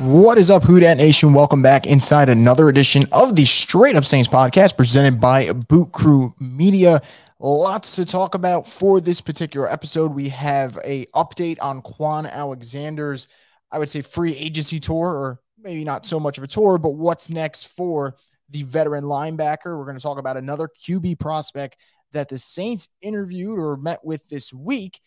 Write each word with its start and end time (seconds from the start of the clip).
What 0.00 0.38
is 0.38 0.50
up, 0.50 0.64
Who 0.64 0.80
Dat 0.80 0.96
Nation? 0.96 1.32
Welcome 1.32 1.62
back 1.62 1.86
inside 1.86 2.28
another 2.28 2.68
edition 2.68 3.06
of 3.12 3.36
the 3.36 3.44
Straight 3.44 3.96
Up 3.96 4.04
Saints 4.04 4.28
podcast 4.28 4.76
presented 4.76 5.20
by 5.20 5.52
Boot 5.52 5.92
Crew 5.92 6.34
Media. 6.40 7.00
Lots 7.38 7.96
to 7.96 8.04
talk 8.04 8.34
about 8.34 8.66
for 8.66 9.00
this 9.00 9.20
particular 9.20 9.70
episode. 9.70 10.12
We 10.12 10.28
have 10.30 10.78
a 10.84 11.06
update 11.06 11.58
on 11.62 11.80
Kwon 11.80 12.30
Alexander's, 12.30 13.28
I 13.70 13.78
would 13.78 13.90
say, 13.90 14.00
free 14.00 14.36
agency 14.36 14.80
tour, 14.80 15.08
or 15.08 15.40
maybe 15.58 15.84
not 15.84 16.06
so 16.06 16.18
much 16.18 16.38
of 16.38 16.44
a 16.44 16.48
tour, 16.48 16.76
but 16.78 16.90
what's 16.90 17.30
next 17.30 17.68
for 17.68 18.16
the 18.50 18.62
veteran 18.62 19.04
linebacker. 19.04 19.78
We're 19.78 19.84
going 19.84 19.96
to 19.96 20.02
talk 20.02 20.18
about 20.18 20.36
another 20.36 20.68
QB 20.68 21.18
prospect 21.18 21.76
that 22.12 22.28
the 22.28 22.38
Saints 22.38 22.88
interviewed 23.00 23.58
or 23.58 23.76
met 23.76 24.04
with 24.04 24.26
this 24.28 24.52
week. 24.52 25.00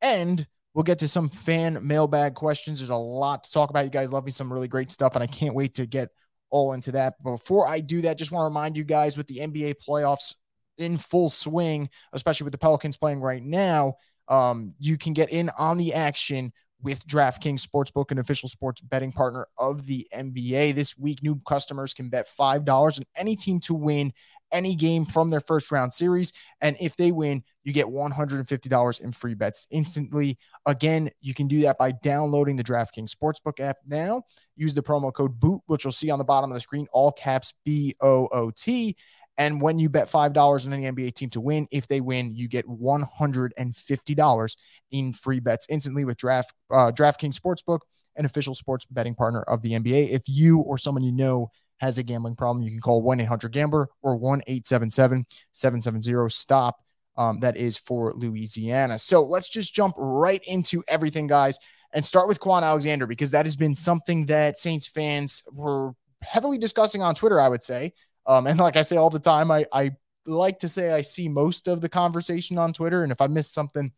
And 0.00 0.46
we'll 0.74 0.84
get 0.84 0.98
to 1.00 1.08
some 1.08 1.28
fan 1.28 1.78
mailbag 1.86 2.34
questions. 2.34 2.78
There's 2.78 2.90
a 2.90 2.96
lot 2.96 3.44
to 3.44 3.52
talk 3.52 3.70
about. 3.70 3.84
You 3.84 3.90
guys 3.90 4.12
love 4.12 4.24
me 4.24 4.32
some 4.32 4.52
really 4.52 4.68
great 4.68 4.90
stuff, 4.90 5.14
and 5.14 5.22
I 5.22 5.26
can't 5.26 5.54
wait 5.54 5.74
to 5.74 5.86
get 5.86 6.10
all 6.50 6.72
into 6.72 6.92
that. 6.92 7.14
But 7.22 7.32
before 7.32 7.66
I 7.66 7.80
do 7.80 8.02
that, 8.02 8.18
just 8.18 8.32
want 8.32 8.42
to 8.42 8.46
remind 8.46 8.76
you 8.76 8.84
guys 8.84 9.16
with 9.16 9.26
the 9.26 9.38
NBA 9.38 9.76
playoffs 9.86 10.34
in 10.78 10.98
full 10.98 11.30
swing, 11.30 11.88
especially 12.12 12.44
with 12.44 12.52
the 12.52 12.58
Pelicans 12.58 12.96
playing 12.96 13.20
right 13.20 13.42
now, 13.42 13.94
um, 14.28 14.74
you 14.78 14.96
can 14.96 15.12
get 15.12 15.30
in 15.30 15.50
on 15.58 15.78
the 15.78 15.94
action 15.94 16.52
with 16.82 17.06
DraftKings 17.06 17.66
Sportsbook, 17.66 18.10
an 18.10 18.18
official 18.18 18.48
sports 18.48 18.80
betting 18.80 19.12
partner 19.12 19.46
of 19.58 19.86
the 19.86 20.06
NBA. 20.14 20.74
This 20.74 20.98
week, 20.98 21.22
new 21.22 21.40
customers 21.46 21.94
can 21.94 22.08
bet 22.08 22.26
$5 22.28 22.68
on 22.98 23.04
any 23.16 23.36
team 23.36 23.60
to 23.60 23.74
win 23.74 24.12
any 24.52 24.74
game 24.74 25.06
from 25.06 25.30
their 25.30 25.40
first 25.40 25.72
round 25.72 25.92
series. 25.92 26.32
And 26.60 26.76
if 26.78 26.96
they 26.96 27.10
win, 27.10 27.42
you 27.64 27.72
get 27.72 27.86
$150 27.86 29.00
in 29.00 29.12
free 29.12 29.34
bets 29.34 29.66
instantly. 29.70 30.38
Again, 30.66 31.10
you 31.20 31.34
can 31.34 31.48
do 31.48 31.62
that 31.62 31.78
by 31.78 31.92
downloading 31.92 32.56
the 32.56 32.64
DraftKings 32.64 33.14
Sportsbook 33.14 33.60
app 33.60 33.78
now. 33.86 34.22
Use 34.56 34.74
the 34.74 34.82
promo 34.82 35.12
code 35.12 35.40
BOOT, 35.40 35.62
which 35.66 35.84
you'll 35.84 35.92
see 35.92 36.10
on 36.10 36.18
the 36.18 36.24
bottom 36.24 36.50
of 36.50 36.54
the 36.54 36.60
screen, 36.60 36.86
all 36.92 37.12
caps 37.12 37.54
B 37.64 37.94
O 38.00 38.28
O 38.32 38.50
T. 38.50 38.96
And 39.38 39.62
when 39.62 39.78
you 39.78 39.88
bet 39.88 40.08
$5 40.08 40.66
on 40.66 40.72
any 40.72 40.84
NBA 40.84 41.14
team 41.14 41.30
to 41.30 41.40
win, 41.40 41.66
if 41.70 41.88
they 41.88 42.00
win, 42.00 42.34
you 42.34 42.48
get 42.48 42.66
$150 42.66 44.56
in 44.90 45.12
free 45.12 45.40
bets 45.40 45.66
instantly 45.70 46.04
with 46.04 46.18
Draft 46.18 46.52
uh, 46.70 46.92
DraftKings 46.92 47.38
Sportsbook, 47.38 47.80
an 48.16 48.26
official 48.26 48.54
sports 48.54 48.84
betting 48.84 49.14
partner 49.14 49.42
of 49.42 49.62
the 49.62 49.72
NBA. 49.72 50.10
If 50.10 50.22
you 50.26 50.58
or 50.58 50.76
someone 50.76 51.02
you 51.02 51.12
know 51.12 51.50
has 51.78 51.98
a 51.98 52.02
gambling 52.02 52.36
problem, 52.36 52.64
you 52.64 52.70
can 52.70 52.80
call 52.80 53.02
1 53.02 53.20
800 53.20 53.52
Gambler 53.52 53.88
or 54.02 54.16
1 54.16 54.42
877 54.46 55.26
770 55.52 56.28
STOP. 56.28 56.76
Um, 57.16 57.40
that 57.40 57.58
is 57.58 57.76
for 57.76 58.12
Louisiana. 58.14 58.98
So 58.98 59.22
let's 59.22 59.48
just 59.48 59.74
jump 59.74 59.94
right 59.98 60.42
into 60.46 60.82
everything, 60.88 61.26
guys, 61.26 61.58
and 61.92 62.02
start 62.02 62.26
with 62.26 62.40
Kwon 62.40 62.62
Alexander 62.62 63.06
because 63.06 63.32
that 63.32 63.44
has 63.44 63.54
been 63.54 63.74
something 63.74 64.26
that 64.26 64.56
Saints 64.56 64.86
fans 64.86 65.42
were 65.52 65.92
heavily 66.22 66.56
discussing 66.56 67.02
on 67.02 67.14
Twitter, 67.14 67.38
I 67.38 67.48
would 67.48 67.62
say. 67.62 67.92
Um, 68.26 68.46
and 68.46 68.58
like 68.58 68.76
I 68.76 68.82
say 68.82 68.96
all 68.96 69.10
the 69.10 69.18
time, 69.18 69.50
I, 69.50 69.66
I 69.72 69.92
like 70.26 70.60
to 70.60 70.68
say 70.68 70.92
I 70.92 71.00
see 71.02 71.28
most 71.28 71.68
of 71.68 71.80
the 71.80 71.88
conversation 71.88 72.58
on 72.58 72.72
Twitter. 72.72 73.02
And 73.02 73.12
if 73.12 73.20
I 73.20 73.26
miss 73.26 73.50
something, 73.50 73.92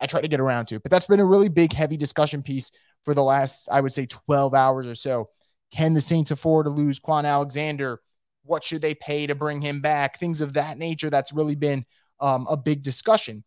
I 0.00 0.06
try 0.06 0.20
to 0.20 0.28
get 0.28 0.40
around 0.40 0.66
to. 0.66 0.76
it. 0.76 0.82
But 0.82 0.90
that's 0.90 1.06
been 1.06 1.20
a 1.20 1.24
really 1.24 1.48
big, 1.48 1.72
heavy 1.72 1.96
discussion 1.96 2.42
piece 2.42 2.70
for 3.04 3.14
the 3.14 3.22
last, 3.22 3.68
I 3.70 3.80
would 3.80 3.92
say, 3.92 4.06
12 4.06 4.54
hours 4.54 4.86
or 4.86 4.94
so. 4.94 5.30
Can 5.72 5.94
the 5.94 6.00
Saints 6.00 6.30
afford 6.30 6.66
to 6.66 6.70
lose 6.70 7.00
Kwon 7.00 7.24
Alexander? 7.24 8.00
What 8.44 8.64
should 8.64 8.82
they 8.82 8.94
pay 8.94 9.26
to 9.26 9.34
bring 9.34 9.62
him 9.62 9.80
back? 9.80 10.18
Things 10.18 10.40
of 10.40 10.54
that 10.54 10.76
nature. 10.76 11.08
That's 11.08 11.32
really 11.32 11.54
been 11.54 11.86
um, 12.20 12.46
a 12.50 12.56
big 12.56 12.82
discussion. 12.82 13.44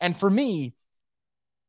And 0.00 0.16
for 0.16 0.30
me, 0.30 0.74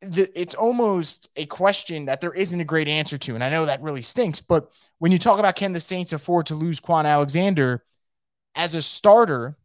the, 0.02 0.30
it's 0.40 0.56
almost 0.56 1.30
a 1.36 1.46
question 1.46 2.06
that 2.06 2.22
there 2.22 2.34
isn't 2.34 2.60
a 2.62 2.66
great 2.66 2.88
answer 2.88 3.18
to. 3.18 3.36
And 3.36 3.44
I 3.44 3.50
know 3.50 3.66
that 3.66 3.82
really 3.82 4.02
stinks. 4.02 4.42
But 4.42 4.72
when 5.00 5.12
you 5.12 5.18
talk 5.18 5.40
about 5.40 5.56
can 5.56 5.74
the 5.74 5.80
Saints 5.80 6.14
afford 6.14 6.48
to 6.48 6.56
lose 6.56 6.80
Kwon 6.80 7.06
Alexander, 7.06 7.84
as 8.56 8.76
a 8.76 8.82
starter, 8.82 9.58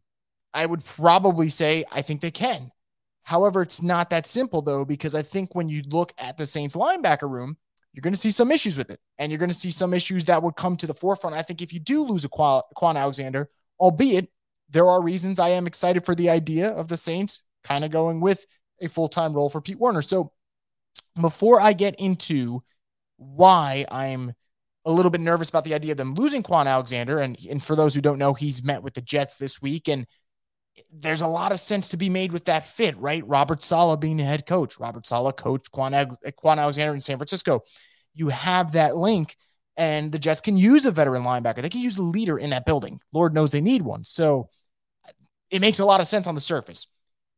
I 0.53 0.65
would 0.65 0.83
probably 0.83 1.49
say 1.49 1.85
I 1.91 2.01
think 2.01 2.21
they 2.21 2.31
can. 2.31 2.71
However, 3.23 3.61
it's 3.61 3.81
not 3.81 4.11
that 4.11 4.27
simple 4.27 4.61
though, 4.61 4.85
because 4.85 5.15
I 5.15 5.21
think 5.21 5.55
when 5.55 5.67
you 5.67 5.83
look 5.87 6.13
at 6.17 6.37
the 6.37 6.45
Saints 6.45 6.75
linebacker 6.75 7.29
room, 7.29 7.57
you're 7.91 8.01
going 8.01 8.13
to 8.13 8.19
see 8.19 8.31
some 8.31 8.51
issues 8.51 8.77
with 8.77 8.89
it. 8.89 8.99
And 9.17 9.31
you're 9.31 9.39
going 9.39 9.49
to 9.49 9.55
see 9.55 9.71
some 9.71 9.93
issues 9.93 10.25
that 10.25 10.43
would 10.43 10.55
come 10.55 10.77
to 10.77 10.87
the 10.87 10.93
forefront. 10.93 11.35
I 11.35 11.41
think 11.41 11.61
if 11.61 11.73
you 11.73 11.79
do 11.79 12.03
lose 12.03 12.25
a 12.25 12.29
Kwon 12.29 12.95
Alexander, 12.95 13.49
albeit 13.79 14.29
there 14.69 14.87
are 14.87 15.01
reasons 15.01 15.39
I 15.39 15.49
am 15.49 15.65
excited 15.65 16.05
for 16.05 16.13
the 16.13 16.29
idea 16.29 16.69
of 16.69 16.87
the 16.87 16.97
Saints 16.97 17.43
kind 17.63 17.83
of 17.83 17.91
going 17.91 18.19
with 18.19 18.45
a 18.81 18.89
full 18.89 19.07
time 19.07 19.33
role 19.33 19.49
for 19.49 19.61
Pete 19.61 19.79
Werner. 19.79 20.01
So 20.01 20.31
before 21.19 21.59
I 21.59 21.73
get 21.73 21.95
into 21.95 22.63
why 23.17 23.85
I'm 23.89 24.33
a 24.85 24.91
little 24.91 25.09
bit 25.09 25.21
nervous 25.21 25.49
about 25.49 25.63
the 25.63 25.73
idea 25.73 25.91
of 25.91 25.97
them 25.97 26.13
losing 26.13 26.43
Kwon 26.43 26.67
Alexander. 26.67 27.19
And, 27.19 27.37
and 27.49 27.61
for 27.61 27.75
those 27.75 27.95
who 27.95 28.01
don't 28.01 28.19
know, 28.19 28.33
he's 28.33 28.63
met 28.63 28.83
with 28.83 28.93
the 28.93 29.01
Jets 29.01 29.37
this 29.37 29.61
week. 29.61 29.87
And 29.87 30.05
there's 30.91 31.21
a 31.21 31.27
lot 31.27 31.51
of 31.51 31.59
sense 31.59 31.89
to 31.89 31.97
be 31.97 32.09
made 32.09 32.31
with 32.31 32.45
that 32.45 32.67
fit, 32.67 32.97
right? 32.97 33.25
Robert 33.27 33.61
Saleh 33.61 33.99
being 33.99 34.17
the 34.17 34.23
head 34.23 34.45
coach. 34.45 34.79
Robert 34.79 35.05
Saleh 35.05 35.35
coached 35.35 35.71
Quan, 35.71 35.93
Kwon 35.93 36.59
Alexander 36.59 36.93
in 36.93 37.01
San 37.01 37.17
Francisco. 37.17 37.61
You 38.13 38.29
have 38.29 38.73
that 38.73 38.95
link, 38.95 39.35
and 39.77 40.11
the 40.11 40.19
Jets 40.19 40.41
can 40.41 40.57
use 40.57 40.85
a 40.85 40.91
veteran 40.91 41.23
linebacker. 41.23 41.61
They 41.61 41.69
can 41.69 41.81
use 41.81 41.97
a 41.97 42.03
leader 42.03 42.37
in 42.37 42.51
that 42.51 42.65
building. 42.65 42.99
Lord 43.11 43.33
knows 43.33 43.51
they 43.51 43.61
need 43.61 43.81
one. 43.81 44.03
So 44.03 44.49
it 45.49 45.61
makes 45.61 45.79
a 45.79 45.85
lot 45.85 46.01
of 46.01 46.07
sense 46.07 46.27
on 46.27 46.35
the 46.35 46.41
surface. 46.41 46.87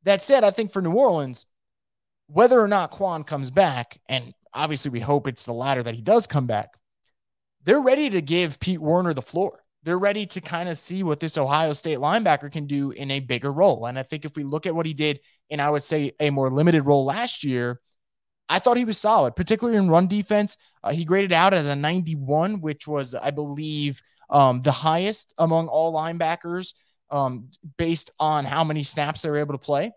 That 0.04 0.22
said, 0.24 0.44
I 0.44 0.52
think 0.52 0.72
for 0.72 0.82
New 0.82 0.94
Orleans, 0.94 1.46
whether 2.28 2.60
or 2.60 2.68
not 2.68 2.92
Kwon 2.92 3.26
comes 3.26 3.52
back, 3.52 4.00
and 4.08 4.34
obviously 4.54 4.92
we 4.92 5.00
hope 5.00 5.28
it's 5.28 5.46
the 5.46 5.54
latter 5.54 5.84
that 5.84 5.96
he 5.96 6.02
does 6.02 6.28
come 6.28 6.46
back, 6.48 6.72
they're 7.68 7.82
ready 7.82 8.10
to 8.10 8.22
give 8.22 8.62
Pete 8.62 8.80
Werner 8.80 9.14
the 9.14 9.22
floor. 9.22 9.62
They're 9.84 10.00
ready 10.00 10.26
to 10.28 10.40
kind 10.40 10.70
of 10.70 10.78
see 10.78 11.04
what 11.04 11.20
this 11.20 11.38
Ohio 11.38 11.74
State 11.74 11.98
linebacker 11.98 12.50
can 12.50 12.66
do 12.66 12.92
in 12.92 13.12
a 13.12 13.20
bigger 13.20 13.52
role. 13.52 13.88
And 13.88 14.00
I 14.00 14.04
think 14.04 14.24
if 14.24 14.38
we 14.38 14.44
look 14.44 14.66
at 14.66 14.74
what 14.74 14.86
he 14.86 14.94
did 14.94 15.20
in, 15.50 15.60
I 15.60 15.70
would 15.70 15.84
say, 15.84 16.14
a 16.22 16.30
more 16.30 16.50
limited 16.50 16.84
role 16.84 17.04
last 17.04 17.44
year, 17.44 17.82
I 18.48 18.60
thought 18.60 18.78
he 18.78 18.86
was 18.86 18.98
solid, 18.98 19.36
particularly 19.36 19.78
in 19.78 19.90
run 19.90 20.08
defense. 20.08 20.56
Uh, 20.82 20.94
he 20.94 21.04
graded 21.04 21.34
out 21.34 21.54
as 21.54 21.66
a 21.66 21.76
91, 21.76 22.62
which 22.62 22.88
was, 22.88 23.14
I 23.14 23.32
believe, 23.32 24.02
um, 24.30 24.62
the 24.62 24.72
highest 24.72 25.34
among 25.38 25.68
all 25.68 25.94
linebackers 25.94 26.74
um, 27.12 27.50
based 27.78 28.12
on 28.18 28.46
how 28.46 28.64
many 28.64 28.84
snaps 28.84 29.24
they 29.24 29.30
were 29.30 29.40
able 29.40 29.56
to 29.56 29.58
play. 29.58 29.92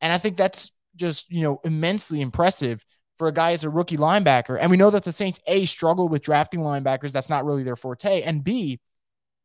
And 0.00 0.12
I 0.12 0.18
think 0.18 0.36
that's 0.36 0.70
just, 0.94 1.28
you 1.32 1.42
know, 1.42 1.60
immensely 1.64 2.20
impressive 2.20 2.84
for 3.18 3.28
a 3.28 3.32
guy 3.32 3.52
as 3.52 3.64
a 3.64 3.70
rookie 3.70 3.96
linebacker. 3.96 4.56
And 4.60 4.70
we 4.70 4.76
know 4.76 4.90
that 4.90 5.04
the 5.04 5.12
Saints, 5.12 5.40
A, 5.46 5.64
struggle 5.66 6.08
with 6.08 6.22
drafting 6.22 6.60
linebackers. 6.60 7.12
That's 7.12 7.28
not 7.28 7.44
really 7.44 7.64
their 7.64 7.76
forte. 7.76 8.22
And 8.22 8.44
B, 8.44 8.80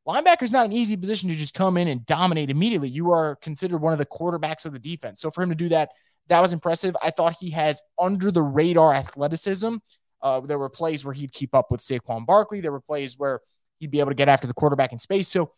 linebacker 0.08 0.44
is 0.44 0.52
not 0.52 0.66
an 0.66 0.72
easy 0.72 0.96
position 0.96 1.30
to 1.30 1.36
just 1.36 1.54
come 1.54 1.78
in 1.78 1.88
and 1.88 2.06
dominate 2.06 2.50
immediately. 2.50 2.90
You 2.90 3.12
are 3.12 3.36
considered 3.38 3.80
one 3.80 3.92
of 3.94 4.00
the 4.00 4.06
quarterbacks 4.06 4.66
of 4.66 4.74
the 4.74 4.80
defense. 4.80 5.20
So 5.20 5.32
for 5.32 5.42
him 5.42 5.50
to 5.50 5.56
do 5.56 5.70
that, 5.70 5.90
that 6.28 6.42
was 6.42 6.54
impressive. 6.54 6.96
I 7.04 7.10
thought 7.10 7.36
he 7.40 7.50
has 7.50 7.82
under 8.00 8.32
the 8.32 8.44
radar 8.44 8.94
athleticism. 8.94 9.76
Uh, 10.22 10.40
there 10.40 10.60
were 10.60 10.70
plays 10.70 11.04
where 11.04 11.14
he'd 11.14 11.34
keep 11.34 11.54
up 11.54 11.70
with 11.70 11.82
Saquon 11.82 12.26
Barkley. 12.26 12.62
There 12.62 12.72
were 12.72 12.80
plays 12.80 13.18
where 13.18 13.42
he'd 13.80 13.92
be 13.92 14.00
able 14.00 14.12
to 14.12 14.16
get 14.16 14.30
after 14.30 14.48
the 14.48 14.54
quarterback 14.54 14.94
in 14.94 15.00
space. 15.00 15.28
So 15.28 15.52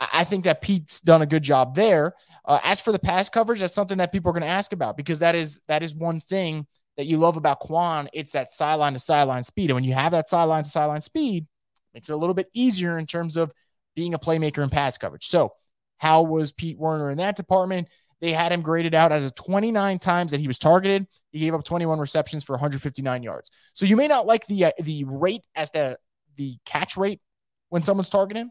I 0.00 0.24
think 0.24 0.44
that 0.44 0.60
Pete's 0.60 1.00
done 1.00 1.22
a 1.22 1.26
good 1.26 1.42
job 1.42 1.74
there. 1.74 2.14
Uh, 2.44 2.58
as 2.64 2.80
for 2.80 2.92
the 2.92 2.98
pass 2.98 3.28
coverage, 3.28 3.60
that's 3.60 3.74
something 3.74 3.98
that 3.98 4.12
people 4.12 4.30
are 4.30 4.32
going 4.32 4.42
to 4.42 4.48
ask 4.48 4.72
about 4.72 4.96
because 4.96 5.18
that 5.18 5.34
is 5.34 5.60
that 5.68 5.82
is 5.82 5.94
one 5.94 6.20
thing 6.20 6.66
that 7.00 7.06
you 7.06 7.16
love 7.16 7.38
about 7.38 7.62
Kwon, 7.62 8.08
it's 8.12 8.32
that 8.32 8.50
sideline 8.50 8.92
to 8.92 8.98
sideline 8.98 9.42
speed. 9.42 9.70
And 9.70 9.74
when 9.74 9.84
you 9.84 9.94
have 9.94 10.12
that 10.12 10.28
sideline 10.28 10.64
to 10.64 10.68
sideline 10.68 11.00
speed, 11.00 11.46
makes 11.94 12.10
it 12.10 12.12
a 12.12 12.16
little 12.16 12.34
bit 12.34 12.48
easier 12.52 12.98
in 12.98 13.06
terms 13.06 13.38
of 13.38 13.50
being 13.96 14.12
a 14.12 14.18
playmaker 14.18 14.62
in 14.62 14.68
pass 14.68 14.98
coverage. 14.98 15.26
So, 15.26 15.54
how 15.96 16.20
was 16.22 16.52
Pete 16.52 16.78
Werner 16.78 17.10
in 17.10 17.16
that 17.16 17.36
department? 17.36 17.88
They 18.20 18.32
had 18.32 18.52
him 18.52 18.60
graded 18.60 18.94
out 18.94 19.12
as 19.12 19.24
a 19.24 19.30
29 19.30 19.98
times 19.98 20.32
that 20.32 20.40
he 20.40 20.46
was 20.46 20.58
targeted. 20.58 21.06
He 21.32 21.38
gave 21.38 21.54
up 21.54 21.64
21 21.64 21.98
receptions 21.98 22.44
for 22.44 22.52
159 22.52 23.22
yards. 23.22 23.50
So 23.72 23.86
you 23.86 23.96
may 23.96 24.06
not 24.06 24.26
like 24.26 24.46
the 24.46 24.66
uh, 24.66 24.72
the 24.82 25.04
rate 25.04 25.40
as 25.54 25.70
the 25.70 25.96
the 26.36 26.58
catch 26.66 26.98
rate 26.98 27.22
when 27.70 27.82
someone's 27.82 28.10
targeting, 28.10 28.50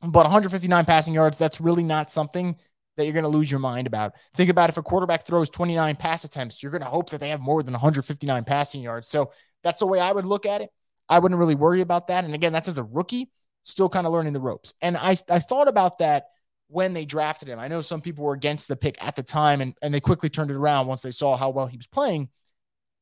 but 0.00 0.24
159 0.24 0.84
passing 0.84 1.14
yards 1.14 1.38
that's 1.38 1.60
really 1.60 1.84
not 1.84 2.10
something 2.10 2.56
that 2.96 3.04
you're 3.04 3.12
going 3.12 3.22
to 3.24 3.28
lose 3.28 3.50
your 3.50 3.60
mind 3.60 3.86
about. 3.86 4.12
Think 4.34 4.50
about 4.50 4.70
if 4.70 4.76
a 4.76 4.82
quarterback 4.82 5.24
throws 5.24 5.50
29 5.50 5.96
pass 5.96 6.24
attempts, 6.24 6.62
you're 6.62 6.72
going 6.72 6.82
to 6.82 6.88
hope 6.88 7.10
that 7.10 7.20
they 7.20 7.30
have 7.30 7.40
more 7.40 7.62
than 7.62 7.72
159 7.72 8.44
passing 8.44 8.82
yards. 8.82 9.08
So 9.08 9.32
that's 9.62 9.80
the 9.80 9.86
way 9.86 10.00
I 10.00 10.12
would 10.12 10.26
look 10.26 10.46
at 10.46 10.60
it. 10.60 10.70
I 11.08 11.18
wouldn't 11.18 11.38
really 11.38 11.54
worry 11.54 11.80
about 11.80 12.08
that. 12.08 12.24
And 12.24 12.34
again, 12.34 12.52
that's 12.52 12.68
as 12.68 12.78
a 12.78 12.84
rookie, 12.84 13.30
still 13.64 13.88
kind 13.88 14.06
of 14.06 14.12
learning 14.12 14.32
the 14.32 14.40
ropes. 14.40 14.74
And 14.82 14.96
I, 14.96 15.16
I 15.28 15.38
thought 15.38 15.68
about 15.68 15.98
that 15.98 16.26
when 16.68 16.94
they 16.94 17.04
drafted 17.04 17.48
him. 17.48 17.58
I 17.58 17.68
know 17.68 17.80
some 17.80 18.00
people 18.00 18.24
were 18.24 18.32
against 18.32 18.68
the 18.68 18.76
pick 18.76 19.02
at 19.04 19.14
the 19.14 19.22
time 19.22 19.60
and, 19.60 19.74
and 19.82 19.92
they 19.92 20.00
quickly 20.00 20.30
turned 20.30 20.50
it 20.50 20.56
around 20.56 20.86
once 20.86 21.02
they 21.02 21.10
saw 21.10 21.36
how 21.36 21.50
well 21.50 21.66
he 21.66 21.76
was 21.76 21.86
playing. 21.86 22.30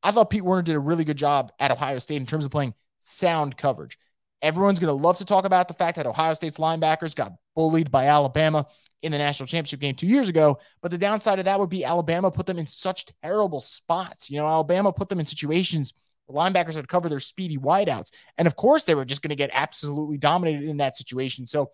I 0.02 0.10
thought 0.10 0.31
Pete 0.31 0.44
Werner 0.44 0.62
did 0.62 0.75
a 0.75 0.81
really 0.81 1.04
good 1.04 1.19
job 1.19 1.52
at 1.60 1.70
Ohio 1.70 1.98
State 1.98 2.16
in 2.16 2.26
terms 2.26 2.44
of 2.44 2.50
playing 2.50 2.75
sound 2.98 3.56
coverage. 3.56 3.98
Everyone's 4.42 4.81
going 4.81 4.88
to 4.88 5.02
love 5.02 5.19
to 5.19 5.25
talk 5.25 5.44
about 5.44 5.69
the 5.69 5.75
fact 5.75 5.96
that 5.96 6.06
Ohio 6.06 6.32
State's 6.34 6.58
linebackers 6.58 7.14
got 7.14 7.32
bullied 7.54 7.90
by 7.90 8.06
Alabama 8.06 8.66
in 9.02 9.12
the 9.12 9.19
national 9.19 9.46
championship 9.46 9.81
game 9.81 9.94
two 9.94 10.06
years 10.06 10.28
ago. 10.28 10.58
But 10.81 10.90
the 10.90 10.98
downside 10.98 11.38
of 11.38 11.44
that 11.44 11.58
would 11.60 11.69
be 11.69 11.84
Alabama 11.84 12.31
put 12.31 12.46
them 12.46 12.58
in 12.58 12.66
such 12.66 13.06
terrible 13.22 13.60
spots. 13.60 14.31
You 14.31 14.38
know, 14.38 14.46
Alabama 14.46 14.92
put 14.92 15.08
them 15.08 15.20
in 15.20 15.26
situations 15.26 15.92
where 16.26 16.42
linebackers 16.42 16.75
had 16.75 16.82
to 16.82 16.87
cover 16.87 17.08
their 17.08 17.20
speedy 17.20 17.58
wideouts. 17.58 18.10
And 18.38 18.46
of 18.46 18.56
course, 18.56 18.84
they 18.84 18.94
were 18.94 19.04
just 19.04 19.22
going 19.22 19.31
to 19.31 19.37
get 19.37 19.50
absolutely 19.52 20.16
dominated 20.16 20.69
in 20.69 20.78
that 20.78 20.96
situation. 20.96 21.46
So 21.46 21.70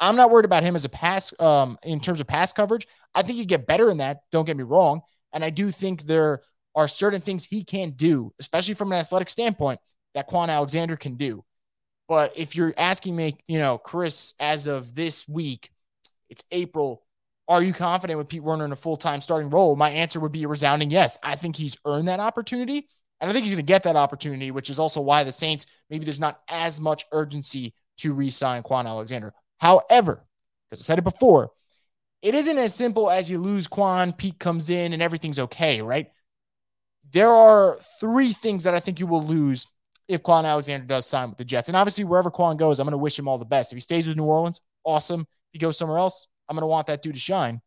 I'm 0.00 0.16
not 0.16 0.30
worried 0.30 0.44
about 0.44 0.62
him 0.62 0.74
as 0.74 0.84
a 0.84 0.88
pass 0.88 1.32
um, 1.38 1.78
in 1.82 2.00
terms 2.00 2.20
of 2.20 2.26
pass 2.26 2.52
coverage. 2.52 2.86
I 3.14 3.22
think 3.22 3.38
he'd 3.38 3.48
get 3.48 3.66
better 3.66 3.90
in 3.90 3.98
that. 3.98 4.20
Don't 4.32 4.46
get 4.46 4.56
me 4.56 4.64
wrong. 4.64 5.02
And 5.32 5.44
I 5.44 5.50
do 5.50 5.70
think 5.70 6.02
there 6.02 6.40
are 6.74 6.88
certain 6.88 7.20
things 7.20 7.44
he 7.44 7.64
can 7.64 7.90
do, 7.90 8.32
especially 8.40 8.74
from 8.74 8.92
an 8.92 8.98
athletic 8.98 9.28
standpoint, 9.28 9.80
that 10.14 10.28
Kwon 10.28 10.48
Alexander 10.48 10.96
can 10.96 11.16
do. 11.16 11.44
But 12.12 12.36
if 12.36 12.56
you're 12.56 12.74
asking 12.76 13.16
me, 13.16 13.38
you 13.48 13.58
know, 13.58 13.78
Chris, 13.78 14.34
as 14.38 14.66
of 14.66 14.94
this 14.94 15.26
week, 15.26 15.70
it's 16.28 16.44
April. 16.50 17.06
Are 17.48 17.62
you 17.62 17.72
confident 17.72 18.18
with 18.18 18.28
Pete 18.28 18.42
Werner 18.42 18.66
in 18.66 18.72
a 18.72 18.76
full 18.76 18.98
time 18.98 19.22
starting 19.22 19.48
role? 19.48 19.76
My 19.76 19.88
answer 19.88 20.20
would 20.20 20.30
be 20.30 20.44
a 20.44 20.48
resounding 20.48 20.90
yes. 20.90 21.16
I 21.22 21.36
think 21.36 21.56
he's 21.56 21.78
earned 21.86 22.08
that 22.08 22.20
opportunity. 22.20 22.86
And 23.18 23.30
I 23.30 23.32
think 23.32 23.44
he's 23.44 23.54
going 23.54 23.64
to 23.64 23.72
get 23.72 23.84
that 23.84 23.96
opportunity, 23.96 24.50
which 24.50 24.68
is 24.68 24.78
also 24.78 25.00
why 25.00 25.24
the 25.24 25.32
Saints, 25.32 25.64
maybe 25.88 26.04
there's 26.04 26.20
not 26.20 26.42
as 26.50 26.82
much 26.82 27.06
urgency 27.12 27.72
to 28.00 28.12
re 28.12 28.28
sign 28.28 28.62
Kwon 28.62 28.84
Alexander. 28.84 29.32
However, 29.56 30.22
because 30.68 30.82
I 30.82 30.84
said 30.84 30.98
it 30.98 31.04
before, 31.04 31.52
it 32.20 32.34
isn't 32.34 32.58
as 32.58 32.74
simple 32.74 33.10
as 33.10 33.30
you 33.30 33.38
lose 33.38 33.66
Kwon, 33.68 34.14
Pete 34.18 34.38
comes 34.38 34.68
in, 34.68 34.92
and 34.92 35.00
everything's 35.00 35.38
okay, 35.38 35.80
right? 35.80 36.10
There 37.10 37.32
are 37.32 37.78
three 38.00 38.34
things 38.34 38.64
that 38.64 38.74
I 38.74 38.80
think 38.80 39.00
you 39.00 39.06
will 39.06 39.24
lose 39.24 39.66
if 40.08 40.22
Kwon 40.22 40.44
Alexander 40.44 40.86
does 40.86 41.06
sign 41.06 41.28
with 41.28 41.38
the 41.38 41.44
Jets. 41.44 41.68
And 41.68 41.76
obviously, 41.76 42.04
wherever 42.04 42.30
Kwon 42.30 42.56
goes, 42.56 42.78
I'm 42.78 42.84
going 42.84 42.92
to 42.92 42.98
wish 42.98 43.18
him 43.18 43.28
all 43.28 43.38
the 43.38 43.44
best. 43.44 43.72
If 43.72 43.76
he 43.76 43.80
stays 43.80 44.06
with 44.06 44.16
New 44.16 44.24
Orleans, 44.24 44.60
awesome. 44.84 45.22
If 45.22 45.26
he 45.52 45.58
goes 45.58 45.78
somewhere 45.78 45.98
else, 45.98 46.26
I'm 46.48 46.56
going 46.56 46.62
to 46.62 46.66
want 46.66 46.86
that 46.88 47.02
dude 47.02 47.14
to 47.14 47.20
shine. 47.20 47.60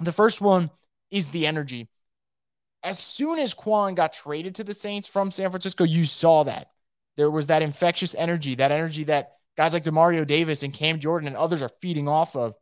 The 0.00 0.12
first 0.12 0.40
one 0.40 0.70
is 1.10 1.28
the 1.28 1.46
energy. 1.46 1.88
As 2.82 2.98
soon 2.98 3.38
as 3.38 3.54
Kwon 3.54 3.94
got 3.94 4.12
traded 4.12 4.54
to 4.56 4.64
the 4.64 4.74
Saints 4.74 5.08
from 5.08 5.30
San 5.30 5.50
Francisco, 5.50 5.84
you 5.84 6.04
saw 6.04 6.44
that. 6.44 6.68
There 7.16 7.30
was 7.30 7.46
that 7.46 7.62
infectious 7.62 8.14
energy, 8.14 8.54
that 8.56 8.70
energy 8.70 9.04
that 9.04 9.32
guys 9.56 9.72
like 9.72 9.84
Demario 9.84 10.26
Davis 10.26 10.62
and 10.62 10.72
Cam 10.72 10.98
Jordan 10.98 11.26
and 11.26 11.36
others 11.36 11.62
are 11.62 11.70
feeding 11.80 12.08
off 12.08 12.36
of. 12.36 12.54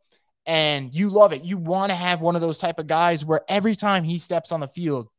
And 0.45 0.93
you 0.93 1.09
love 1.09 1.33
it. 1.33 1.43
You 1.43 1.57
want 1.57 1.89
to 1.89 1.95
have 1.95 2.21
one 2.21 2.35
of 2.35 2.41
those 2.41 2.57
type 2.57 2.79
of 2.79 2.87
guys 2.87 3.25
where 3.25 3.41
every 3.49 3.75
time 3.75 4.03
he 4.03 4.19
steps 4.19 4.51
on 4.51 4.59
the 4.59 4.67
field, 4.67 5.09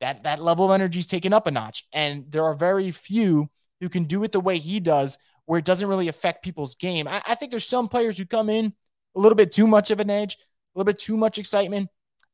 that 0.00 0.24
that 0.24 0.42
level 0.42 0.66
of 0.66 0.72
energy 0.72 0.98
is 0.98 1.06
taken 1.06 1.32
up 1.32 1.46
a 1.46 1.50
notch. 1.50 1.84
And 1.92 2.30
there 2.30 2.44
are 2.44 2.54
very 2.54 2.90
few 2.90 3.48
who 3.80 3.88
can 3.88 4.04
do 4.04 4.24
it 4.24 4.32
the 4.32 4.40
way 4.40 4.58
he 4.58 4.80
does, 4.80 5.18
where 5.46 5.58
it 5.58 5.64
doesn't 5.64 5.88
really 5.88 6.08
affect 6.08 6.44
people's 6.44 6.74
game. 6.74 7.08
I, 7.08 7.22
I 7.26 7.34
think 7.34 7.50
there's 7.50 7.66
some 7.66 7.88
players 7.88 8.18
who 8.18 8.26
come 8.26 8.50
in 8.50 8.72
a 9.14 9.20
little 9.20 9.36
bit 9.36 9.52
too 9.52 9.66
much 9.66 9.90
of 9.90 10.00
an 10.00 10.10
edge, 10.10 10.34
a 10.34 10.78
little 10.78 10.90
bit 10.90 10.98
too 10.98 11.16
much 11.16 11.38
excitement, 11.38 11.88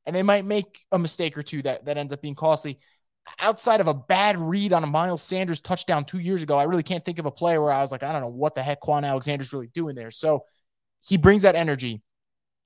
and 0.06 0.14
they 0.14 0.22
might 0.22 0.44
make 0.44 0.80
a 0.90 0.98
mistake 0.98 1.36
or 1.38 1.42
two 1.42 1.62
that 1.62 1.84
that 1.84 1.98
ends 1.98 2.12
up 2.12 2.22
being 2.22 2.34
costly 2.34 2.78
outside 3.40 3.80
of 3.80 3.88
a 3.88 3.94
bad 3.94 4.38
read 4.38 4.72
on 4.72 4.84
a 4.84 4.86
Miles 4.86 5.22
Sanders 5.22 5.60
touchdown 5.60 6.04
two 6.04 6.18
years 6.18 6.42
ago, 6.42 6.58
I 6.58 6.64
really 6.64 6.82
can't 6.82 7.04
think 7.04 7.18
of 7.18 7.26
a 7.26 7.30
play 7.30 7.58
where 7.58 7.72
I 7.72 7.80
was 7.80 7.92
like, 7.92 8.02
I 8.02 8.12
don't 8.12 8.20
know 8.20 8.28
what 8.28 8.54
the 8.54 8.62
heck 8.62 8.80
Kwon 8.80 9.04
Alexander's 9.04 9.52
really 9.52 9.68
doing 9.68 9.94
there. 9.94 10.10
So 10.10 10.44
he 11.02 11.16
brings 11.16 11.42
that 11.42 11.54
energy. 11.54 12.02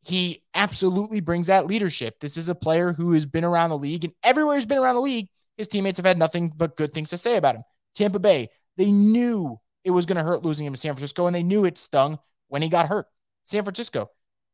He 0.07 0.45
absolutely 0.55 1.19
brings 1.19 1.49
that 1.49 1.67
leadership. 1.67 2.21
This 2.21 2.37
is 2.37 2.49
a 2.49 2.55
player 2.55 2.93
who 2.93 3.11
has 3.15 3.27
been 3.27 3.43
around 3.43 3.71
the 3.71 3.79
league 3.79 4.05
and 4.05 4.13
everywhere 4.23 4.55
he's 4.55 4.65
been 4.65 4.79
around 4.79 4.95
the 4.95 5.01
league, 5.01 5.27
his 5.57 5.67
teammates 5.67 5.99
have 5.99 6.07
had 6.07 6.17
nothing 6.17 6.53
but 6.57 6.77
good 6.77 6.93
things 6.93 7.11
to 7.11 7.19
say 7.19 7.37
about 7.37 7.57
him. 7.57 7.65
Tampa 7.97 8.21
Bay, 8.21 8.51
they 8.77 8.93
knew 8.93 9.59
it 9.83 9.91
was 9.91 10.07
going 10.07 10.17
to 10.17 10.23
hurt 10.23 10.45
losing 10.45 10.65
him 10.65 10.75
to 10.75 10.79
San 10.79 10.93
Francisco 10.93 11.27
and 11.27 11.35
they 11.35 11.43
knew 11.43 11.65
it 11.65 11.77
stung 11.77 12.21
when 12.47 12.63
he 12.63 12.69
got 12.69 12.87
hurt. 12.87 13.07
San 13.43 13.65
Francisco, 13.65 14.09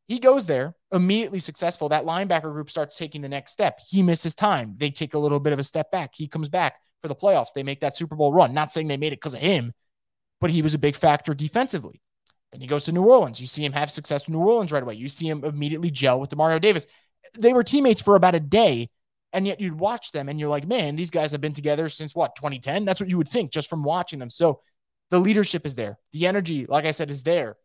he 0.07 0.17
goes 0.17 0.47
there, 0.47 0.73
immediately 0.91 1.37
successful. 1.37 1.89
That 1.89 2.05
linebacker 2.05 2.51
group 2.51 2.71
starts 2.71 2.97
taking 2.97 3.21
the 3.21 3.29
next 3.29 3.51
step. 3.51 3.79
He 3.87 4.01
misses 4.01 4.33
time. 4.33 4.73
They 4.77 4.89
take 4.89 5.13
a 5.13 5.19
little 5.19 5.39
bit 5.39 5.53
of 5.53 5.59
a 5.59 5.63
step 5.63 5.91
back. 5.91 6.15
He 6.15 6.27
comes 6.27 6.49
back 6.49 6.77
for 7.03 7.09
the 7.09 7.15
playoffs. 7.15 7.53
They 7.53 7.61
make 7.61 7.81
that 7.81 7.95
Super 7.95 8.15
Bowl 8.15 8.33
run. 8.33 8.55
Not 8.55 8.71
saying 8.71 8.87
they 8.87 8.97
made 8.97 9.13
it 9.13 9.17
because 9.17 9.35
of 9.35 9.39
him, 9.39 9.71
but 10.41 10.49
he 10.49 10.63
was 10.63 10.73
a 10.73 10.79
big 10.79 10.95
factor 10.95 11.35
defensively. 11.35 12.01
Then 12.53 12.61
he 12.61 12.67
goes 12.67 12.85
to 12.85 12.91
New 12.91 13.03
Orleans. 13.03 13.41
You 13.41 13.47
see 13.47 13.65
him 13.65 13.73
have 13.73 13.89
success 13.89 14.27
in 14.27 14.33
New 14.33 14.39
Orleans 14.39 14.71
right 14.71 14.83
away. 14.83 14.93
You 14.93 15.07
see 15.07 15.27
him 15.27 15.43
immediately 15.43 15.91
gel 15.91 16.19
with 16.21 16.29
Demario 16.29 16.61
Davis. 16.61 16.85
They 17.37 17.51
were 17.51 17.63
teammates 17.63 18.01
for 18.01 18.15
about 18.15 18.35
a 18.35 18.39
day, 18.39 18.89
and 19.33 19.47
yet 19.47 19.59
you'd 19.59 19.79
watch 19.79 20.11
them 20.11 20.29
and 20.29 20.39
you're 20.39 20.49
like, 20.49 20.67
man, 20.67 20.95
these 20.95 21.09
guys 21.09 21.31
have 21.31 21.41
been 21.41 21.53
together 21.53 21.89
since 21.89 22.13
what, 22.13 22.35
2010? 22.35 22.85
That's 22.85 23.01
what 23.01 23.09
you 23.09 23.17
would 23.17 23.27
think 23.27 23.51
just 23.51 23.67
from 23.67 23.83
watching 23.83 24.19
them. 24.19 24.29
So 24.29 24.61
the 25.09 25.17
leadership 25.19 25.65
is 25.65 25.73
there. 25.75 25.97
The 26.11 26.27
energy, 26.27 26.67
like 26.67 26.85
I 26.85 26.91
said, 26.91 27.09
is 27.09 27.23
there. 27.23 27.57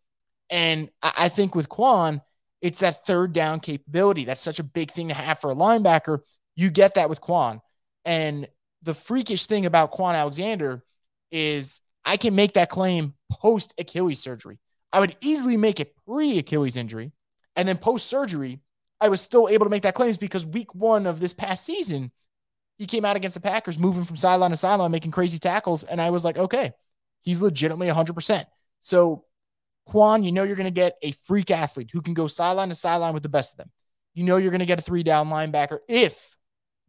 And 0.49 0.91
I 1.03 1.29
think 1.29 1.55
with 1.55 1.69
Kwon, 1.69 2.23
it's 2.63 2.79
that 2.81 3.05
third 3.05 3.35
down 3.35 3.61
capability. 3.61 4.25
That's 4.25 4.41
such 4.41 4.59
a 4.59 4.65
big 4.65 4.91
thing 4.91 5.09
to 5.09 5.15
have 5.15 5.39
for 5.39 5.51
a 5.51 5.55
linebacker. 5.55 6.21
You 6.57 6.71
get 6.71 6.95
that 6.95 7.11
with 7.11 7.21
Kwon. 7.21 7.61
And 8.07 8.49
the 8.83 8.95
freakish 8.95 9.47
thing 9.47 9.67
about 9.67 9.93
Kwon 9.93 10.15
Alexander 10.15 10.83
is 11.31 11.83
I 12.05 12.17
can 12.17 12.35
make 12.35 12.55
that 12.55 12.71
claim 12.71 13.13
post 13.31 13.75
Achilles 13.79 14.21
surgery. 14.21 14.59
I 14.93 15.01
would 15.01 15.17
easily 15.21 15.57
make 15.57 15.81
it 15.81 15.95
pre 16.07 16.39
Achilles 16.39 16.77
injury. 16.77 17.13
And 17.57 17.69
then 17.69 17.79
post 17.79 18.07
surgery, 18.07 18.61
I 19.01 19.09
was 19.09 19.21
still 19.21 19.49
able 19.49 19.67
to 19.67 19.71
make 19.71 19.83
that 19.83 19.95
claim 19.95 20.15
because 20.21 20.47
week 20.47 20.75
one 20.75 21.07
of 21.07 21.21
this 21.21 21.35
past 21.35 21.65
season, 21.65 22.13
he 22.79 22.87
came 22.87 23.05
out 23.05 23.17
against 23.17 23.35
the 23.35 23.41
Packers, 23.41 23.79
moving 23.79 24.05
from 24.05 24.17
sideline 24.17 24.51
to 24.51 24.57
sideline, 24.57 24.91
making 24.91 25.11
crazy 25.11 25.39
tackles. 25.39 25.83
And 25.85 26.01
I 26.01 26.11
was 26.11 26.25
like, 26.25 26.39
okay, 26.39 26.73
he's 27.21 27.43
legitimately 27.43 27.89
100%. 27.89 28.45
So 28.81 29.25
Kwon, 29.89 30.25
you 30.25 30.33
know 30.33 30.45
you're 30.45 30.57
going 30.57 30.67
to 30.67 30.71
get 30.71 30.97
a 31.03 31.13
freak 31.13 31.51
athlete 31.51 31.91
who 31.93 32.01
can 32.01 32.15
go 32.15 32.27
sideline 32.27 32.69
to 32.69 32.75
sideline 32.75 33.15
with 33.15 33.23
the 33.23 33.29
best 33.29 33.55
of 33.55 33.59
them. 33.59 33.71
You 34.15 34.25
know 34.25 34.37
you're 34.37 34.51
going 34.51 34.61
to 34.61 34.67
get 34.67 34.79
a 34.79 34.83
three 34.83 35.03
down 35.03 35.29
linebacker 35.29 35.79
if 35.89 36.37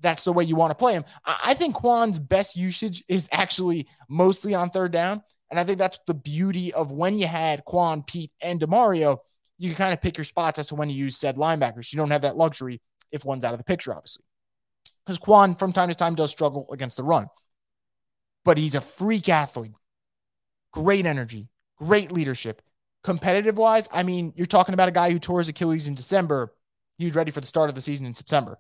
that's 0.02 0.24
the 0.24 0.34
way 0.34 0.44
you 0.44 0.56
want 0.56 0.72
to 0.72 0.76
play 0.76 0.94
him. 0.94 1.06
I 1.26 1.54
think 1.54 1.76
Kwon's 1.76 2.20
best 2.20 2.56
usage 2.56 3.04
is 3.08 3.28
actually 3.32 3.88
mostly 4.08 4.56
on 4.56 4.70
third 4.70 4.92
down. 4.92 5.22
And 5.50 5.60
I 5.60 5.64
think 5.64 5.78
that's 5.78 6.00
the 6.06 6.14
beauty 6.14 6.74
of 6.74 6.92
when 6.92 7.18
you 7.18 7.28
had 7.28 7.66
Kwon, 7.66 8.06
Pete, 8.06 8.32
and 8.42 8.60
Demario, 8.60 9.18
you 9.58 9.70
can 9.70 9.78
kind 9.78 9.94
of 9.94 10.02
pick 10.02 10.18
your 10.18 10.26
spots 10.26 10.60
as 10.60 10.68
to 10.68 10.76
when 10.76 10.90
you 10.90 10.96
use 10.96 11.18
said 11.18 11.36
linebackers. 11.36 11.92
You 11.92 11.98
don't 11.98 12.12
have 12.12 12.22
that 12.22 12.38
luxury 12.38 12.82
if 13.12 13.26
one's 13.26 13.44
out 13.44 13.54
of 13.54 13.58
the 13.58 13.64
picture, 13.64 13.94
obviously. 13.94 14.24
Because 15.06 15.18
Kwon, 15.18 15.58
from 15.58 15.74
time 15.74 15.90
to 15.90 15.96
time, 15.96 16.16
does 16.16 16.30
struggle 16.30 16.68
against 16.72 16.98
the 16.98 17.04
run. 17.04 17.28
But 18.46 18.58
he's 18.58 18.76
a 18.76 18.82
freak 18.82 19.28
athlete. 19.28 19.74
Great 20.72 21.06
energy, 21.06 21.50
great 21.80 22.12
leadership 22.12 22.62
competitive 23.04 23.58
wise, 23.58 23.88
I 23.92 24.04
mean, 24.04 24.34
you're 24.36 24.46
talking 24.46 24.74
about 24.74 24.90
a 24.90 24.94
guy 24.94 25.12
who 25.12 25.20
tore 25.20 25.40
his 25.40 25.50
Achilles 25.50 25.88
in 25.88 25.96
December. 25.96 26.54
He 26.98 27.06
was 27.06 27.16
ready 27.16 27.32
for 27.32 27.42
the 27.42 27.48
start 27.48 27.70
of 27.70 27.76
the 27.76 27.82
season 27.82 28.06
in 28.06 28.14
September. 28.14 28.58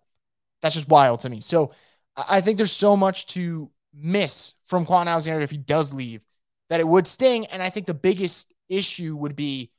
That's 0.62 0.75
just 0.75 0.89
wild 0.89 1.22
to 1.22 1.29
me. 1.29 1.41
So 1.41 1.72
I 2.15 2.41
think 2.41 2.58
there's 2.58 2.72
so 2.72 2.96
much 2.96 3.27
to 3.27 3.69
miss 3.93 4.53
from 4.65 4.86
Kwon 4.86 5.08
Alexander 5.08 5.41
if 5.41 5.51
he 5.51 5.58
does 5.58 5.93
leave 5.93 6.25
that 6.69 6.79
it 6.79 6.88
would 6.88 7.07
sting. 7.07 7.45
And 7.47 7.61
I 7.61 7.69
think 7.69 7.88
the 7.88 7.93
biggest 7.93 8.53
issue 8.69 9.15
would 9.15 9.35
be 9.35 9.71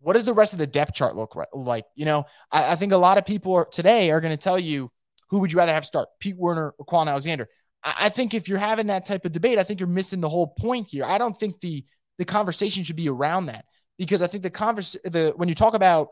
what 0.00 0.12
does 0.12 0.24
the 0.24 0.32
rest 0.32 0.52
of 0.52 0.58
the 0.58 0.66
depth 0.66 0.94
chart 0.94 1.16
look 1.16 1.36
like? 1.52 1.84
You 1.94 2.04
know, 2.04 2.24
I, 2.50 2.72
I 2.72 2.76
think 2.76 2.92
a 2.92 2.96
lot 2.96 3.18
of 3.18 3.26
people 3.26 3.54
are, 3.54 3.66
today 3.66 4.10
are 4.10 4.20
going 4.20 4.36
to 4.36 4.42
tell 4.42 4.58
you 4.58 4.90
who 5.30 5.40
would 5.40 5.52
you 5.52 5.58
rather 5.58 5.72
have 5.72 5.84
start, 5.84 6.08
Pete 6.20 6.36
Werner 6.36 6.74
or 6.78 6.86
Kwon 6.86 7.08
Alexander. 7.08 7.48
I, 7.82 7.94
I 8.02 8.08
think 8.08 8.34
if 8.34 8.48
you're 8.48 8.58
having 8.58 8.86
that 8.86 9.04
type 9.04 9.24
of 9.24 9.32
debate, 9.32 9.58
I 9.58 9.62
think 9.62 9.80
you're 9.80 9.88
missing 9.88 10.20
the 10.20 10.28
whole 10.28 10.48
point 10.58 10.86
here. 10.86 11.04
I 11.04 11.18
don't 11.18 11.36
think 11.36 11.60
the 11.60 11.84
the 12.18 12.24
conversation 12.24 12.82
should 12.82 12.96
be 12.96 13.08
around 13.08 13.46
that 13.46 13.64
because 13.96 14.22
I 14.22 14.26
think 14.26 14.42
the 14.42 14.50
converse 14.50 14.96
the 15.04 15.32
when 15.36 15.48
you 15.48 15.54
talk 15.54 15.74
about 15.74 16.08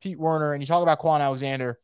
Pete 0.00 0.18
Werner 0.18 0.52
and 0.52 0.62
you 0.62 0.66
talk 0.66 0.82
about 0.82 1.00
Kwon 1.00 1.20
Alexander, 1.20 1.78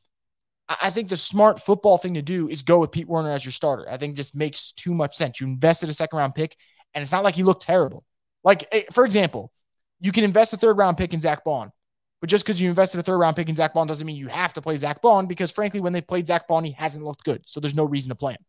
I, 0.69 0.77
I 0.85 0.91
think 0.91 1.09
the 1.09 1.17
smart 1.17 1.61
football 1.61 1.99
thing 1.99 2.15
to 2.15 2.23
do 2.23 2.49
is 2.49 2.63
go 2.63 2.81
with 2.81 2.93
Pete 2.93 3.09
Werner 3.09 3.31
as 3.31 3.45
your 3.45 3.53
starter. 3.53 3.87
I 3.91 3.97
think 3.97 4.17
just 4.17 4.35
makes 4.35 4.73
too 4.73 4.95
much 4.95 5.17
sense. 5.17 5.41
You 5.41 5.47
invested 5.47 5.89
a 5.89 5.95
second 5.95 6.19
round 6.19 6.35
pick, 6.35 6.57
and 6.95 7.03
it's 7.03 7.13
not 7.13 7.25
like 7.25 7.35
he 7.35 7.43
looked 7.43 7.63
terrible. 7.63 8.05
Like 8.45 8.67
eh, 8.73 8.85
for 8.93 9.05
example, 9.05 9.53
you 10.01 10.13
can 10.13 10.25
invest 10.25 10.53
a 10.53 10.57
third 10.57 10.79
round 10.79 10.97
pick 10.97 11.15
in 11.15 11.21
Zack 11.21 11.45
Baun. 11.45 11.73
But 12.21 12.29
just 12.29 12.45
because 12.45 12.61
you 12.61 12.69
invested 12.69 13.01
a 13.01 13.03
third 13.03 13.19
round 13.19 13.37
pick 13.37 13.49
in 13.49 13.57
Zack 13.57 13.73
Baun 13.73 13.87
doesn't 13.87 14.07
mean 14.07 14.17
you 14.17 14.29
have 14.29 14.53
to 14.55 14.63
play 14.63 14.77
Zack 14.77 15.01
Baun 15.01 15.27
because, 15.27 15.51
frankly, 15.51 15.81
when 15.81 15.93
they 15.93 16.03
played 16.03 16.27
Zack 16.27 16.47
Baun, 16.47 16.65
he 16.65 16.73
hasn't 16.73 17.05
looked 17.05 17.25
good. 17.25 17.43
So 17.47 17.61
there's 17.61 17.75
no 17.75 17.85
reason 17.85 18.11
to 18.11 18.15
play 18.15 18.33
him. 18.33 18.45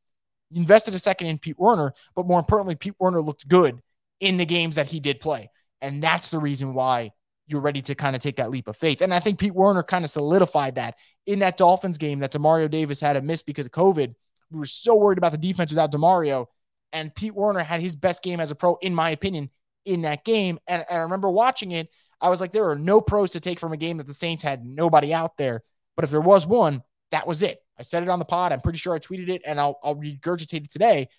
You 0.50 0.60
invested 0.60 0.94
a 0.94 1.00
second 1.00 1.28
in 1.28 1.38
Pete 1.38 1.58
Werner, 1.58 1.94
but 2.14 2.28
more 2.28 2.40
importantly, 2.40 2.76
Pete 2.76 2.96
Werner 3.00 3.22
looked 3.22 3.48
good 3.48 3.82
in 4.20 4.36
the 4.36 4.46
games 4.46 4.76
that 4.76 4.88
he 4.88 5.00
did 5.00 5.22
play. 5.22 5.50
And 5.82 6.04
that's 6.04 6.30
the 6.30 6.40
reason 6.40 6.74
why 6.74 7.12
you're 7.48 7.62
ready 7.62 7.82
to 7.84 7.96
kind 7.96 8.16
of 8.16 8.22
take 8.22 8.36
that 8.36 8.50
leap 8.50 8.68
of 8.68 8.76
faith. 8.76 9.02
And 9.02 9.14
I 9.14 9.20
think 9.20 9.40
Pete 9.40 9.56
Werner 9.56 9.84
kind 9.84 10.04
of 10.04 10.12
solidified 10.12 10.76
that 10.76 10.96
in 11.26 11.40
that 11.40 11.58
Dolphins 11.58 11.98
game 11.98 12.20
that 12.20 12.34
Demario 12.34 12.70
Davis 12.70 13.00
had 13.00 13.16
a 13.16 13.22
miss 13.22 13.42
because 13.42 13.66
of 13.66 13.72
COVID. 13.72 14.14
We 14.52 14.60
were 14.60 14.66
so 14.66 14.98
worried 14.98 15.18
about 15.18 15.32
the 15.32 15.38
defense 15.38 15.72
without 15.72 15.92
Demario. 15.92 16.48
And 16.94 17.14
Pete 17.14 17.36
Werner 17.36 17.64
had 17.64 17.82
his 17.82 17.96
best 17.96 18.24
game 18.24 18.40
as 18.40 18.52
a 18.52 18.56
pro, 18.56 18.76
in 18.76 18.94
my 18.94 19.12
opinion, 19.12 19.50
in 19.86 20.04
that 20.04 20.24
game. 20.24 20.60
And, 20.68 20.86
and 20.90 21.00
I 21.00 21.02
remember 21.02 21.30
watching 21.30 21.72
it. 21.72 21.90
I 22.20 22.30
was 22.30 22.40
like, 22.40 22.52
there 22.52 22.70
are 22.70 22.76
no 22.76 23.02
pros 23.02 23.32
to 23.32 23.40
take 23.40 23.60
from 23.60 23.74
a 23.74 23.78
game 23.78 23.98
that 23.98 24.08
the 24.08 24.14
Saints 24.14 24.44
had 24.44 24.66
nobody 24.66 25.14
out 25.14 25.38
there. 25.38 25.64
But 25.96 26.06
if 26.06 26.12
there 26.12 26.22
was 26.22 26.46
one, 26.46 26.84
that 27.12 27.28
was 27.28 27.42
it. 27.42 27.60
I 27.80 27.84
said 27.84 28.04
it 28.04 28.10
on 28.10 28.20
the 28.20 28.26
pod. 28.26 28.52
I'm 28.52 28.62
pretty 28.62 28.78
sure 28.78 28.94
I 28.94 29.00
tweeted 29.00 29.30
it 29.30 29.42
and 29.46 29.60
I'll, 29.60 29.80
I'll 29.84 29.96
regurgitate 29.96 30.66
it 30.66 30.72
today. 30.72 31.10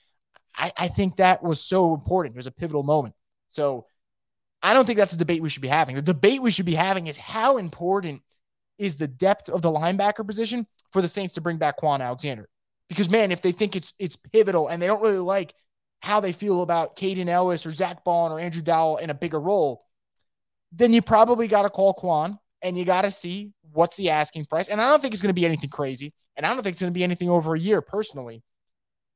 I, 0.56 0.70
I 0.76 0.88
think 0.88 1.16
that 1.16 1.42
was 1.42 1.60
so 1.60 1.94
important. 1.94 2.34
It 2.34 2.38
was 2.38 2.46
a 2.46 2.52
pivotal 2.52 2.82
moment. 2.82 3.14
So 3.48 3.86
I 4.62 4.74
don't 4.74 4.86
think 4.86 4.98
that's 4.98 5.12
a 5.12 5.18
debate 5.18 5.42
we 5.42 5.48
should 5.48 5.62
be 5.62 5.68
having. 5.68 5.96
The 5.96 6.02
debate 6.02 6.40
we 6.40 6.50
should 6.50 6.66
be 6.66 6.74
having 6.74 7.08
is 7.08 7.16
how 7.16 7.56
important 7.56 8.22
is 8.78 8.96
the 8.96 9.08
depth 9.08 9.48
of 9.48 9.62
the 9.62 9.70
linebacker 9.70 10.26
position 10.26 10.66
for 10.92 11.02
the 11.02 11.08
Saints 11.08 11.34
to 11.34 11.40
bring 11.40 11.58
back 11.58 11.78
Kwon 11.80 12.00
Alexander. 12.00 12.48
Because 12.88 13.08
man, 13.08 13.32
if 13.32 13.42
they 13.42 13.52
think 13.52 13.74
it's 13.74 13.94
it's 13.98 14.16
pivotal 14.16 14.68
and 14.68 14.80
they 14.80 14.86
don't 14.86 15.02
really 15.02 15.18
like 15.18 15.54
how 16.02 16.18
they 16.20 16.32
feel 16.32 16.62
about 16.62 16.96
Kaden 16.96 17.28
Elliss 17.28 17.64
or 17.64 17.70
Zack 17.70 18.04
Baun 18.04 18.32
or 18.32 18.40
Andrew 18.40 18.62
Dowell 18.62 18.96
in 18.96 19.10
a 19.10 19.14
bigger 19.14 19.40
role, 19.40 19.86
then 20.72 20.92
you 20.92 21.00
probably 21.00 21.46
got 21.46 21.62
to 21.62 21.70
call 21.70 21.94
Kwon 21.94 22.38
and 22.60 22.76
you 22.76 22.84
got 22.84 23.02
to 23.02 23.10
see 23.10 23.52
what's 23.72 23.96
the 23.96 24.10
asking 24.10 24.46
price. 24.46 24.68
And 24.68 24.80
I 24.80 24.88
don't 24.88 25.00
think 25.00 25.14
it's 25.14 25.22
going 25.22 25.34
to 25.34 25.40
be 25.40 25.46
anything 25.46 25.70
crazy. 25.70 26.12
And 26.36 26.44
I 26.44 26.52
don't 26.52 26.62
think 26.62 26.74
it's 26.74 26.80
going 26.80 26.92
to 26.92 26.98
be 26.98 27.04
anything 27.04 27.30
over 27.30 27.54
a 27.54 27.58
year 27.58 27.80
personally. 27.80 28.42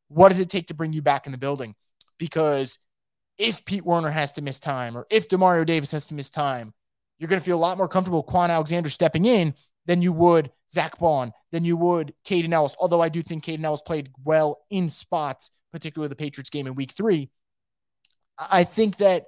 What 0.09 0.29
does 0.29 0.39
it 0.39 0.49
take 0.49 0.69
to 0.69 0.75
bring 0.75 0.93
you 0.93 1.03
back 1.03 1.27
in 1.27 1.33
the 1.33 1.39
building? 1.39 1.75
Because 2.19 2.79
if 3.37 3.65
Pete 3.65 3.85
Werner 3.85 4.11
has 4.11 4.33
to 4.33 4.43
miss 4.43 4.61
time 4.61 4.97
or 4.97 5.07
if 5.11 5.29
Demario 5.29 5.67
Davis 5.67 5.93
has 5.93 6.07
to 6.07 6.15
miss 6.15 6.31
time, 6.31 6.73
you're 7.19 7.29
going 7.29 7.41
to 7.41 7.45
feel 7.45 7.57
a 7.57 7.59
lot 7.59 7.79
more 7.79 7.89
comfortable 7.89 8.23
with 8.25 8.33
Kwon 8.33 8.51
Alexander 8.51 8.91
stepping 8.91 9.25
in 9.25 9.55
than 9.87 10.03
you 10.03 10.13
would 10.13 10.51
Zack 10.71 10.99
Baun, 10.99 11.33
than 11.51 11.65
you 11.65 11.77
would 11.77 12.15
Kaden 12.25 12.53
Elliss. 12.53 12.77
Although 12.79 13.01
I 13.01 13.09
do 13.09 13.23
think 13.23 13.45
Kaden 13.45 13.65
Elliss 13.65 13.83
played 13.83 14.11
well 14.25 14.61
in 14.71 14.89
spots, 14.89 15.51
particularly 15.77 16.09
the 16.09 16.17
Patriots 16.17 16.49
game 16.49 16.67
in 16.67 16.75
week 16.75 16.93
three. 16.93 17.29
I 18.51 18.65
think 18.65 18.97
that 18.97 19.27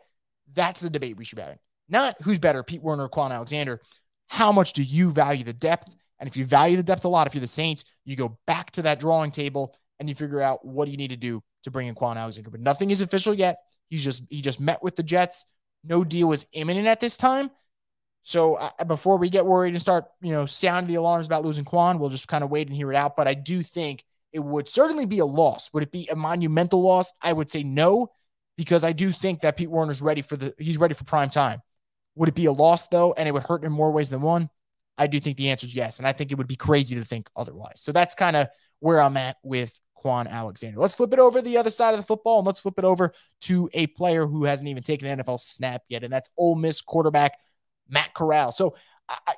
that's 0.54 0.80
the 0.80 0.88
debate 0.88 1.18
we 1.18 1.26
should 1.26 1.36
be 1.36 1.42
having. 1.42 1.58
Not 1.90 2.16
who's 2.22 2.38
better, 2.38 2.62
Pete 2.62 2.82
Werner 2.82 3.04
or 3.04 3.10
Kwon 3.10 3.32
Alexander. 3.32 3.82
How 4.28 4.50
much 4.50 4.72
do 4.72 4.82
you 4.82 5.10
value 5.10 5.44
the 5.44 5.52
depth? 5.52 5.94
And 6.18 6.26
if 6.26 6.38
you 6.38 6.46
value 6.46 6.78
the 6.78 6.82
depth 6.82 7.04
a 7.04 7.08
lot, 7.08 7.26
if 7.26 7.34
you're 7.34 7.42
the 7.42 7.46
Saints, 7.46 7.84
you 8.06 8.16
go 8.16 8.38
back 8.46 8.70
to 8.72 8.82
that 8.82 8.98
drawing 8.98 9.30
table 9.30 9.76
and 10.00 10.08
you 10.08 10.14
figure 10.14 10.40
out 10.40 10.64
what 10.64 10.86
do 10.86 10.90
you 10.90 10.96
need 10.96 11.10
to 11.10 11.16
do 11.16 11.42
to 11.64 11.70
bring 11.70 11.86
in 11.86 11.94
Kwon 11.94 12.16
Alexander. 12.16 12.50
But 12.50 12.60
nothing 12.60 12.90
is 12.90 13.02
official 13.02 13.34
yet. 13.34 13.58
He's 13.90 14.02
just 14.02 14.22
he 14.30 14.40
just 14.40 14.58
met 14.58 14.82
with 14.82 14.96
the 14.96 15.02
Jets. 15.02 15.44
No 15.84 16.04
deal 16.04 16.32
is 16.32 16.46
imminent 16.52 16.86
at 16.86 17.00
this 17.00 17.16
time. 17.16 17.50
So 18.22 18.56
uh, 18.56 18.84
before 18.84 19.16
we 19.16 19.30
get 19.30 19.46
worried 19.46 19.70
and 19.70 19.80
start, 19.80 20.04
you 20.20 20.32
know, 20.32 20.44
sounding 20.44 20.88
the 20.88 20.96
alarms 20.96 21.26
about 21.26 21.44
losing 21.44 21.64
Kwon, 21.64 21.98
we'll 21.98 22.10
just 22.10 22.28
kind 22.28 22.44
of 22.44 22.50
wait 22.50 22.68
and 22.68 22.76
hear 22.76 22.92
it 22.92 22.96
out. 22.96 23.16
But 23.16 23.28
I 23.28 23.34
do 23.34 23.62
think 23.62 24.04
it 24.32 24.40
would 24.40 24.68
certainly 24.68 25.06
be 25.06 25.20
a 25.20 25.26
loss. 25.26 25.70
Would 25.72 25.82
it 25.82 25.92
be 25.92 26.08
a 26.10 26.16
monumental 26.16 26.82
loss? 26.82 27.12
I 27.22 27.32
would 27.32 27.50
say 27.50 27.62
no, 27.62 28.12
because 28.56 28.84
I 28.84 28.92
do 28.92 29.12
think 29.12 29.40
that 29.40 29.56
Pete 29.56 29.70
Werner's 29.70 30.02
ready 30.02 30.22
for 30.22 30.36
the 30.36 30.54
he's 30.58 30.78
ready 30.78 30.94
for 30.94 31.04
prime 31.04 31.30
time. 31.30 31.60
Would 32.16 32.28
it 32.28 32.34
be 32.34 32.46
a 32.46 32.52
loss 32.52 32.88
though, 32.88 33.12
and 33.12 33.28
it 33.28 33.32
would 33.32 33.44
hurt 33.44 33.64
in 33.64 33.72
more 33.72 33.90
ways 33.90 34.10
than 34.10 34.20
one? 34.20 34.50
I 34.98 35.06
do 35.06 35.20
think 35.20 35.36
the 35.36 35.50
answer 35.50 35.66
is 35.66 35.74
yes, 35.74 35.98
and 35.98 36.08
I 36.08 36.12
think 36.12 36.32
it 36.32 36.38
would 36.38 36.48
be 36.48 36.56
crazy 36.56 36.96
to 36.96 37.04
think 37.04 37.28
otherwise. 37.36 37.80
So 37.80 37.92
that's 37.92 38.14
kind 38.14 38.36
of 38.36 38.48
where 38.80 39.00
I'm 39.00 39.16
at 39.16 39.36
with 39.42 39.78
Kwon 40.02 40.28
Alexander. 40.28 40.78
Let's 40.78 40.94
flip 40.94 41.12
it 41.12 41.18
over 41.18 41.40
the 41.40 41.56
other 41.56 41.70
side 41.70 41.94
of 41.94 42.00
the 42.00 42.06
football 42.06 42.38
and 42.38 42.46
let's 42.46 42.60
flip 42.60 42.78
it 42.78 42.84
over 42.84 43.12
to 43.42 43.70
a 43.72 43.86
player 43.88 44.26
who 44.26 44.44
hasn't 44.44 44.68
even 44.68 44.82
taken 44.82 45.08
an 45.08 45.20
NFL 45.20 45.40
snap 45.40 45.82
yet, 45.88 46.04
and 46.04 46.12
that's 46.12 46.30
Ole 46.36 46.56
Miss 46.56 46.80
quarterback 46.80 47.38
Matt 47.88 48.12
Corral. 48.14 48.52
So, 48.52 48.76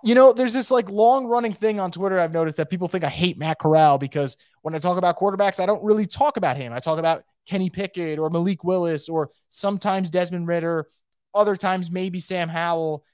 you 0.03 0.15
know, 0.15 0.33
there's 0.33 0.53
this 0.53 0.71
like 0.71 0.89
long 0.89 1.27
running 1.27 1.53
thing 1.53 1.79
on 1.79 1.91
Twitter 1.91 2.19
I've 2.19 2.33
noticed 2.33 2.57
that 2.57 2.71
people 2.71 2.89
think 2.89 3.05
I 3.05 3.09
hate 3.09 3.39
Matt 3.39 3.59
Corral 3.59 3.99
because 3.99 4.37
when 4.63 4.75
I 4.75 4.79
talk 4.79 4.99
about 4.99 5.19
quarterbacks, 5.19 5.61
I 5.61 5.67
don't 5.67 5.85
really 5.85 6.07
talk 6.07 6.37
about 6.37 6.57
him. 6.57 6.73
I 6.73 6.81
talk 6.81 6.99
about 6.99 7.23
Kenny 7.47 7.71
Pickett 7.71 8.19
or 8.19 8.31
Malik 8.31 8.65
Willis 8.65 9.09
or 9.09 9.31
sometimes 9.49 10.11
Desmond 10.11 10.49
Ridder, 10.49 10.87
other 11.35 11.57
times 11.57 11.91
maybe 11.91 12.21
Sam 12.21 12.49
Howell. 12.49 13.05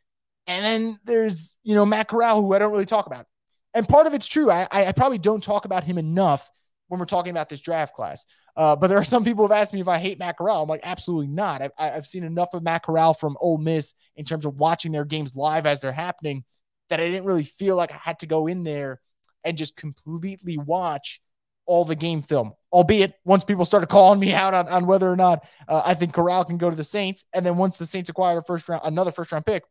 And 0.46 0.64
then 0.64 0.98
there's, 1.04 1.54
you 1.62 1.74
know, 1.74 1.84
Matt 1.84 2.08
Corral, 2.08 2.40
who 2.40 2.54
I 2.54 2.58
don't 2.58 2.72
really 2.72 2.86
talk 2.86 3.06
about. 3.06 3.26
And 3.74 3.88
part 3.88 4.06
of 4.06 4.14
it's 4.14 4.26
true. 4.26 4.50
I, 4.50 4.66
I 4.70 4.92
probably 4.92 5.18
don't 5.18 5.42
talk 5.42 5.66
about 5.66 5.84
him 5.84 5.98
enough 5.98 6.50
when 6.88 6.98
we're 6.98 7.06
talking 7.06 7.30
about 7.30 7.48
this 7.48 7.60
draft 7.60 7.94
class. 7.94 8.24
Uh, 8.56 8.74
but 8.74 8.86
there 8.86 8.98
are 8.98 9.04
some 9.04 9.22
people 9.22 9.46
who 9.46 9.52
have 9.52 9.60
asked 9.60 9.74
me 9.74 9.80
if 9.80 9.88
I 9.88 9.98
hate 9.98 10.18
Matt 10.18 10.38
Corral. 10.38 10.62
I'm 10.62 10.68
like, 10.68 10.80
absolutely 10.82 11.26
not. 11.26 11.60
I've, 11.60 11.72
I've 11.78 12.06
seen 12.06 12.24
enough 12.24 12.54
of 12.54 12.62
Matt 12.62 12.84
Corral 12.84 13.12
from 13.12 13.36
Ole 13.40 13.58
Miss 13.58 13.94
in 14.16 14.24
terms 14.24 14.46
of 14.46 14.58
watching 14.58 14.92
their 14.92 15.04
games 15.04 15.36
live 15.36 15.66
as 15.66 15.80
they're 15.80 15.92
happening 15.92 16.44
that 16.88 17.00
I 17.00 17.08
didn't 17.08 17.26
really 17.26 17.44
feel 17.44 17.76
like 17.76 17.92
I 17.92 17.96
had 17.96 18.20
to 18.20 18.26
go 18.26 18.46
in 18.46 18.64
there 18.64 19.00
and 19.44 19.58
just 19.58 19.76
completely 19.76 20.56
watch 20.56 21.20
all 21.66 21.84
the 21.84 21.96
game 21.96 22.22
film. 22.22 22.54
Albeit, 22.72 23.14
once 23.24 23.44
people 23.44 23.64
started 23.64 23.88
calling 23.88 24.20
me 24.20 24.32
out 24.32 24.54
on, 24.54 24.68
on 24.68 24.86
whether 24.86 25.10
or 25.10 25.16
not 25.16 25.44
uh, 25.68 25.82
I 25.84 25.94
think 25.94 26.14
Corral 26.14 26.44
can 26.44 26.58
go 26.58 26.70
to 26.70 26.76
the 26.76 26.84
Saints, 26.84 27.24
and 27.32 27.44
then 27.44 27.56
once 27.56 27.76
the 27.76 27.86
Saints 27.86 28.08
acquired 28.08 28.38
a 28.38 28.42
first 28.42 28.68
round, 28.68 28.82
another 28.84 29.10
first 29.10 29.32
round 29.32 29.44
pick, 29.44 29.64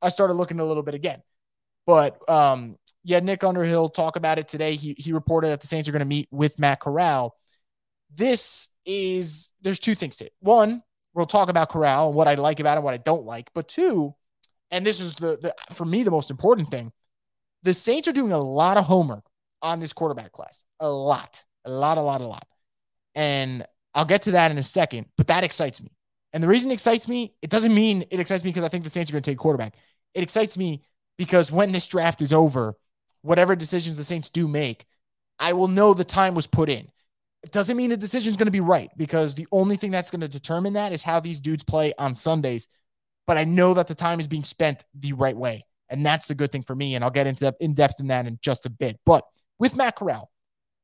I 0.00 0.08
started 0.08 0.34
looking 0.34 0.60
a 0.60 0.64
little 0.64 0.82
bit 0.82 0.94
again. 0.94 1.22
But 1.86 2.28
um, 2.28 2.76
yeah, 3.04 3.20
Nick 3.20 3.42
Underhill 3.42 3.88
talk 3.88 4.16
about 4.16 4.38
it 4.38 4.48
today. 4.48 4.76
He 4.76 4.94
he 4.98 5.12
reported 5.12 5.48
that 5.48 5.60
the 5.60 5.66
Saints 5.66 5.88
are 5.88 5.92
going 5.92 6.00
to 6.00 6.06
meet 6.06 6.28
with 6.30 6.58
Matt 6.58 6.80
Corral. 6.80 7.34
This 8.14 8.68
is 8.84 9.50
there's 9.62 9.78
two 9.78 9.94
things 9.94 10.16
to 10.16 10.26
it. 10.26 10.32
One, 10.40 10.82
we'll 11.14 11.26
talk 11.26 11.48
about 11.48 11.70
Corral 11.70 12.08
and 12.08 12.16
what 12.16 12.28
I 12.28 12.34
like 12.34 12.60
about 12.60 12.78
him, 12.78 12.84
what 12.84 12.94
I 12.94 12.98
don't 12.98 13.24
like. 13.24 13.50
But 13.54 13.68
two, 13.68 14.14
and 14.70 14.86
this 14.86 15.00
is 15.00 15.14
the, 15.14 15.38
the 15.40 15.54
for 15.74 15.84
me 15.84 16.02
the 16.02 16.10
most 16.10 16.30
important 16.30 16.70
thing, 16.70 16.92
the 17.62 17.74
Saints 17.74 18.08
are 18.08 18.12
doing 18.12 18.32
a 18.32 18.38
lot 18.38 18.76
of 18.76 18.84
homework 18.84 19.24
on 19.62 19.80
this 19.80 19.92
quarterback 19.92 20.32
class. 20.32 20.64
A 20.80 20.90
lot, 20.90 21.44
a 21.64 21.70
lot, 21.70 21.98
a 21.98 22.02
lot, 22.02 22.20
a 22.20 22.26
lot. 22.26 22.46
And 23.14 23.66
I'll 23.94 24.04
get 24.04 24.22
to 24.22 24.32
that 24.32 24.50
in 24.50 24.58
a 24.58 24.62
second, 24.62 25.06
but 25.16 25.26
that 25.26 25.44
excites 25.44 25.82
me. 25.82 25.90
And 26.32 26.42
the 26.42 26.48
reason 26.48 26.70
it 26.70 26.74
excites 26.74 27.08
me, 27.08 27.34
it 27.42 27.50
doesn't 27.50 27.74
mean 27.74 28.04
it 28.10 28.20
excites 28.20 28.44
me 28.44 28.50
because 28.50 28.64
I 28.64 28.68
think 28.68 28.84
the 28.84 28.90
Saints 28.90 29.10
are 29.10 29.14
going 29.14 29.22
to 29.22 29.30
take 29.30 29.38
quarterback. 29.38 29.74
It 30.14 30.22
excites 30.22 30.56
me 30.56 30.82
because 31.18 31.50
when 31.50 31.72
this 31.72 31.86
draft 31.86 32.22
is 32.22 32.32
over, 32.32 32.76
whatever 33.22 33.56
decisions 33.56 33.96
the 33.96 34.04
Saints 34.04 34.30
do 34.30 34.46
make, 34.46 34.86
I 35.38 35.52
will 35.54 35.68
know 35.68 35.92
the 35.92 36.04
time 36.04 36.34
was 36.34 36.46
put 36.46 36.68
in. 36.68 36.88
It 37.42 37.52
doesn't 37.52 37.76
mean 37.76 37.90
the 37.90 37.96
decision 37.96 38.30
is 38.30 38.36
going 38.36 38.46
to 38.46 38.52
be 38.52 38.60
right 38.60 38.90
because 38.96 39.34
the 39.34 39.46
only 39.50 39.76
thing 39.76 39.90
that's 39.90 40.10
going 40.10 40.20
to 40.20 40.28
determine 40.28 40.74
that 40.74 40.92
is 40.92 41.02
how 41.02 41.20
these 41.20 41.40
dudes 41.40 41.62
play 41.62 41.94
on 41.98 42.14
Sundays. 42.14 42.68
But 43.26 43.38
I 43.38 43.44
know 43.44 43.74
that 43.74 43.86
the 43.86 43.94
time 43.94 44.20
is 44.20 44.28
being 44.28 44.44
spent 44.44 44.84
the 44.94 45.14
right 45.14 45.36
way. 45.36 45.64
And 45.88 46.04
that's 46.04 46.28
the 46.28 46.34
good 46.34 46.52
thing 46.52 46.62
for 46.62 46.74
me. 46.74 46.94
And 46.94 47.04
I'll 47.04 47.10
get 47.10 47.26
into 47.26 47.44
that 47.44 47.56
in 47.60 47.74
depth 47.74 48.00
in 48.00 48.08
that 48.08 48.26
in 48.26 48.38
just 48.42 48.66
a 48.66 48.70
bit. 48.70 48.98
But 49.04 49.24
with 49.58 49.76
Matt 49.76 49.96
Corral, 49.96 50.30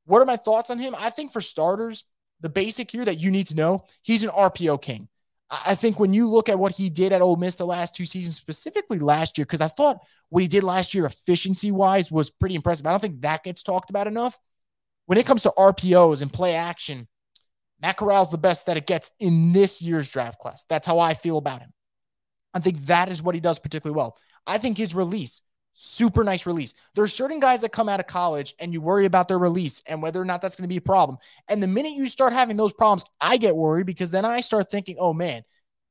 what 0.06 0.22
are 0.22 0.26
my 0.26 0.36
thoughts 0.36 0.70
on 0.70 0.78
him? 0.78 0.94
I 0.98 1.10
think 1.10 1.32
for 1.32 1.40
starters, 1.40 2.04
the 2.40 2.48
basic 2.48 2.90
here 2.90 3.04
that 3.04 3.20
you 3.20 3.30
need 3.30 3.48
to 3.48 3.56
know, 3.56 3.84
he's 4.02 4.24
an 4.24 4.30
RPO 4.30 4.80
king. 4.82 5.08
I 5.48 5.76
think 5.76 6.00
when 6.00 6.12
you 6.12 6.28
look 6.28 6.48
at 6.48 6.58
what 6.58 6.72
he 6.72 6.90
did 6.90 7.12
at 7.12 7.22
Ole 7.22 7.36
Miss 7.36 7.54
the 7.54 7.66
last 7.66 7.94
two 7.94 8.04
seasons, 8.04 8.36
specifically 8.36 8.98
last 8.98 9.38
year, 9.38 9.44
because 9.44 9.60
I 9.60 9.68
thought 9.68 9.98
what 10.28 10.42
he 10.42 10.48
did 10.48 10.64
last 10.64 10.92
year 10.92 11.06
efficiency 11.06 11.70
wise 11.70 12.10
was 12.10 12.30
pretty 12.30 12.56
impressive. 12.56 12.86
I 12.86 12.90
don't 12.90 13.00
think 13.00 13.20
that 13.20 13.44
gets 13.44 13.62
talked 13.62 13.90
about 13.90 14.08
enough. 14.08 14.38
When 15.06 15.18
it 15.18 15.26
comes 15.26 15.42
to 15.44 15.52
RPOs 15.56 16.22
and 16.22 16.32
play 16.32 16.54
action, 16.54 17.08
Matt 17.80 17.96
Corral's 17.96 18.30
the 18.30 18.38
best 18.38 18.66
that 18.66 18.76
it 18.76 18.86
gets 18.86 19.12
in 19.20 19.52
this 19.52 19.80
year's 19.80 20.10
draft 20.10 20.38
class. 20.38 20.64
That's 20.68 20.86
how 20.86 20.98
I 20.98 21.14
feel 21.14 21.38
about 21.38 21.60
him. 21.60 21.72
I 22.54 22.60
think 22.60 22.86
that 22.86 23.10
is 23.10 23.22
what 23.22 23.34
he 23.34 23.40
does 23.40 23.58
particularly 23.58 23.96
well. 23.96 24.16
I 24.46 24.58
think 24.58 24.78
his 24.78 24.94
release, 24.94 25.42
super 25.74 26.24
nice 26.24 26.46
release. 26.46 26.74
There 26.94 27.04
are 27.04 27.08
certain 27.08 27.38
guys 27.38 27.60
that 27.60 27.72
come 27.72 27.88
out 27.88 28.00
of 28.00 28.06
college 28.06 28.54
and 28.58 28.72
you 28.72 28.80
worry 28.80 29.04
about 29.04 29.28
their 29.28 29.38
release 29.38 29.82
and 29.86 30.00
whether 30.00 30.20
or 30.20 30.24
not 30.24 30.40
that's 30.40 30.56
going 30.56 30.64
to 30.64 30.72
be 30.72 30.78
a 30.78 30.82
problem. 30.82 31.18
And 31.48 31.62
the 31.62 31.68
minute 31.68 31.92
you 31.92 32.06
start 32.06 32.32
having 32.32 32.56
those 32.56 32.72
problems, 32.72 33.04
I 33.20 33.36
get 33.36 33.54
worried 33.54 33.86
because 33.86 34.10
then 34.10 34.24
I 34.24 34.40
start 34.40 34.70
thinking, 34.70 34.96
oh 34.98 35.12
man, 35.12 35.42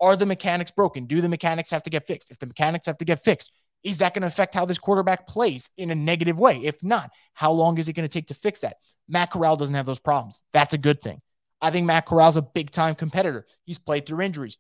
are 0.02 0.16
the 0.16 0.26
mechanics 0.26 0.72
broken? 0.72 1.06
Do 1.06 1.22
the 1.22 1.30
mechanics 1.30 1.70
have 1.70 1.84
to 1.84 1.90
get 1.90 2.08
fixed? 2.08 2.32
If 2.32 2.40
the 2.40 2.48
mechanics 2.48 2.88
have 2.88 2.98
to 2.98 3.06
get 3.06 3.24
fixed, 3.24 3.52
is 3.86 4.00
that 4.00 4.14
going 4.16 4.24
to 4.24 4.28
affect 4.28 4.56
how 4.56 4.66
this 4.66 4.80
quarterback 4.80 5.28
plays 5.28 5.70
in 5.78 5.92
a 5.92 5.96
negative 5.96 6.40
way? 6.40 6.58
If 6.58 6.84
not, 6.84 7.12
how 7.34 7.52
long 7.52 7.78
is 7.78 7.88
it 7.88 7.94
going 7.94 8.08
to 8.08 8.12
take 8.12 8.28
to 8.28 8.34
fix 8.34 8.62
that? 8.62 8.78
Matt 9.08 9.32
Corral 9.32 9.56
doesn't 9.56 9.76
have 9.76 9.86
those 9.86 10.00
problems. 10.00 10.42
That's 10.54 10.74
a 10.74 10.80
good 10.80 11.02
thing. 11.02 11.22
I 11.62 11.70
think 11.70 11.86
Matt 11.86 12.08
Corral's 12.08 12.36
a 12.36 12.42
big 12.42 12.72
time 12.72 12.96
competitor. 12.96 13.46
He's 13.64 13.78
played 13.78 14.06
through 14.06 14.22
injuries. 14.22 14.58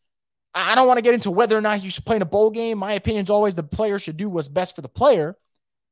I 0.54 0.76
don't 0.76 0.88
want 0.88 1.00
to 1.00 1.02
get 1.02 1.16
into 1.16 1.32
whether 1.32 1.58
or 1.58 1.62
not 1.62 1.80
he 1.80 1.90
should 1.90 2.06
play 2.06 2.16
in 2.16 2.22
a 2.22 2.26
bowl 2.26 2.52
game. 2.52 2.78
My 2.78 2.94
opinion 2.94 3.24
is 3.24 3.30
always 3.30 3.56
the 3.56 3.64
player 3.64 4.00
should 4.00 4.16
do 4.16 4.30
what's 4.30 4.48
best 4.48 4.76
for 4.76 4.82
the 4.82 4.88
player. 4.88 5.36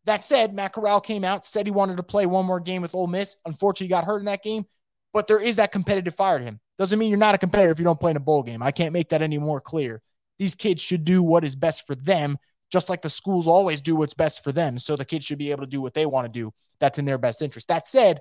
That 0.06 0.24
said, 0.24 0.54
Matt 0.54 0.74
Corral 0.74 1.02
came 1.02 1.24
out, 1.24 1.46
said 1.46 1.66
he 1.66 1.72
wanted 1.72 1.98
to 1.98 2.04
play 2.04 2.26
one 2.26 2.46
more 2.46 2.60
game 2.60 2.82
with 2.82 2.94
Ole 2.94 3.08
Miss. 3.08 3.36
Unfortunately, 3.46 3.88
got 3.88 4.06
hurt 4.06 4.20
in 4.20 4.26
that 4.26 4.44
game, 4.44 4.66
but 5.12 5.28
there 5.28 5.42
is 5.42 5.56
that 5.56 5.72
competitive 5.72 6.16
fire 6.16 6.38
to 6.40 6.46
him. 6.46 6.60
Doesn't 6.78 7.00
mean 7.00 7.10
you're 7.10 7.18
not 7.18 7.36
a 7.36 7.40
competitor 7.40 7.72
if 7.72 7.80
you 7.80 7.86
don't 7.86 8.00
play 8.00 8.12
in 8.12 8.18
a 8.18 8.22
bowl 8.22 8.44
game. 8.44 8.62
I 8.62 8.72
can't 8.72 8.94
make 8.94 9.10
that 9.10 9.22
any 9.22 9.38
more 9.38 9.60
clear. 9.60 10.02
These 10.40 10.56
kids 10.56 10.82
should 10.82 11.04
do 11.04 11.24
what 11.24 11.44
is 11.44 11.56
best 11.56 11.86
for 11.88 11.96
them, 11.96 12.38
just 12.74 12.90
like 12.90 13.04
the 13.04 13.10
schools 13.10 13.48
always 13.48 13.82
do 13.82 13.96
what's 13.96 14.16
best 14.16 14.44
for 14.44 14.52
them. 14.52 14.80
So 14.80 14.96
the 14.96 15.06
kids 15.06 15.24
should 15.24 15.38
be 15.38 15.52
able 15.52 15.62
to 15.62 15.70
do 15.70 15.80
what 15.80 15.94
they 15.94 16.08
want 16.08 16.26
to 16.26 16.32
do. 16.32 16.52
That's 16.80 16.98
in 16.98 17.06
their 17.06 17.20
best 17.20 17.44
interest. 17.44 17.68
That 17.68 17.88
said, 17.88 18.20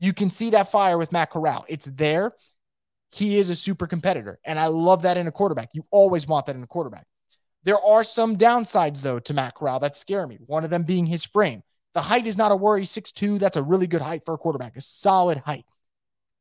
you 0.00 0.12
can 0.12 0.28
see 0.28 0.50
that 0.50 0.72
fire 0.72 0.98
with 0.98 1.12
Matt 1.12 1.30
Corral. 1.30 1.64
It's 1.68 1.84
there. 1.86 2.32
He 3.12 3.38
is 3.38 3.48
a 3.48 3.54
super 3.54 3.86
competitor. 3.86 4.40
And 4.44 4.58
I 4.58 4.66
love 4.66 5.02
that 5.02 5.18
in 5.18 5.28
a 5.28 5.32
quarterback. 5.32 5.68
You 5.72 5.84
always 5.92 6.26
want 6.26 6.46
that 6.46 6.56
in 6.56 6.64
a 6.64 6.66
quarterback. 6.66 7.06
There 7.62 7.80
are 7.80 8.02
some 8.02 8.36
downsides, 8.36 9.04
though, 9.04 9.20
to 9.20 9.34
Matt 9.34 9.54
Corral 9.54 9.78
that 9.78 9.94
scare 9.94 10.26
me. 10.26 10.40
One 10.46 10.64
of 10.64 10.70
them 10.70 10.82
being 10.82 11.06
his 11.06 11.24
frame. 11.24 11.62
The 11.94 12.02
height 12.02 12.26
is 12.26 12.36
not 12.36 12.50
a 12.50 12.56
worry. 12.56 12.82
6'2, 12.82 13.38
that's 13.38 13.56
a 13.56 13.62
really 13.62 13.86
good 13.86 14.02
height 14.02 14.22
for 14.24 14.34
a 14.34 14.38
quarterback, 14.38 14.76
a 14.76 14.80
solid 14.80 15.38
height. 15.38 15.64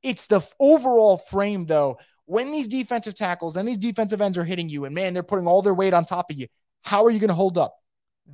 It's 0.01 0.25
the 0.25 0.41
overall 0.59 1.17
frame, 1.17 1.67
though. 1.67 1.99
When 2.25 2.51
these 2.51 2.67
defensive 2.67 3.13
tackles 3.13 3.55
and 3.55 3.67
these 3.67 3.77
defensive 3.77 4.19
ends 4.19 4.39
are 4.39 4.43
hitting 4.43 4.67
you, 4.67 4.85
and 4.85 4.95
man, 4.95 5.13
they're 5.13 5.21
putting 5.21 5.45
all 5.45 5.61
their 5.61 5.75
weight 5.75 5.93
on 5.93 6.05
top 6.05 6.31
of 6.31 6.39
you, 6.39 6.47
how 6.81 7.05
are 7.05 7.11
you 7.11 7.19
going 7.19 7.29
to 7.29 7.33
hold 7.33 7.57
up? 7.57 7.75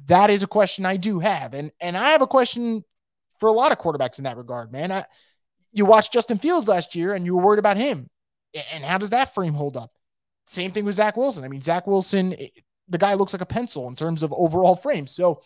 That 0.06 0.30
is 0.30 0.44
a 0.44 0.48
question 0.48 0.86
I 0.86 0.98
do 0.98 1.20
have. 1.20 1.54
And 1.54 1.72
and 1.80 1.98
I 1.98 2.10
have 2.10 2.22
a 2.22 2.28
question 2.28 2.84
for 3.40 3.48
a 3.48 3.54
lot 3.54 3.72
of 3.72 3.78
quarterbacks 3.78 4.18
in 4.18 4.24
that 4.26 4.38
regard, 4.38 4.72
man. 4.72 4.92
I, 4.92 5.06
you 5.72 5.86
watched 5.86 6.14
Justin 6.14 6.38
Fields 6.38 6.68
last 6.68 6.96
year 6.96 7.14
and 7.14 7.26
you 7.26 7.36
were 7.36 7.44
worried 7.44 7.60
about 7.60 7.78
him. 7.78 8.10
And 8.74 8.84
how 8.84 8.98
does 8.98 9.12
that 9.12 9.34
frame 9.34 9.54
hold 9.54 9.78
up? 9.78 9.92
Same 10.48 10.72
thing 10.72 10.86
with 10.86 10.96
Zach 10.96 11.18
Wilson. 11.18 11.44
I 11.44 11.50
mean, 11.50 11.62
Zach 11.62 11.86
Wilson, 11.86 12.34
eh, 12.34 12.48
the 12.88 12.98
guy 12.98 13.14
looks 13.14 13.34
like 13.34 13.42
a 13.42 13.46
pencil 13.46 13.88
in 13.88 13.96
terms 13.96 14.24
of 14.24 14.34
overall 14.34 14.76
frame. 14.76 15.06
So 15.06 15.42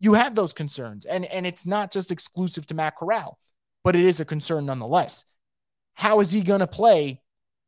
you 0.00 0.14
have 0.14 0.34
those 0.34 0.52
concerns. 0.52 1.04
And, 1.04 1.24
and 1.26 1.46
it's 1.46 1.66
not 1.66 1.92
just 1.92 2.10
exclusive 2.10 2.66
to 2.66 2.74
Matt 2.74 2.96
Corral, 2.96 3.38
but 3.84 3.94
it 3.94 4.04
is 4.04 4.18
a 4.18 4.24
concern 4.24 4.66
nonetheless. 4.66 5.24
How 5.94 6.20
is 6.20 6.30
he 6.30 6.42
going 6.42 6.60
to 6.60 6.66
play 6.66 7.20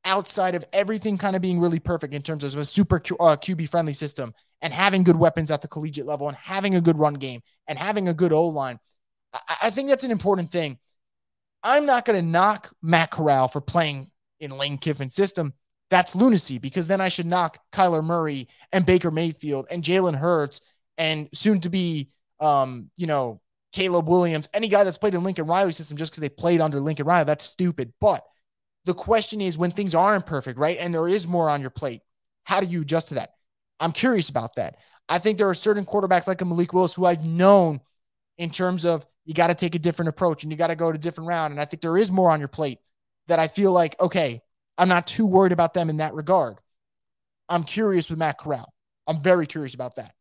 outside 0.08 0.54
of 0.54 0.64
everything 0.72 1.18
kind 1.18 1.36
of 1.36 1.42
being 1.42 1.60
really 1.60 1.78
perfect 1.78 2.14
in 2.14 2.22
terms 2.22 2.42
of 2.42 2.56
a 2.56 2.64
super 2.64 2.98
Q, 2.98 3.16
uh, 3.18 3.36
QB 3.36 3.68
friendly 3.68 3.92
system 3.92 4.34
and 4.62 4.72
having 4.72 5.04
good 5.04 5.16
weapons 5.16 5.50
at 5.50 5.62
the 5.62 5.68
collegiate 5.68 6.06
level 6.06 6.28
and 6.28 6.36
having 6.36 6.74
a 6.74 6.80
good 6.80 6.98
run 6.98 7.14
game 7.14 7.42
and 7.68 7.78
having 7.78 8.08
a 8.08 8.14
good 8.14 8.32
O 8.32 8.48
line? 8.48 8.80
I, 9.32 9.56
I 9.64 9.70
think 9.70 9.88
that's 9.88 10.04
an 10.04 10.10
important 10.10 10.50
thing. 10.50 10.78
I'm 11.62 11.86
not 11.86 12.04
going 12.04 12.18
to 12.18 12.26
knock 12.26 12.72
Matt 12.82 13.10
Corral 13.10 13.48
for 13.48 13.60
playing 13.60 14.10
in 14.40 14.50
Lane 14.52 14.78
Kiffin's 14.78 15.14
system. 15.14 15.52
That's 15.90 16.14
lunacy 16.14 16.58
because 16.58 16.86
then 16.86 17.00
I 17.00 17.08
should 17.08 17.26
knock 17.26 17.58
Kyler 17.72 18.02
Murray 18.02 18.48
and 18.72 18.86
Baker 18.86 19.10
Mayfield 19.10 19.68
and 19.70 19.82
Jalen 19.82 20.16
Hurts 20.16 20.60
and 20.96 21.28
soon 21.34 21.60
to 21.60 21.70
be, 21.70 22.10
um, 22.40 22.90
you 22.96 23.06
know, 23.06 23.40
Caleb 23.72 24.08
Williams, 24.08 24.48
any 24.54 24.68
guy 24.68 24.84
that's 24.84 24.98
played 24.98 25.14
in 25.14 25.22
Lincoln 25.22 25.46
Riley 25.46 25.72
system 25.72 25.98
just 25.98 26.12
because 26.12 26.22
they 26.22 26.28
played 26.30 26.60
under 26.60 26.80
Lincoln 26.80 27.06
Riley. 27.06 27.24
That's 27.24 27.44
stupid. 27.44 27.92
But 28.00 28.24
the 28.88 28.94
question 28.94 29.42
is 29.42 29.58
when 29.58 29.70
things 29.70 29.94
aren't 29.94 30.24
perfect, 30.24 30.58
right? 30.58 30.78
And 30.80 30.94
there 30.94 31.06
is 31.06 31.26
more 31.26 31.50
on 31.50 31.60
your 31.60 31.68
plate, 31.68 32.00
how 32.44 32.58
do 32.60 32.66
you 32.66 32.80
adjust 32.80 33.08
to 33.08 33.16
that? 33.16 33.34
I'm 33.78 33.92
curious 33.92 34.30
about 34.30 34.54
that. 34.56 34.76
I 35.10 35.18
think 35.18 35.36
there 35.36 35.50
are 35.50 35.54
certain 35.54 35.84
quarterbacks 35.84 36.26
like 36.26 36.40
a 36.40 36.46
Malik 36.46 36.72
Willis 36.72 36.94
who 36.94 37.04
I've 37.04 37.22
known 37.22 37.82
in 38.38 38.48
terms 38.48 38.86
of 38.86 39.06
you 39.26 39.34
got 39.34 39.48
to 39.48 39.54
take 39.54 39.74
a 39.74 39.78
different 39.78 40.08
approach 40.08 40.42
and 40.42 40.50
you 40.50 40.56
got 40.56 40.68
to 40.68 40.74
go 40.74 40.90
to 40.90 40.96
different 40.96 41.28
round. 41.28 41.50
And 41.50 41.60
I 41.60 41.66
think 41.66 41.82
there 41.82 41.98
is 41.98 42.10
more 42.10 42.30
on 42.30 42.38
your 42.38 42.48
plate 42.48 42.78
that 43.26 43.38
I 43.38 43.46
feel 43.46 43.72
like, 43.72 43.94
okay, 44.00 44.40
I'm 44.78 44.88
not 44.88 45.06
too 45.06 45.26
worried 45.26 45.52
about 45.52 45.74
them 45.74 45.90
in 45.90 45.98
that 45.98 46.14
regard. 46.14 46.56
I'm 47.46 47.64
curious 47.64 48.08
with 48.08 48.18
Matt 48.18 48.38
Corral. 48.38 48.72
I'm 49.06 49.20
very 49.20 49.46
curious 49.46 49.74
about 49.74 49.96
that. 49.96 50.14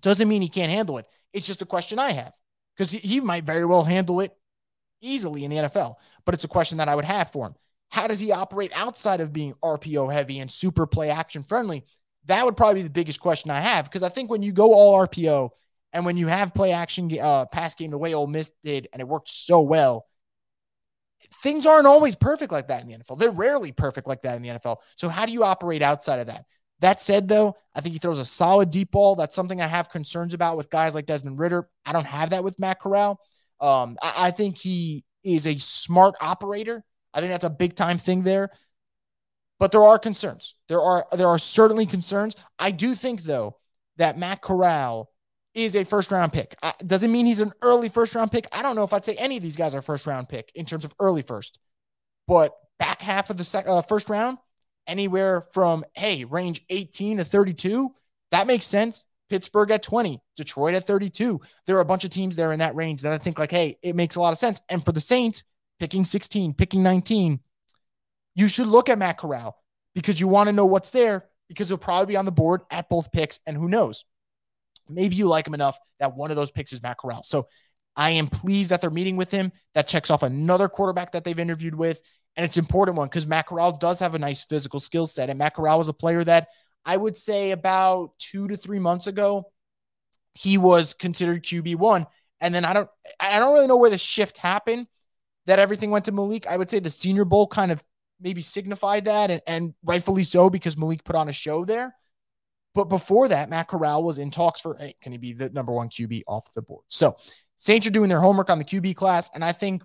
Doesn't 0.00 0.28
mean 0.28 0.40
he 0.40 0.48
can't 0.48 0.70
handle 0.70 0.98
it. 0.98 1.06
It's 1.32 1.48
just 1.48 1.62
a 1.62 1.66
question 1.66 1.98
I 1.98 2.12
have 2.12 2.32
because 2.76 2.92
he 2.92 3.20
might 3.20 3.42
very 3.42 3.64
well 3.64 3.82
handle 3.82 4.20
it 4.20 4.36
easily 5.00 5.44
in 5.44 5.50
the 5.50 5.56
NFL, 5.56 5.96
but 6.24 6.34
it's 6.34 6.44
a 6.44 6.48
question 6.48 6.78
that 6.78 6.88
I 6.88 6.94
would 6.94 7.04
have 7.04 7.32
for 7.32 7.48
him. 7.48 7.54
How 7.92 8.06
does 8.06 8.18
he 8.18 8.32
operate 8.32 8.72
outside 8.74 9.20
of 9.20 9.34
being 9.34 9.52
RPO 9.62 10.10
heavy 10.10 10.38
and 10.38 10.50
super 10.50 10.86
play 10.86 11.10
action 11.10 11.42
friendly? 11.42 11.84
That 12.24 12.42
would 12.42 12.56
probably 12.56 12.80
be 12.80 12.84
the 12.84 12.90
biggest 12.90 13.20
question 13.20 13.50
I 13.50 13.60
have 13.60 13.84
because 13.84 14.02
I 14.02 14.08
think 14.08 14.30
when 14.30 14.42
you 14.42 14.50
go 14.50 14.72
all 14.72 15.06
RPO 15.06 15.50
and 15.92 16.06
when 16.06 16.16
you 16.16 16.26
have 16.26 16.54
play 16.54 16.72
action 16.72 17.10
uh, 17.20 17.44
pass 17.44 17.74
game 17.74 17.90
the 17.90 17.98
way 17.98 18.14
Ole 18.14 18.26
Miss 18.26 18.50
did 18.64 18.88
and 18.94 19.02
it 19.02 19.06
worked 19.06 19.28
so 19.28 19.60
well, 19.60 20.06
things 21.42 21.66
aren't 21.66 21.86
always 21.86 22.16
perfect 22.16 22.50
like 22.50 22.68
that 22.68 22.80
in 22.80 22.88
the 22.88 22.94
NFL. 22.94 23.18
They're 23.18 23.30
rarely 23.30 23.72
perfect 23.72 24.06
like 24.06 24.22
that 24.22 24.36
in 24.36 24.42
the 24.42 24.48
NFL. 24.48 24.78
So 24.96 25.10
how 25.10 25.26
do 25.26 25.32
you 25.32 25.44
operate 25.44 25.82
outside 25.82 26.18
of 26.18 26.28
that? 26.28 26.46
That 26.80 26.98
said, 26.98 27.28
though, 27.28 27.56
I 27.74 27.82
think 27.82 27.92
he 27.92 27.98
throws 27.98 28.20
a 28.20 28.24
solid 28.24 28.70
deep 28.70 28.92
ball. 28.92 29.16
That's 29.16 29.36
something 29.36 29.60
I 29.60 29.66
have 29.66 29.90
concerns 29.90 30.32
about 30.32 30.56
with 30.56 30.70
guys 30.70 30.94
like 30.94 31.04
Desmond 31.04 31.38
Ridder. 31.38 31.68
I 31.84 31.92
don't 31.92 32.06
have 32.06 32.30
that 32.30 32.42
with 32.42 32.58
Matt 32.58 32.80
Corral. 32.80 33.20
Um, 33.60 33.98
I, 34.02 34.28
I 34.28 34.30
think 34.30 34.56
he 34.56 35.04
is 35.22 35.46
a 35.46 35.58
smart 35.58 36.14
operator. 36.22 36.82
I 37.14 37.20
think 37.20 37.32
that's 37.32 37.44
a 37.44 37.50
big 37.50 37.74
time 37.74 37.98
thing 37.98 38.22
there. 38.22 38.50
But 39.58 39.70
there 39.70 39.84
are 39.84 39.98
concerns. 39.98 40.54
There 40.68 40.80
are 40.80 41.06
there 41.12 41.28
are 41.28 41.38
certainly 41.38 41.86
concerns. 41.86 42.34
I 42.58 42.72
do 42.72 42.94
think 42.94 43.22
though 43.22 43.58
that 43.96 44.18
Matt 44.18 44.42
Corral 44.42 45.10
is 45.54 45.76
a 45.76 45.84
first 45.84 46.10
round 46.10 46.32
pick. 46.32 46.56
I, 46.62 46.72
doesn't 46.84 47.12
mean 47.12 47.26
he's 47.26 47.40
an 47.40 47.52
early 47.62 47.88
first 47.88 48.14
round 48.14 48.32
pick. 48.32 48.46
I 48.52 48.62
don't 48.62 48.74
know 48.74 48.84
if 48.84 48.92
I'd 48.92 49.04
say 49.04 49.14
any 49.14 49.36
of 49.36 49.42
these 49.42 49.56
guys 49.56 49.74
are 49.74 49.82
first 49.82 50.06
round 50.06 50.28
pick 50.28 50.50
in 50.54 50.64
terms 50.64 50.84
of 50.84 50.94
early 50.98 51.22
first, 51.22 51.58
but 52.26 52.54
back 52.78 53.00
half 53.00 53.30
of 53.30 53.36
the 53.36 53.44
sec, 53.44 53.68
uh, 53.68 53.82
first 53.82 54.08
round, 54.08 54.38
anywhere 54.86 55.42
from 55.52 55.84
hey 55.94 56.24
range 56.24 56.64
18 56.68 57.18
to 57.18 57.24
32, 57.24 57.94
that 58.32 58.46
makes 58.46 58.64
sense. 58.64 59.06
Pittsburgh 59.28 59.70
at 59.70 59.82
20, 59.82 60.20
Detroit 60.36 60.74
at 60.74 60.86
32. 60.86 61.40
There 61.66 61.76
are 61.76 61.80
a 61.80 61.86
bunch 61.86 62.04
of 62.04 62.10
teams 62.10 62.36
there 62.36 62.52
in 62.52 62.58
that 62.58 62.74
range 62.74 63.00
that 63.02 63.12
I 63.14 63.18
think 63.18 63.38
like, 63.38 63.50
hey, 63.50 63.78
it 63.80 63.96
makes 63.96 64.16
a 64.16 64.20
lot 64.20 64.32
of 64.32 64.38
sense. 64.38 64.60
And 64.68 64.84
for 64.84 64.92
the 64.92 65.00
Saints, 65.00 65.42
picking 65.82 66.04
16, 66.04 66.54
picking 66.54 66.80
19, 66.84 67.40
you 68.36 68.46
should 68.46 68.68
look 68.68 68.88
at 68.88 69.00
Matt 69.00 69.18
Corral 69.18 69.56
because 69.96 70.20
you 70.20 70.28
want 70.28 70.46
to 70.46 70.52
know 70.52 70.64
what's 70.64 70.90
there 70.90 71.24
because 71.48 71.66
he'll 71.66 71.76
probably 71.76 72.12
be 72.12 72.16
on 72.16 72.24
the 72.24 72.30
board 72.30 72.60
at 72.70 72.88
both 72.88 73.10
picks. 73.10 73.40
And 73.48 73.56
who 73.56 73.68
knows? 73.68 74.04
Maybe 74.88 75.16
you 75.16 75.26
like 75.26 75.44
him 75.44 75.54
enough 75.54 75.76
that 75.98 76.14
one 76.14 76.30
of 76.30 76.36
those 76.36 76.52
picks 76.52 76.72
is 76.72 76.80
Matt 76.84 76.98
Corral. 76.98 77.24
So 77.24 77.48
I 77.96 78.10
am 78.10 78.28
pleased 78.28 78.70
that 78.70 78.80
they're 78.80 78.90
meeting 78.90 79.16
with 79.16 79.32
him. 79.32 79.50
That 79.74 79.88
checks 79.88 80.08
off 80.08 80.22
another 80.22 80.68
quarterback 80.68 81.10
that 81.12 81.24
they've 81.24 81.36
interviewed 81.36 81.74
with. 81.74 82.00
And 82.36 82.46
it's 82.46 82.56
important 82.56 82.96
one 82.96 83.08
because 83.08 83.26
Matt 83.26 83.48
Corral 83.48 83.76
does 83.76 83.98
have 83.98 84.14
a 84.14 84.20
nice 84.20 84.44
physical 84.44 84.78
skill 84.78 85.08
set. 85.08 85.30
And 85.30 85.38
Matt 85.40 85.56
Corral 85.56 85.78
was 85.78 85.88
a 85.88 85.92
player 85.92 86.22
that 86.22 86.46
I 86.84 86.96
would 86.96 87.16
say 87.16 87.50
about 87.50 88.12
two 88.20 88.46
to 88.46 88.56
three 88.56 88.78
months 88.78 89.08
ago, 89.08 89.50
he 90.34 90.58
was 90.58 90.94
considered 90.94 91.42
QB1. 91.42 92.06
And 92.40 92.54
then 92.54 92.64
I 92.64 92.72
don't 92.72 92.88
I 93.18 93.40
don't 93.40 93.54
really 93.54 93.66
know 93.66 93.78
where 93.78 93.90
the 93.90 93.98
shift 93.98 94.38
happened 94.38 94.86
that 95.46 95.58
everything 95.58 95.90
went 95.90 96.04
to 96.06 96.12
Malik. 96.12 96.46
I 96.46 96.56
would 96.56 96.70
say 96.70 96.78
the 96.78 96.90
senior 96.90 97.24
bowl 97.24 97.46
kind 97.46 97.72
of 97.72 97.82
maybe 98.20 98.40
signified 98.40 99.06
that 99.06 99.30
and, 99.30 99.42
and 99.46 99.74
rightfully 99.84 100.24
so 100.24 100.48
because 100.48 100.76
Malik 100.76 101.04
put 101.04 101.16
on 101.16 101.28
a 101.28 101.32
show 101.32 101.64
there. 101.64 101.94
But 102.74 102.84
before 102.84 103.28
that, 103.28 103.50
Matt 103.50 103.68
Corral 103.68 104.02
was 104.02 104.18
in 104.18 104.30
talks 104.30 104.60
for 104.60 104.76
hey, 104.78 104.94
can 105.02 105.12
he 105.12 105.18
be 105.18 105.32
the 105.32 105.50
number 105.50 105.72
one 105.72 105.88
QB 105.88 106.22
off 106.26 106.52
the 106.54 106.62
board? 106.62 106.84
So 106.88 107.16
Saints 107.56 107.86
are 107.86 107.90
doing 107.90 108.08
their 108.08 108.20
homework 108.20 108.50
on 108.50 108.58
the 108.58 108.64
QB 108.64 108.96
class, 108.96 109.30
and 109.34 109.44
I 109.44 109.52
think 109.52 109.82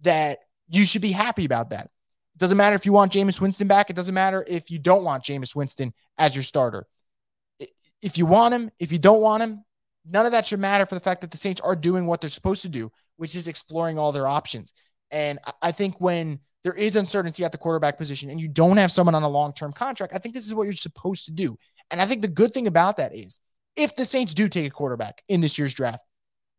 that 0.00 0.38
you 0.68 0.84
should 0.84 1.02
be 1.02 1.12
happy 1.12 1.44
about 1.44 1.70
that. 1.70 1.86
It 1.86 2.38
doesn't 2.38 2.56
matter 2.56 2.76
if 2.76 2.86
you 2.86 2.92
want 2.92 3.12
Jameis 3.12 3.40
Winston 3.40 3.68
back. 3.68 3.90
It 3.90 3.96
doesn't 3.96 4.14
matter 4.14 4.44
if 4.46 4.70
you 4.70 4.78
don't 4.78 5.04
want 5.04 5.24
Jameis 5.24 5.54
Winston 5.54 5.92
as 6.16 6.34
your 6.34 6.42
starter. 6.42 6.86
If 8.00 8.16
you 8.16 8.24
want 8.24 8.54
him, 8.54 8.70
if 8.78 8.90
you 8.92 8.98
don't 8.98 9.20
want 9.20 9.42
him, 9.42 9.64
none 10.08 10.24
of 10.24 10.32
that 10.32 10.46
should 10.46 10.60
matter 10.60 10.86
for 10.86 10.94
the 10.94 11.00
fact 11.00 11.20
that 11.20 11.30
the 11.30 11.36
Saints 11.36 11.60
are 11.60 11.76
doing 11.76 12.06
what 12.06 12.20
they're 12.20 12.30
supposed 12.30 12.62
to 12.62 12.68
do, 12.68 12.90
which 13.16 13.36
is 13.36 13.48
exploring 13.48 13.98
all 13.98 14.12
their 14.12 14.26
options. 14.26 14.72
And 15.10 15.38
I 15.62 15.72
think 15.72 16.00
when 16.00 16.40
there 16.62 16.72
is 16.72 16.96
uncertainty 16.96 17.44
at 17.44 17.52
the 17.52 17.58
quarterback 17.58 17.96
position 17.96 18.30
and 18.30 18.40
you 18.40 18.48
don't 18.48 18.76
have 18.76 18.92
someone 18.92 19.14
on 19.14 19.22
a 19.22 19.28
long 19.28 19.52
term 19.52 19.72
contract, 19.72 20.14
I 20.14 20.18
think 20.18 20.34
this 20.34 20.46
is 20.46 20.54
what 20.54 20.64
you're 20.64 20.72
supposed 20.74 21.24
to 21.26 21.32
do. 21.32 21.56
And 21.90 22.00
I 22.00 22.06
think 22.06 22.22
the 22.22 22.28
good 22.28 22.52
thing 22.52 22.66
about 22.66 22.98
that 22.98 23.14
is 23.14 23.38
if 23.76 23.94
the 23.94 24.04
Saints 24.04 24.34
do 24.34 24.48
take 24.48 24.66
a 24.66 24.70
quarterback 24.70 25.22
in 25.28 25.40
this 25.40 25.58
year's 25.58 25.74
draft, 25.74 26.04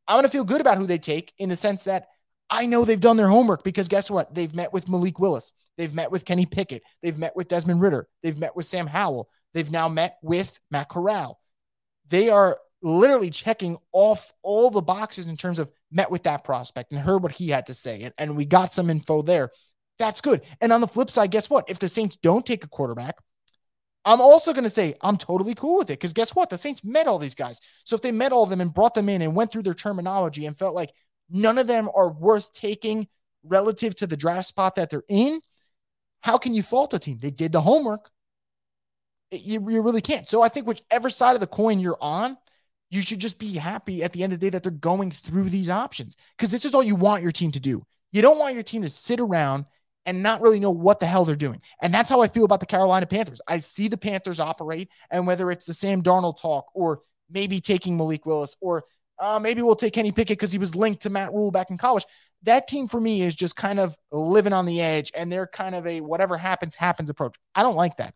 I'm 0.08 0.16
going 0.16 0.24
to 0.24 0.30
feel 0.30 0.44
good 0.44 0.62
about 0.62 0.78
who 0.78 0.88
they 0.88 0.98
take 0.98 1.34
in 1.38 1.50
the 1.50 1.56
sense 1.56 1.86
that 1.86 2.08
I 2.50 2.66
know 2.66 2.84
they've 2.84 3.00
done 3.00 3.16
their 3.16 3.30
homework 3.30 3.64
because 3.64 3.88
guess 3.88 4.12
what? 4.12 4.34
They've 4.34 4.54
met 4.54 4.74
with 4.74 4.90
Malik 4.90 5.20
Willis. 5.20 5.54
They've 5.78 5.94
met 5.94 6.12
with 6.12 6.26
Kenny 6.26 6.46
Pickett. 6.46 6.84
They've 7.02 7.18
met 7.18 7.36
with 7.36 7.48
Desmond 7.48 7.82
Ridder. 7.82 8.08
They've 8.24 8.38
met 8.38 8.56
with 8.56 8.66
Sam 8.66 8.88
Howell. 8.88 9.30
They've 9.54 9.72
now 9.72 9.88
met 9.88 10.18
with 10.22 10.60
Matt 10.70 10.90
Corral. 10.90 11.40
They 12.10 12.30
are 12.30 12.58
literally 12.82 13.30
checking 13.30 13.78
off 13.92 14.34
all 14.42 14.70
the 14.70 14.82
boxes 14.82 15.28
in 15.28 15.38
terms 15.38 15.60
of 15.60 15.72
met 15.92 16.10
with 16.10 16.24
that 16.24 16.44
prospect 16.44 16.92
and 16.92 17.02
heard 17.02 17.22
what 17.24 17.32
he 17.32 17.50
had 17.50 17.68
to 17.68 17.74
say. 17.74 18.04
And, 18.04 18.14
and 18.18 18.36
we 18.36 18.46
got 18.46 18.72
some 18.72 18.90
info 18.90 19.22
there. 19.22 19.52
That's 20.00 20.22
good. 20.22 20.42
And 20.62 20.74
on 20.74 20.82
the 20.82 20.88
flip 20.88 21.12
side, 21.12 21.32
guess 21.32 21.50
what? 21.50 21.70
If 21.70 21.80
the 21.80 21.88
Saints 21.88 22.18
don't 22.24 22.46
take 22.46 22.64
a 22.64 22.68
quarterback, 22.68 23.18
I'm 24.04 24.22
also 24.22 24.52
going 24.52 24.64
to 24.64 24.70
say 24.70 24.96
I'm 25.02 25.18
totally 25.18 25.54
cool 25.54 25.78
with 25.78 25.90
it 25.92 26.00
because 26.00 26.14
guess 26.14 26.36
what? 26.36 26.50
The 26.50 26.58
Saints 26.58 26.84
met 26.84 27.08
all 27.08 27.20
these 27.20 27.36
guys. 27.36 27.62
So 27.84 27.96
if 27.96 28.02
they 28.02 28.12
met 28.12 28.32
all 28.32 28.44
of 28.44 28.50
them 28.50 28.62
and 28.62 28.74
brought 28.74 28.96
them 28.96 29.10
in 29.10 29.22
and 29.22 29.36
went 29.36 29.52
through 29.52 29.64
their 29.64 29.76
terminology 29.76 30.48
and 30.48 30.58
felt 30.58 30.74
like 30.74 30.92
none 31.30 31.60
of 31.60 31.68
them 31.68 31.90
are 31.94 32.12
worth 32.12 32.52
taking 32.54 33.08
relative 33.44 33.96
to 33.96 34.08
the 34.08 34.18
draft 34.18 34.48
spot 34.48 34.76
that 34.76 34.90
they're 34.90 35.04
in, 35.08 35.40
how 36.22 36.38
can 36.38 36.54
you 36.54 36.64
fault 36.64 36.94
a 36.94 37.00
team? 37.00 37.20
They 37.22 37.32
did 37.32 37.52
the 37.52 37.62
homework. 37.62 38.10
You, 39.32 39.70
you 39.70 39.82
really 39.82 40.02
can't. 40.02 40.28
So 40.28 40.42
I 40.42 40.50
think 40.50 40.68
whichever 40.68 41.10
side 41.10 41.36
of 41.36 41.40
the 41.40 41.48
coin 41.48 41.80
you're 41.80 41.98
on, 42.02 42.38
you 42.92 43.02
should 43.02 43.20
just 43.20 43.40
be 43.40 43.54
happy 43.54 44.04
at 44.04 44.12
the 44.12 44.22
end 44.22 44.34
of 44.34 44.40
the 44.40 44.46
day 44.46 44.50
that 44.50 44.64
they're 44.64 44.72
going 44.72 45.10
through 45.12 45.50
these 45.50 45.70
options 45.70 46.16
because 46.38 46.52
this 46.52 46.66
is 46.66 46.76
all 46.76 46.84
you 46.84 46.96
want 46.96 47.24
your 47.24 47.32
team 47.32 47.52
to 47.54 47.60
do. 47.60 47.84
You 48.12 48.22
don't 48.22 48.38
want 48.38 48.54
your 48.54 48.64
team 48.64 48.82
to 48.82 48.90
sit 48.90 49.22
around 49.22 49.66
and 50.06 50.22
not 50.22 50.42
really 50.42 50.60
know 50.60 50.72
what 50.72 51.00
the 51.00 51.06
hell 51.06 51.24
they're 51.24 51.36
doing. 51.36 51.62
And 51.82 51.94
that's 51.94 52.10
how 52.10 52.22
I 52.22 52.28
feel 52.28 52.44
about 52.44 52.60
the 52.60 52.66
Carolina 52.66 53.06
Panthers. 53.06 53.40
I 53.48 53.60
see 53.60 53.88
the 53.88 53.98
Panthers 53.98 54.40
operate, 54.40 54.90
and 55.10 55.26
whether 55.26 55.50
it's 55.52 55.66
the 55.66 55.74
Sam 55.74 56.04
Darnold 56.04 56.42
talk 56.42 56.66
or 56.74 57.02
maybe 57.30 57.62
taking 57.62 57.96
Malik 57.96 58.26
Willis 58.26 58.58
or 58.60 58.84
uh, 59.20 59.40
maybe 59.40 59.62
we'll 59.62 59.76
take 59.76 59.94
Kenny 59.94 60.12
Pickett 60.12 60.38
because 60.38 60.52
he 60.52 60.58
was 60.58 60.76
linked 60.76 61.04
to 61.04 61.10
Matt 61.10 61.32
Rhule 61.32 61.52
back 61.52 61.70
in 61.70 61.78
college. 61.78 62.06
That 62.44 62.68
team 62.68 62.88
for 62.88 63.00
me 63.00 63.22
is 63.22 63.36
just 63.36 63.56
kind 63.56 63.80
of 63.80 63.96
living 64.12 64.52
on 64.52 64.66
the 64.66 64.82
edge, 64.82 65.12
and 65.16 65.32
they're 65.32 65.48
kind 65.48 65.76
of 65.76 65.86
a 65.86 66.02
whatever 66.02 66.38
happens, 66.38 66.76
happens 66.76 67.10
approach. 67.10 67.36
I 67.54 67.62
don't 67.62 67.76
like 67.76 67.98
that. 67.98 68.16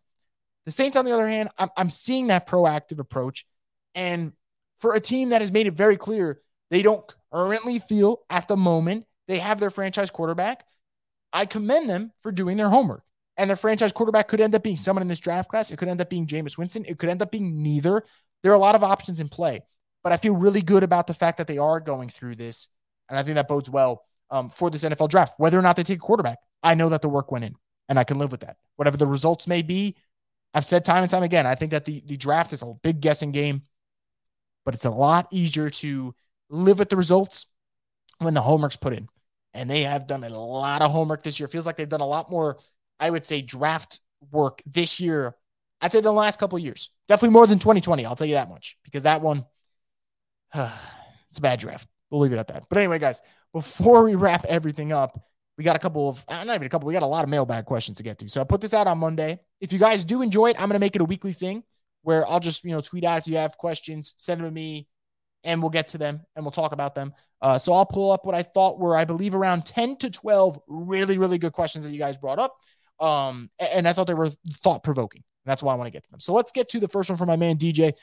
The 0.66 0.72
Saints, 0.72 0.96
on 0.96 1.04
the 1.04 1.12
other 1.12 1.28
hand, 1.28 1.48
I'm, 1.56 1.68
I'm 1.76 1.90
seeing 1.90 2.26
that 2.26 2.48
proactive 2.48 2.98
approach. 2.98 3.46
And 3.94 4.32
for 4.80 4.94
a 4.94 5.00
team 5.00 5.30
that 5.30 5.40
has 5.40 5.52
made 5.52 5.66
it 5.66 5.74
very 5.74 5.96
clear 5.96 6.40
they 6.70 6.82
don't 6.82 7.04
currently 7.32 7.78
feel 7.78 8.20
at 8.30 8.48
the 8.48 8.56
moment 8.56 9.06
they 9.28 9.38
have 9.38 9.60
their 9.60 9.70
franchise 9.70 10.10
quarterback, 10.10 10.64
I 11.32 11.46
commend 11.46 11.88
them 11.88 12.12
for 12.20 12.32
doing 12.32 12.56
their 12.56 12.68
homework. 12.68 13.02
And 13.36 13.50
their 13.50 13.56
franchise 13.56 13.92
quarterback 13.92 14.28
could 14.28 14.40
end 14.40 14.54
up 14.54 14.62
being 14.62 14.76
someone 14.76 15.02
in 15.02 15.08
this 15.08 15.18
draft 15.18 15.50
class. 15.50 15.70
It 15.70 15.76
could 15.76 15.88
end 15.88 16.00
up 16.00 16.08
being 16.08 16.26
Jameis 16.26 16.56
Winston. 16.56 16.84
It 16.86 16.98
could 16.98 17.10
end 17.10 17.20
up 17.20 17.30
being 17.30 17.62
neither. 17.62 18.02
There 18.42 18.52
are 18.52 18.54
a 18.56 18.58
lot 18.58 18.74
of 18.74 18.82
options 18.82 19.20
in 19.20 19.28
play, 19.28 19.60
but 20.02 20.12
I 20.12 20.16
feel 20.16 20.34
really 20.34 20.62
good 20.62 20.82
about 20.82 21.06
the 21.06 21.14
fact 21.14 21.38
that 21.38 21.46
they 21.46 21.58
are 21.58 21.80
going 21.80 22.08
through 22.08 22.36
this. 22.36 22.68
And 23.08 23.18
I 23.18 23.22
think 23.22 23.34
that 23.34 23.48
bodes 23.48 23.68
well 23.68 24.04
um, 24.30 24.48
for 24.48 24.70
this 24.70 24.84
NFL 24.84 25.10
draft. 25.10 25.34
Whether 25.38 25.58
or 25.58 25.62
not 25.62 25.76
they 25.76 25.82
take 25.82 25.98
a 25.98 26.00
quarterback, 26.00 26.38
I 26.62 26.74
know 26.74 26.88
that 26.88 27.02
the 27.02 27.08
work 27.08 27.30
went 27.30 27.44
in 27.44 27.54
and 27.88 27.98
I 27.98 28.04
can 28.04 28.18
live 28.18 28.30
with 28.30 28.40
that. 28.40 28.56
Whatever 28.76 28.96
the 28.96 29.06
results 29.06 29.46
may 29.46 29.62
be, 29.62 29.96
I've 30.54 30.64
said 30.64 30.84
time 30.84 31.02
and 31.02 31.10
time 31.10 31.22
again, 31.22 31.46
I 31.46 31.54
think 31.54 31.72
that 31.72 31.84
the, 31.84 32.02
the 32.06 32.16
draft 32.16 32.52
is 32.52 32.62
a 32.62 32.72
big 32.82 33.00
guessing 33.00 33.32
game, 33.32 33.62
but 34.66 34.74
it's 34.74 34.84
a 34.84 34.90
lot 34.90 35.28
easier 35.30 35.70
to 35.70 36.14
live 36.50 36.78
with 36.78 36.90
the 36.90 36.96
results 36.96 37.46
when 38.18 38.34
the 38.34 38.42
homework's 38.42 38.76
put 38.76 38.92
in. 38.92 39.08
And 39.54 39.70
they 39.70 39.84
have 39.84 40.06
done 40.06 40.24
a 40.24 40.28
lot 40.28 40.82
of 40.82 40.90
homework 40.90 41.22
this 41.22 41.40
year. 41.40 41.48
Feels 41.48 41.64
like 41.64 41.76
they've 41.76 41.88
done 41.88 42.02
a 42.02 42.06
lot 42.06 42.30
more, 42.30 42.58
I 43.00 43.08
would 43.08 43.24
say, 43.24 43.40
draft 43.40 44.00
work 44.30 44.60
this 44.66 45.00
year. 45.00 45.34
I'd 45.80 45.92
say 45.92 46.00
the 46.00 46.12
last 46.12 46.38
couple 46.38 46.58
years. 46.58 46.90
Definitely 47.08 47.32
more 47.32 47.46
than 47.46 47.58
2020. 47.58 48.04
I'll 48.04 48.16
tell 48.16 48.26
you 48.26 48.34
that 48.34 48.50
much 48.50 48.76
because 48.84 49.04
that 49.04 49.22
one, 49.22 49.46
uh, 50.52 50.76
it's 51.30 51.38
a 51.38 51.42
bad 51.42 51.60
draft. 51.60 51.88
We'll 52.10 52.20
leave 52.20 52.32
it 52.32 52.38
at 52.38 52.48
that. 52.48 52.64
But 52.68 52.78
anyway, 52.78 52.98
guys, 52.98 53.22
before 53.52 54.04
we 54.04 54.14
wrap 54.16 54.44
everything 54.46 54.92
up, 54.92 55.18
we 55.56 55.64
got 55.64 55.76
a 55.76 55.78
couple 55.78 56.08
of, 56.10 56.24
uh, 56.28 56.44
not 56.44 56.56
even 56.56 56.66
a 56.66 56.68
couple, 56.68 56.88
we 56.88 56.92
got 56.92 57.02
a 57.02 57.06
lot 57.06 57.24
of 57.24 57.30
mailbag 57.30 57.64
questions 57.64 57.96
to 57.98 58.02
get 58.02 58.18
to. 58.18 58.28
So 58.28 58.40
I 58.40 58.44
put 58.44 58.60
this 58.60 58.74
out 58.74 58.86
on 58.86 58.98
Monday. 58.98 59.40
If 59.60 59.72
you 59.72 59.78
guys 59.78 60.04
do 60.04 60.22
enjoy 60.22 60.50
it, 60.50 60.56
I'm 60.60 60.68
going 60.68 60.74
to 60.74 60.80
make 60.80 60.96
it 60.96 61.02
a 61.02 61.06
weekly 61.06 61.32
thing 61.32 61.62
where 62.06 62.24
I'll 62.24 62.38
just, 62.38 62.64
you 62.64 62.70
know, 62.70 62.80
tweet 62.80 63.02
out 63.02 63.18
if 63.18 63.26
you 63.26 63.36
have 63.36 63.58
questions, 63.58 64.14
send 64.16 64.40
them 64.40 64.46
to 64.46 64.54
me, 64.54 64.86
and 65.42 65.60
we'll 65.60 65.70
get 65.70 65.88
to 65.88 65.98
them 65.98 66.20
and 66.36 66.44
we'll 66.44 66.52
talk 66.52 66.70
about 66.70 66.94
them. 66.94 67.12
Uh, 67.42 67.58
so 67.58 67.72
I'll 67.72 67.84
pull 67.84 68.12
up 68.12 68.26
what 68.26 68.34
I 68.36 68.44
thought 68.44 68.78
were, 68.78 68.96
I 68.96 69.04
believe, 69.04 69.34
around 69.34 69.66
10 69.66 69.96
to 69.96 70.10
12 70.10 70.56
really, 70.68 71.18
really 71.18 71.36
good 71.36 71.52
questions 71.52 71.84
that 71.84 71.90
you 71.90 71.98
guys 71.98 72.16
brought 72.16 72.38
up. 72.38 72.54
Um, 73.00 73.50
and 73.58 73.88
I 73.88 73.92
thought 73.92 74.06
they 74.06 74.14
were 74.14 74.30
thought 74.62 74.84
provoking. 74.84 75.24
That's 75.46 75.64
why 75.64 75.72
I 75.72 75.76
want 75.76 75.88
to 75.88 75.90
get 75.90 76.04
to 76.04 76.10
them. 76.12 76.20
So 76.20 76.32
let's 76.32 76.52
get 76.52 76.68
to 76.68 76.78
the 76.78 76.86
first 76.86 77.10
one 77.10 77.18
from 77.18 77.26
my 77.26 77.34
man 77.34 77.56
DJ. 77.56 77.94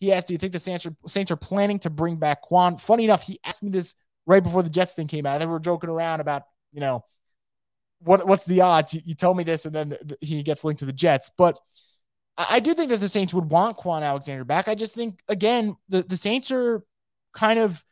He 0.00 0.12
asked, 0.12 0.26
Do 0.26 0.34
you 0.34 0.38
think 0.38 0.52
the 0.52 0.58
Saints 0.58 0.84
are, 0.84 0.96
Saints 1.06 1.30
are 1.30 1.36
planning 1.36 1.78
to 1.80 1.90
bring 1.90 2.16
back 2.16 2.42
Kwon? 2.42 2.80
Funny 2.80 3.04
enough, 3.04 3.22
he 3.22 3.38
asked 3.44 3.62
me 3.62 3.70
this 3.70 3.94
right 4.26 4.42
before 4.42 4.64
the 4.64 4.70
Jets 4.70 4.94
thing 4.94 5.06
came 5.06 5.24
out. 5.24 5.38
We 5.38 5.46
were 5.46 5.60
joking 5.60 5.88
around 5.88 6.18
about, 6.18 6.42
you 6.72 6.80
know, 6.80 7.04
what 8.00 8.26
what's 8.26 8.44
the 8.44 8.62
odds? 8.62 8.92
You, 8.92 9.02
you 9.04 9.14
tell 9.14 9.34
me 9.34 9.44
this, 9.44 9.66
and 9.66 9.72
then 9.72 9.90
the, 9.90 10.16
he 10.20 10.42
gets 10.42 10.64
linked 10.64 10.80
to 10.80 10.86
the 10.86 10.92
Jets. 10.92 11.30
But 11.38 11.56
I, 12.36 12.60
do 12.60 12.74
think 12.74 12.90
that 12.90 13.00
the 13.00 13.08
Saints 13.08 13.34
would 13.34 13.50
want 13.50 13.76
Kwon 13.76 14.02
Alexander 14.02 14.44
back. 14.44 14.68
I 14.68 14.74
just 14.74 14.94
think, 14.94 15.20
again, 15.28 15.76
the, 15.88 16.02
the 16.02 16.16
Saints 16.16 16.50
are 16.50 16.82
kind 17.34 17.58
of, 17.58 17.84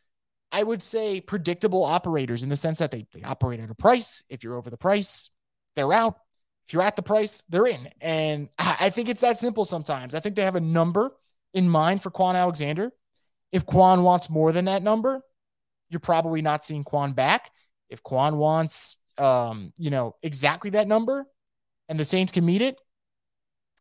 I 0.51 0.63
would 0.63 0.83
say, 0.83 1.21
predictable 1.21 1.85
operators 1.85 2.43
in 2.43 2.49
the 2.49 2.57
sense 2.57 2.79
that 2.79 2.91
they, 2.91 3.07
they 3.13 3.23
operate 3.23 3.61
at 3.61 3.71
a 3.71 3.75
price. 3.75 4.23
If 4.29 4.43
you're 4.43 4.57
over 4.57 4.71
the 4.71 4.77
price, 4.77 5.31
they're 5.77 5.93
out. 5.93 6.17
If 6.67 6.73
you're 6.73 6.83
at 6.83 6.97
the 6.97 7.03
price, 7.03 7.43
they're 7.49 7.67
in. 7.67 7.89
And 8.01 8.49
I, 8.59 8.77
I 8.81 8.91
think 8.91 9.09
it's 9.09 9.21
that 9.21 9.39
simple 9.39 9.65
sometimes. 9.65 10.15
I 10.15 10.21
think 10.21 10.37
they 10.37 10.43
have 10.43 10.57
a 10.57 10.61
number 10.61 11.13
in 11.53 11.69
mind 11.69 12.03
for 12.03 12.11
Kwon 12.11 12.35
Alexander. 12.35 12.93
If 13.53 13.67
Kwon 13.67 14.03
wants 14.03 14.31
more 14.31 14.53
than 14.53 14.67
that 14.67 14.83
number, 14.83 15.21
you're 15.91 16.01
probably 16.01 16.41
not 16.41 16.65
seeing 16.65 16.85
Kwon 16.85 17.15
back. 17.15 17.51
If 17.89 18.03
Kwon 18.03 18.37
wants, 18.37 18.97
um, 19.19 19.73
you 19.77 19.91
know, 19.91 20.15
exactly 20.23 20.71
that 20.71 20.87
number 20.87 21.27
and 21.89 21.99
the 21.99 22.05
Saints 22.05 22.33
can 22.33 22.47
meet 22.47 22.63
it, 22.63 22.79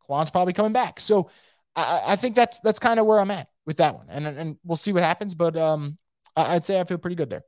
Kwon's 0.09 0.31
probably 0.31 0.53
coming 0.53 0.73
back. 0.73 0.99
So 0.99 1.29
I, 1.75 2.01
I 2.07 2.15
think 2.15 2.35
that's 2.35 2.59
that's 2.61 2.79
kind 2.79 2.99
of 2.99 3.05
where 3.05 3.19
I'm 3.19 3.29
at 3.29 3.47
with 3.67 3.77
that 3.77 3.95
one, 3.95 4.07
and 4.09 4.25
and 4.25 4.57
we'll 4.63 4.75
see 4.75 4.91
what 4.91 5.03
happens. 5.03 5.35
But 5.35 5.55
um, 5.55 5.97
I'd 6.35 6.65
say 6.65 6.79
I 6.79 6.83
feel 6.83 6.97
pretty 6.97 7.15
good 7.15 7.29
there. 7.29 7.43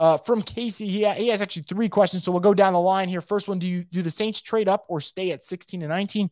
Uh, 0.00 0.16
from 0.16 0.42
Casey, 0.42 0.86
he, 0.88 1.08
he 1.10 1.28
has 1.28 1.40
actually 1.40 1.62
three 1.62 1.88
questions, 1.88 2.24
so 2.24 2.32
we'll 2.32 2.40
go 2.40 2.54
down 2.54 2.72
the 2.72 2.80
line 2.80 3.08
here. 3.08 3.20
First 3.20 3.48
one: 3.48 3.60
Do 3.60 3.66
you 3.66 3.84
do 3.84 4.02
the 4.02 4.10
Saints 4.10 4.42
trade 4.42 4.68
up 4.68 4.86
or 4.88 5.00
stay 5.00 5.30
at 5.30 5.44
16 5.44 5.82
and 5.82 5.88
19? 5.88 6.28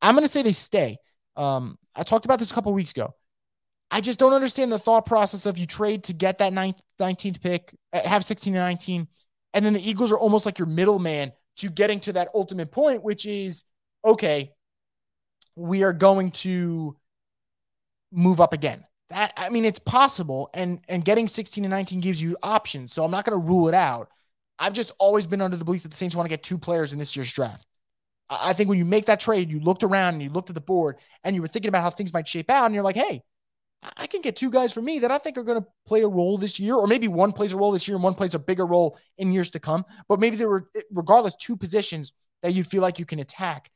I'm 0.00 0.14
going 0.14 0.24
to 0.24 0.32
say 0.32 0.42
they 0.42 0.52
stay. 0.52 0.98
Um, 1.36 1.76
I 1.94 2.04
talked 2.04 2.24
about 2.24 2.38
this 2.38 2.52
a 2.52 2.54
couple 2.54 2.72
weeks 2.72 2.92
ago. 2.92 3.14
I 3.90 4.00
just 4.00 4.20
don't 4.20 4.32
understand 4.32 4.70
the 4.70 4.78
thought 4.78 5.06
process 5.06 5.46
of 5.46 5.58
you 5.58 5.66
trade 5.66 6.04
to 6.04 6.12
get 6.12 6.38
that 6.38 6.52
ninth, 6.52 6.80
19th 7.00 7.40
pick, 7.40 7.74
uh, 7.92 8.06
have 8.06 8.24
16 8.24 8.54
and 8.54 8.62
19, 8.62 9.08
and 9.54 9.64
then 9.64 9.72
the 9.72 9.88
Eagles 9.88 10.12
are 10.12 10.18
almost 10.18 10.46
like 10.46 10.58
your 10.58 10.68
middleman 10.68 11.32
to 11.56 11.70
getting 11.70 11.98
to 12.00 12.12
that 12.12 12.28
ultimate 12.34 12.70
point, 12.70 13.02
which 13.02 13.26
is 13.26 13.64
okay, 14.04 14.52
we 15.58 15.82
are 15.82 15.92
going 15.92 16.30
to 16.30 16.96
move 18.12 18.40
up 18.40 18.52
again. 18.52 18.84
That 19.10 19.32
I 19.36 19.48
mean, 19.48 19.64
it's 19.64 19.78
possible, 19.78 20.50
and 20.54 20.80
and 20.88 21.04
getting 21.04 21.28
16 21.28 21.64
and 21.64 21.70
19 21.70 22.00
gives 22.00 22.20
you 22.20 22.36
options. 22.42 22.92
So 22.92 23.04
I'm 23.04 23.10
not 23.10 23.24
going 23.24 23.40
to 23.40 23.46
rule 23.46 23.68
it 23.68 23.74
out. 23.74 24.10
I've 24.58 24.72
just 24.72 24.92
always 24.98 25.26
been 25.26 25.40
under 25.40 25.56
the 25.56 25.64
belief 25.64 25.82
that 25.84 25.90
the 25.90 25.96
Saints 25.96 26.14
want 26.14 26.26
to 26.26 26.30
get 26.30 26.42
two 26.42 26.58
players 26.58 26.92
in 26.92 26.98
this 26.98 27.16
year's 27.16 27.32
draft. 27.32 27.66
I 28.28 28.52
think 28.52 28.68
when 28.68 28.78
you 28.78 28.84
make 28.84 29.06
that 29.06 29.20
trade, 29.20 29.50
you 29.50 29.60
looked 29.60 29.82
around 29.82 30.14
and 30.14 30.22
you 30.22 30.28
looked 30.28 30.50
at 30.50 30.54
the 30.54 30.60
board 30.60 30.96
and 31.24 31.34
you 31.34 31.40
were 31.40 31.48
thinking 31.48 31.70
about 31.70 31.82
how 31.82 31.90
things 31.90 32.12
might 32.12 32.28
shape 32.28 32.50
out, 32.50 32.66
and 32.66 32.74
you're 32.74 32.84
like, 32.84 32.96
hey, 32.96 33.22
I 33.96 34.06
can 34.06 34.20
get 34.20 34.36
two 34.36 34.50
guys 34.50 34.72
for 34.72 34.82
me 34.82 34.98
that 34.98 35.10
I 35.10 35.18
think 35.18 35.38
are 35.38 35.44
going 35.44 35.62
to 35.62 35.68
play 35.86 36.02
a 36.02 36.08
role 36.08 36.36
this 36.36 36.58
year, 36.58 36.74
or 36.74 36.86
maybe 36.86 37.08
one 37.08 37.32
plays 37.32 37.52
a 37.52 37.56
role 37.56 37.72
this 37.72 37.86
year 37.88 37.96
and 37.96 38.04
one 38.04 38.14
plays 38.14 38.34
a 38.34 38.38
bigger 38.38 38.66
role 38.66 38.98
in 39.16 39.32
years 39.32 39.50
to 39.52 39.60
come. 39.60 39.84
But 40.08 40.20
maybe 40.20 40.36
there 40.36 40.48
were, 40.48 40.68
regardless, 40.90 41.36
two 41.36 41.56
positions 41.56 42.12
that 42.42 42.52
you 42.52 42.64
feel 42.64 42.82
like 42.82 42.98
you 42.98 43.06
can 43.06 43.20
attack. 43.20 43.70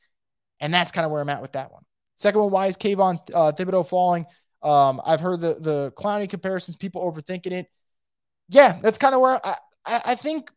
And 0.63 0.73
that's 0.73 0.91
kind 0.93 1.03
of 1.03 1.11
where 1.11 1.21
I'm 1.21 1.27
at 1.27 1.41
with 1.41 1.51
that 1.51 1.73
one. 1.73 1.83
Second 2.15 2.39
one, 2.39 2.51
why 2.51 2.67
is 2.67 2.77
Kayvon 2.77 3.19
uh, 3.33 3.51
Thibodeaux 3.51 3.85
falling? 3.85 4.25
Um, 4.61 5.01
I've 5.05 5.19
heard 5.19 5.41
the 5.41 5.55
the 5.59 5.91
Clowney 5.97 6.29
comparisons, 6.29 6.77
people 6.77 7.01
overthinking 7.01 7.51
it. 7.51 7.67
Yeah, 8.47 8.79
that's 8.81 8.97
kind 8.97 9.13
of 9.13 9.19
where 9.19 9.45
I, 9.45 9.55
I, 9.85 10.01
I 10.05 10.15
think 10.15 10.49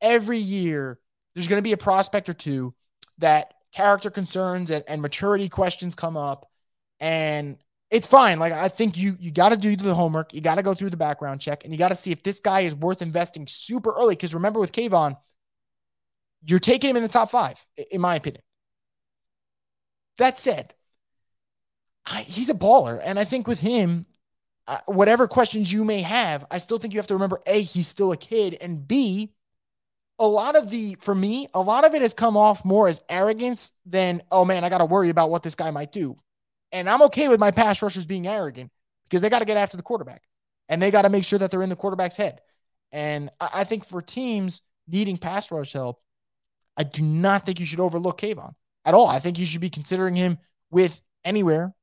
every 0.00 0.38
year 0.38 0.98
there's 1.34 1.46
going 1.46 1.60
to 1.60 1.62
be 1.62 1.72
a 1.72 1.76
prospect 1.76 2.28
or 2.28 2.32
two 2.34 2.74
that 3.18 3.54
character 3.72 4.10
concerns 4.10 4.70
and, 4.70 4.82
and 4.88 5.00
maturity 5.00 5.48
questions 5.48 5.94
come 5.94 6.16
up. 6.16 6.50
And 6.98 7.56
it's 7.88 8.06
fine. 8.08 8.40
Like 8.40 8.52
I 8.52 8.66
think 8.66 8.98
you 8.98 9.16
you 9.20 9.30
got 9.30 9.50
to 9.50 9.56
do 9.56 9.76
the 9.76 9.94
homework. 9.94 10.34
You 10.34 10.40
got 10.40 10.56
to 10.56 10.64
go 10.64 10.74
through 10.74 10.90
the 10.90 10.96
background 10.96 11.40
check, 11.40 11.62
and 11.62 11.72
you 11.72 11.78
got 11.78 11.90
to 11.90 11.94
see 11.94 12.10
if 12.10 12.24
this 12.24 12.40
guy 12.40 12.62
is 12.62 12.74
worth 12.74 13.00
investing 13.00 13.46
super 13.46 13.92
early. 13.92 14.16
Because 14.16 14.34
remember, 14.34 14.58
with 14.58 14.72
Kayvon, 14.72 15.16
you're 16.44 16.58
taking 16.58 16.90
him 16.90 16.96
in 16.96 17.04
the 17.04 17.08
top 17.08 17.30
five, 17.30 17.64
in 17.92 18.00
my 18.00 18.16
opinion. 18.16 18.42
That 20.18 20.38
said, 20.38 20.74
I, 22.06 22.22
he's 22.22 22.50
a 22.50 22.54
baller, 22.54 23.00
and 23.02 23.18
I 23.18 23.24
think 23.24 23.46
with 23.46 23.60
him, 23.60 24.06
uh, 24.66 24.78
whatever 24.86 25.26
questions 25.26 25.72
you 25.72 25.84
may 25.84 26.02
have, 26.02 26.46
I 26.50 26.58
still 26.58 26.78
think 26.78 26.94
you 26.94 26.98
have 26.98 27.06
to 27.08 27.14
remember: 27.14 27.40
a, 27.46 27.62
he's 27.62 27.88
still 27.88 28.12
a 28.12 28.16
kid, 28.16 28.56
and 28.60 28.86
b, 28.86 29.32
a 30.18 30.26
lot 30.26 30.56
of 30.56 30.70
the 30.70 30.96
for 31.00 31.14
me, 31.14 31.48
a 31.54 31.60
lot 31.60 31.84
of 31.84 31.94
it 31.94 32.02
has 32.02 32.14
come 32.14 32.36
off 32.36 32.64
more 32.64 32.88
as 32.88 33.02
arrogance 33.08 33.72
than 33.86 34.22
oh 34.30 34.44
man, 34.44 34.64
I 34.64 34.68
got 34.68 34.78
to 34.78 34.84
worry 34.84 35.08
about 35.08 35.30
what 35.30 35.42
this 35.42 35.54
guy 35.54 35.70
might 35.70 35.92
do. 35.92 36.16
And 36.70 36.88
I'm 36.88 37.02
okay 37.02 37.28
with 37.28 37.40
my 37.40 37.50
pass 37.50 37.82
rushers 37.82 38.06
being 38.06 38.26
arrogant 38.26 38.70
because 39.04 39.20
they 39.20 39.28
got 39.28 39.40
to 39.40 39.44
get 39.44 39.58
after 39.58 39.76
the 39.76 39.82
quarterback 39.82 40.22
and 40.68 40.80
they 40.80 40.90
got 40.90 41.02
to 41.02 41.10
make 41.10 41.24
sure 41.24 41.38
that 41.38 41.50
they're 41.50 41.62
in 41.62 41.68
the 41.68 41.76
quarterback's 41.76 42.16
head. 42.16 42.40
And 42.92 43.30
I 43.40 43.64
think 43.64 43.84
for 43.84 44.00
teams 44.00 44.62
needing 44.88 45.18
pass 45.18 45.50
rush 45.50 45.72
help, 45.72 46.00
I 46.76 46.84
do 46.84 47.02
not 47.02 47.44
think 47.44 47.60
you 47.60 47.66
should 47.66 47.80
overlook 47.80 48.20
Kayvon 48.20 48.54
at 48.84 48.94
all. 48.94 49.06
I 49.08 49.18
think 49.18 49.38
you 49.38 49.46
should 49.46 49.60
be 49.60 49.70
considering 49.70 50.14
him 50.14 50.38
with 50.70 51.00
anywhere 51.24 51.74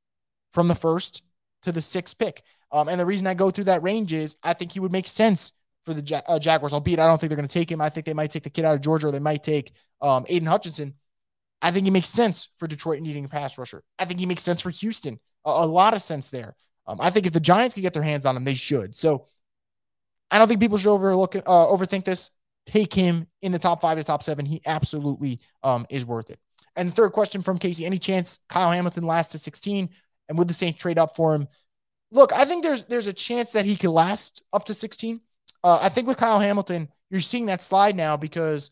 from 0.52 0.68
the 0.68 0.74
first 0.74 1.22
to 1.62 1.72
the 1.72 1.80
sixth 1.80 2.18
pick. 2.18 2.42
Um, 2.72 2.88
and 2.88 3.00
the 3.00 3.06
reason 3.06 3.26
I 3.26 3.34
go 3.34 3.50
through 3.50 3.64
that 3.64 3.82
range 3.82 4.12
is 4.12 4.36
I 4.42 4.54
think 4.54 4.72
he 4.72 4.80
would 4.80 4.92
make 4.92 5.08
sense 5.08 5.52
for 5.84 5.94
the 5.94 6.02
ja- 6.02 6.22
uh, 6.26 6.38
Jaguars, 6.38 6.72
albeit 6.72 7.00
I 7.00 7.06
don't 7.06 7.20
think 7.20 7.30
they're 7.30 7.36
going 7.36 7.48
to 7.48 7.52
take 7.52 7.70
him. 7.70 7.80
I 7.80 7.88
think 7.88 8.06
they 8.06 8.14
might 8.14 8.30
take 8.30 8.42
the 8.42 8.50
kid 8.50 8.64
out 8.64 8.74
of 8.74 8.80
Georgia 8.80 9.08
or 9.08 9.12
they 9.12 9.18
might 9.18 9.42
take 9.42 9.72
um, 10.00 10.24
Aidan 10.28 10.46
Hutchinson. 10.46 10.94
I 11.62 11.70
think 11.70 11.84
he 11.84 11.90
makes 11.90 12.08
sense 12.08 12.48
for 12.56 12.66
Detroit 12.66 13.00
needing 13.00 13.24
a 13.24 13.28
pass 13.28 13.58
rusher. 13.58 13.82
I 13.98 14.04
think 14.04 14.20
he 14.20 14.26
makes 14.26 14.42
sense 14.42 14.60
for 14.60 14.70
Houston. 14.70 15.18
A, 15.44 15.50
a 15.50 15.66
lot 15.66 15.94
of 15.94 16.02
sense 16.02 16.30
there. 16.30 16.54
Um, 16.86 16.98
I 17.00 17.10
think 17.10 17.26
if 17.26 17.32
the 17.32 17.40
Giants 17.40 17.74
can 17.74 17.82
get 17.82 17.92
their 17.92 18.02
hands 18.02 18.26
on 18.26 18.36
him, 18.36 18.44
they 18.44 18.54
should. 18.54 18.94
So 18.94 19.26
I 20.30 20.38
don't 20.38 20.48
think 20.48 20.60
people 20.60 20.78
should 20.78 20.90
overlook 20.90 21.36
uh, 21.36 21.40
overthink 21.42 22.04
this. 22.04 22.30
Take 22.66 22.92
him 22.92 23.26
in 23.42 23.52
the 23.52 23.58
top 23.58 23.80
five 23.80 23.98
to 23.98 24.04
top 24.04 24.22
seven. 24.22 24.46
He 24.46 24.60
absolutely 24.64 25.40
um, 25.62 25.86
is 25.90 26.06
worth 26.06 26.30
it. 26.30 26.38
And 26.76 26.88
the 26.88 26.92
third 26.92 27.12
question 27.12 27.42
from 27.42 27.58
Casey: 27.58 27.84
Any 27.84 27.98
chance 27.98 28.40
Kyle 28.48 28.70
Hamilton 28.70 29.04
lasts 29.04 29.32
to 29.32 29.38
16, 29.38 29.90
and 30.28 30.38
would 30.38 30.48
the 30.48 30.54
Saints 30.54 30.78
trade 30.78 30.98
up 30.98 31.16
for 31.16 31.34
him? 31.34 31.48
Look, 32.12 32.32
I 32.32 32.44
think 32.44 32.62
there's 32.62 32.84
there's 32.84 33.06
a 33.06 33.12
chance 33.12 33.52
that 33.52 33.64
he 33.64 33.76
could 33.76 33.90
last 33.90 34.42
up 34.52 34.64
to 34.66 34.74
16. 34.74 35.20
Uh, 35.62 35.78
I 35.80 35.88
think 35.88 36.08
with 36.08 36.16
Kyle 36.16 36.40
Hamilton, 36.40 36.88
you're 37.10 37.20
seeing 37.20 37.46
that 37.46 37.62
slide 37.62 37.96
now 37.96 38.16
because 38.16 38.70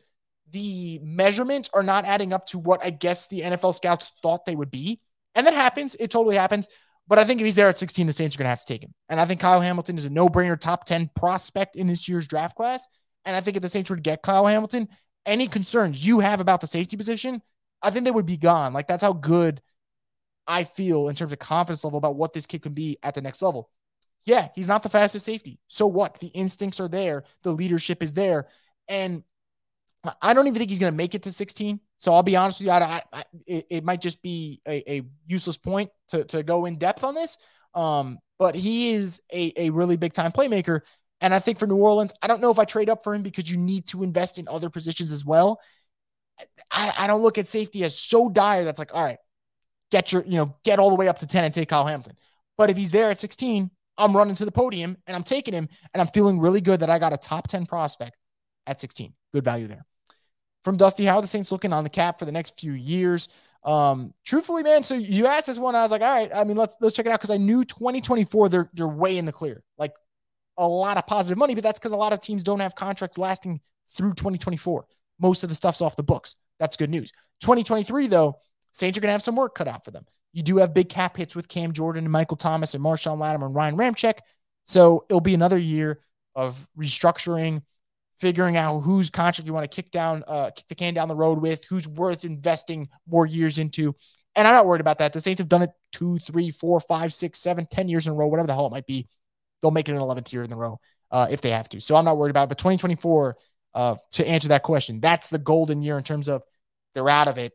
the 0.51 0.99
measurements 1.03 1.69
are 1.75 1.83
not 1.83 2.07
adding 2.07 2.33
up 2.33 2.47
to 2.47 2.59
what 2.59 2.85
I 2.85 2.91
guess 2.91 3.27
the 3.27 3.41
NFL 3.43 3.75
scouts 3.75 4.13
thought 4.23 4.45
they 4.45 4.57
would 4.57 4.71
be. 4.71 5.01
And 5.35 5.47
that 5.47 5.55
happens. 5.55 5.95
It 5.95 6.11
totally 6.11 6.37
happens. 6.37 6.69
But 7.07 7.19
I 7.19 7.25
think 7.25 7.41
if 7.41 7.45
he's 7.45 7.55
there 7.55 7.69
at 7.69 7.79
16, 7.79 8.07
the 8.07 8.13
Saints 8.13 8.37
are 8.37 8.39
going 8.39 8.45
to 8.47 8.51
have 8.51 8.65
to 8.65 8.67
take 8.67 8.83
him. 8.83 8.95
And 9.09 9.19
I 9.19 9.25
think 9.25 9.41
Kyle 9.41 9.61
Hamilton 9.61 9.97
is 9.97 10.05
a 10.05 10.11
no 10.11 10.29
brainer 10.29 10.59
top 10.59 10.85
10 10.85 11.11
prospect 11.15 11.75
in 11.75 11.87
this 11.87 12.09
year's 12.09 12.27
draft 12.27 12.55
class. 12.55 12.87
And 13.25 13.35
I 13.35 13.41
think 13.41 13.57
if 13.57 13.63
the 13.63 13.69
Saints 13.69 13.89
were 13.89 13.97
to 13.97 14.03
get 14.03 14.23
Kyle 14.23 14.47
Hamilton, 14.47 14.89
any 15.25 15.49
concerns 15.49 16.05
you 16.05 16.21
have 16.21 16.41
about 16.41 16.61
the 16.61 16.67
safety 16.67 16.97
position, 16.97 17.41
I 17.83 17.91
think 17.91 18.05
they 18.05 18.11
would 18.11 18.27
be 18.27 18.37
gone. 18.37 18.73
Like 18.73 18.89
that's 18.89 19.03
how 19.03 19.13
good 19.13 19.61
I 20.47 20.65
feel 20.65 21.09
in 21.09 21.15
terms 21.15 21.33
of 21.33 21.39
confidence 21.39 21.85
level 21.85 21.99
about 21.99 22.17
what 22.17 22.33
this 22.33 22.47
kid 22.47 22.63
can 22.63 22.73
be 22.73 22.99
at 23.03 23.15
the 23.15 23.23
next 23.23 23.43
level. 23.43 23.71
Yeah, 24.25 24.49
he's 24.55 24.69
not 24.69 24.83
the 24.83 24.89
fastest 24.89 25.25
safety. 25.25 25.59
So 25.69 25.87
what? 25.87 26.19
The 26.21 26.29
instincts 26.29 26.81
are 26.81 26.89
there, 26.89 27.25
the 27.43 27.53
leadership 27.53 28.03
is 28.03 28.15
there. 28.15 28.49
And 28.89 29.23
I 30.23 30.33
don't 30.33 30.47
even 30.47 30.59
think 30.59 30.71
he's 30.71 30.79
going 30.79 30.93
to 30.93 30.97
make 30.97 31.15
it 31.15 31.23
to 31.25 31.33
16. 31.33 31.81
So 31.99 32.13
I'll 32.13 32.23
be 32.23 32.37
honest 32.37 32.61
with 32.61 32.67
you, 32.67 32.73
I, 32.73 33.03
I, 33.13 33.25
it, 33.47 33.67
it, 33.71 33.85
might 33.85 34.01
just 34.01 34.23
be 34.23 34.61
a, 34.67 34.91
a, 34.91 35.03
useless 35.27 35.57
point 35.57 35.91
to, 36.09 36.25
to 36.25 36.43
go 36.43 36.67
in 36.67 36.79
depth 36.79 37.03
on 37.03 37.15
this. 37.15 37.37
Um, 37.75 38.19
but 38.39 38.55
he 38.55 38.93
is 38.93 39.21
a, 39.33 39.53
a 39.57 39.71
really 39.71 39.97
big 39.97 40.13
time 40.13 40.31
playmaker. 40.31 40.83
And 41.21 41.35
I 41.35 41.41
think 41.41 41.59
for 41.59 41.67
New 41.67 41.77
Orleans, 41.77 42.13
I 42.23 42.29
don't 42.29 42.41
know 42.41 42.51
if 42.51 42.59
I 42.59 42.65
trade 42.65 42.89
up 42.89 43.03
for 43.03 43.15
him 43.15 43.23
because 43.23 43.51
you 43.51 43.57
need 43.57 43.89
to 43.89 44.05
invest 44.05 44.39
in 44.39 44.47
other 44.47 44.71
positions 44.71 45.11
as 45.11 45.25
well. 45.25 45.61
I, 46.71 46.93
I 47.01 47.07
don't 47.07 47.23
look 47.23 47.39
at 47.39 47.47
safety 47.47 47.85
as 47.85 47.97
so 47.97 48.29
dire 48.29 48.65
that's 48.65 48.79
like, 48.79 48.95
all 48.95 49.05
right, 49.05 49.19
get 49.91 50.13
your, 50.13 50.25
you 50.25 50.37
know, 50.37 50.57
get 50.65 50.79
all 50.79 50.91
the 50.91 50.97
way 50.97 51.09
up 51.09 51.19
to 51.19 51.27
10 51.27 51.45
and 51.45 51.55
take 51.55 51.69
Kyle 51.69 51.87
Hamilton. 51.87 52.17
But 52.57 52.71
if 52.71 52.77
he's 52.77 52.91
there 52.91 53.11
at 53.11 53.19
16, 53.19 53.71
I'm 53.97 54.17
running 54.17 54.35
to 54.37 54.45
the 54.45 54.53
podium 54.53 54.97
and 55.07 55.17
I'm 55.17 55.23
taking 55.23 55.55
him 55.55 55.69
and 55.93 56.01
I'm 56.01 56.09
feeling 56.09 56.39
really 56.39 56.61
good 56.61 56.81
that 56.81 56.91
I 56.91 56.99
got 56.99 57.13
a 57.13 57.17
top 57.17 57.49
10 57.49 57.67
prospect 57.67 58.17
at 58.67 58.81
16. 58.81 59.13
Good 59.33 59.45
value 59.45 59.67
there. 59.67 59.85
From 60.65 60.77
Dusty, 60.77 61.05
how 61.05 61.17
are 61.17 61.21
the 61.21 61.27
Saints 61.27 61.53
looking 61.53 61.73
on 61.73 61.85
the 61.85 61.91
cap 61.91 62.19
for 62.19 62.25
the 62.25 62.33
next 62.33 62.59
few 62.59 62.73
years? 62.73 63.29
Um, 63.65 64.13
truthfully, 64.25 64.63
man, 64.63 64.83
so 64.83 64.95
you 64.95 65.27
asked 65.27 65.47
this 65.47 65.59
one, 65.59 65.75
I 65.75 65.83
was 65.83 65.91
like, 65.91 66.03
all 66.03 66.11
right, 66.11 66.31
I 66.35 66.45
mean, 66.45 66.57
let's 66.57 66.77
let's 66.81 66.95
check 66.95 67.07
it 67.07 67.13
out 67.13 67.21
because 67.21 67.31
I 67.31 67.37
knew 67.37 67.65
2024 67.65 68.49
they're 68.49 68.71
they're 68.73 68.89
way 68.89 69.19
in 69.19 69.25
the 69.25 69.33
clear. 69.33 69.63
Like 69.79 69.95
a 70.57 70.67
lot 70.67 70.97
of 70.97 71.07
positive 71.07 71.39
money, 71.39 71.55
but 71.55 71.65
that's 71.65 71.79
because 71.79 71.93
a 71.93 71.97
lot 71.97 72.13
of 72.13 72.21
teams 72.21 72.43
don't 72.43 72.61
have 72.61 72.75
contracts 72.75 73.19
lasting 73.19 73.61
through 73.91 74.15
2024. 74.15 74.87
Most 75.21 75.43
of 75.43 75.49
the 75.49 75.55
stuff's 75.55 75.81
off 75.81 75.97
the 75.97 76.03
books. 76.03 76.37
That's 76.59 76.77
good 76.77 76.91
news. 76.91 77.13
2023, 77.41 78.07
though, 78.07 78.39
Saints 78.73 78.99
are 78.99 79.01
going 79.01 79.09
to 79.09 79.13
have 79.13 79.23
some 79.23 79.37
work 79.37 79.55
cut 79.55 79.69
out 79.69 79.85
for 79.85 79.91
them. 79.91 80.05
You 80.33 80.43
do 80.43 80.59
have 80.59 80.75
big 80.75 80.89
cap 80.89 81.17
hits 81.17 81.35
with 81.35 81.49
Cam 81.49 81.73
Jordan 81.73 82.05
and 82.05 82.13
Michael 82.13 82.37
Thomas 82.37 82.75
and 82.75 82.85
Marshon 82.85 83.19
Lattimore 83.19 83.47
and 83.49 83.57
Ryan 83.57 83.77
Ramczyk. 83.77 84.19
So 84.65 85.05
it'll 85.09 85.21
be 85.21 85.35
another 85.35 85.59
year 85.59 86.01
of 86.35 86.69
restructuring, 86.79 87.63
figuring 88.21 88.57
out 88.57 88.81
whose 88.81 89.11
contract 89.11 89.47
you 89.47 89.53
want 89.53 89.69
to 89.69 89.75
kick 89.75 89.91
down, 89.91 90.23
uh, 90.29 90.51
kick 90.55 90.67
the 90.69 90.75
can 90.75 90.95
down 90.95 91.09
the 91.09 91.17
road 91.17 91.41
with, 91.41 91.65
who's 91.65 91.89
worth 91.89 92.25
investing 92.25 92.89
more 93.07 93.27
years 93.27 93.59
into. 93.59 93.95
And 94.37 94.47
I'm 94.47 94.55
not 94.55 94.67
worried 94.67 94.81
about 94.81 94.99
that. 94.99 95.13
The 95.13 95.21
Saints 95.21 95.41
have 95.41 95.49
done 95.49 95.63
it 95.63 95.71
two, 95.93 96.19
three, 96.19 96.51
four, 96.51 96.79
five, 96.81 97.13
six, 97.13 97.39
seven, 97.39 97.67
ten 97.71 97.89
years 97.89 98.07
in 98.07 98.13
a 98.13 98.17
row, 98.17 98.27
whatever 98.27 98.47
the 98.47 98.55
hell 98.55 98.67
it 98.67 98.73
might 98.73 98.87
be. 98.87 99.09
They'll 99.61 99.71
make 99.73 99.89
it 99.89 99.93
an 99.93 99.99
11th 99.99 100.33
year 100.33 100.45
in 100.45 100.53
a 100.53 100.57
row 100.57 100.79
uh, 101.11 101.27
if 101.31 101.41
they 101.41 101.51
have 101.51 101.69
to. 101.71 101.81
So 101.81 101.97
I'm 101.97 102.05
not 102.05 102.17
worried 102.17 102.31
about 102.31 102.45
it. 102.45 102.51
But 102.51 102.59
2024, 102.59 103.37
uh, 103.75 103.97
to 104.13 104.27
answer 104.27 104.49
that 104.49 104.63
question, 104.63 105.01
that's 105.01 105.31
the 105.31 105.39
golden 105.39 105.83
year 105.83 105.99
in 105.99 106.05
terms 106.05 106.29
of 106.29 106.43
they're 106.95 107.09
out 107.09 107.29
of 107.29 107.39
it 107.39 107.53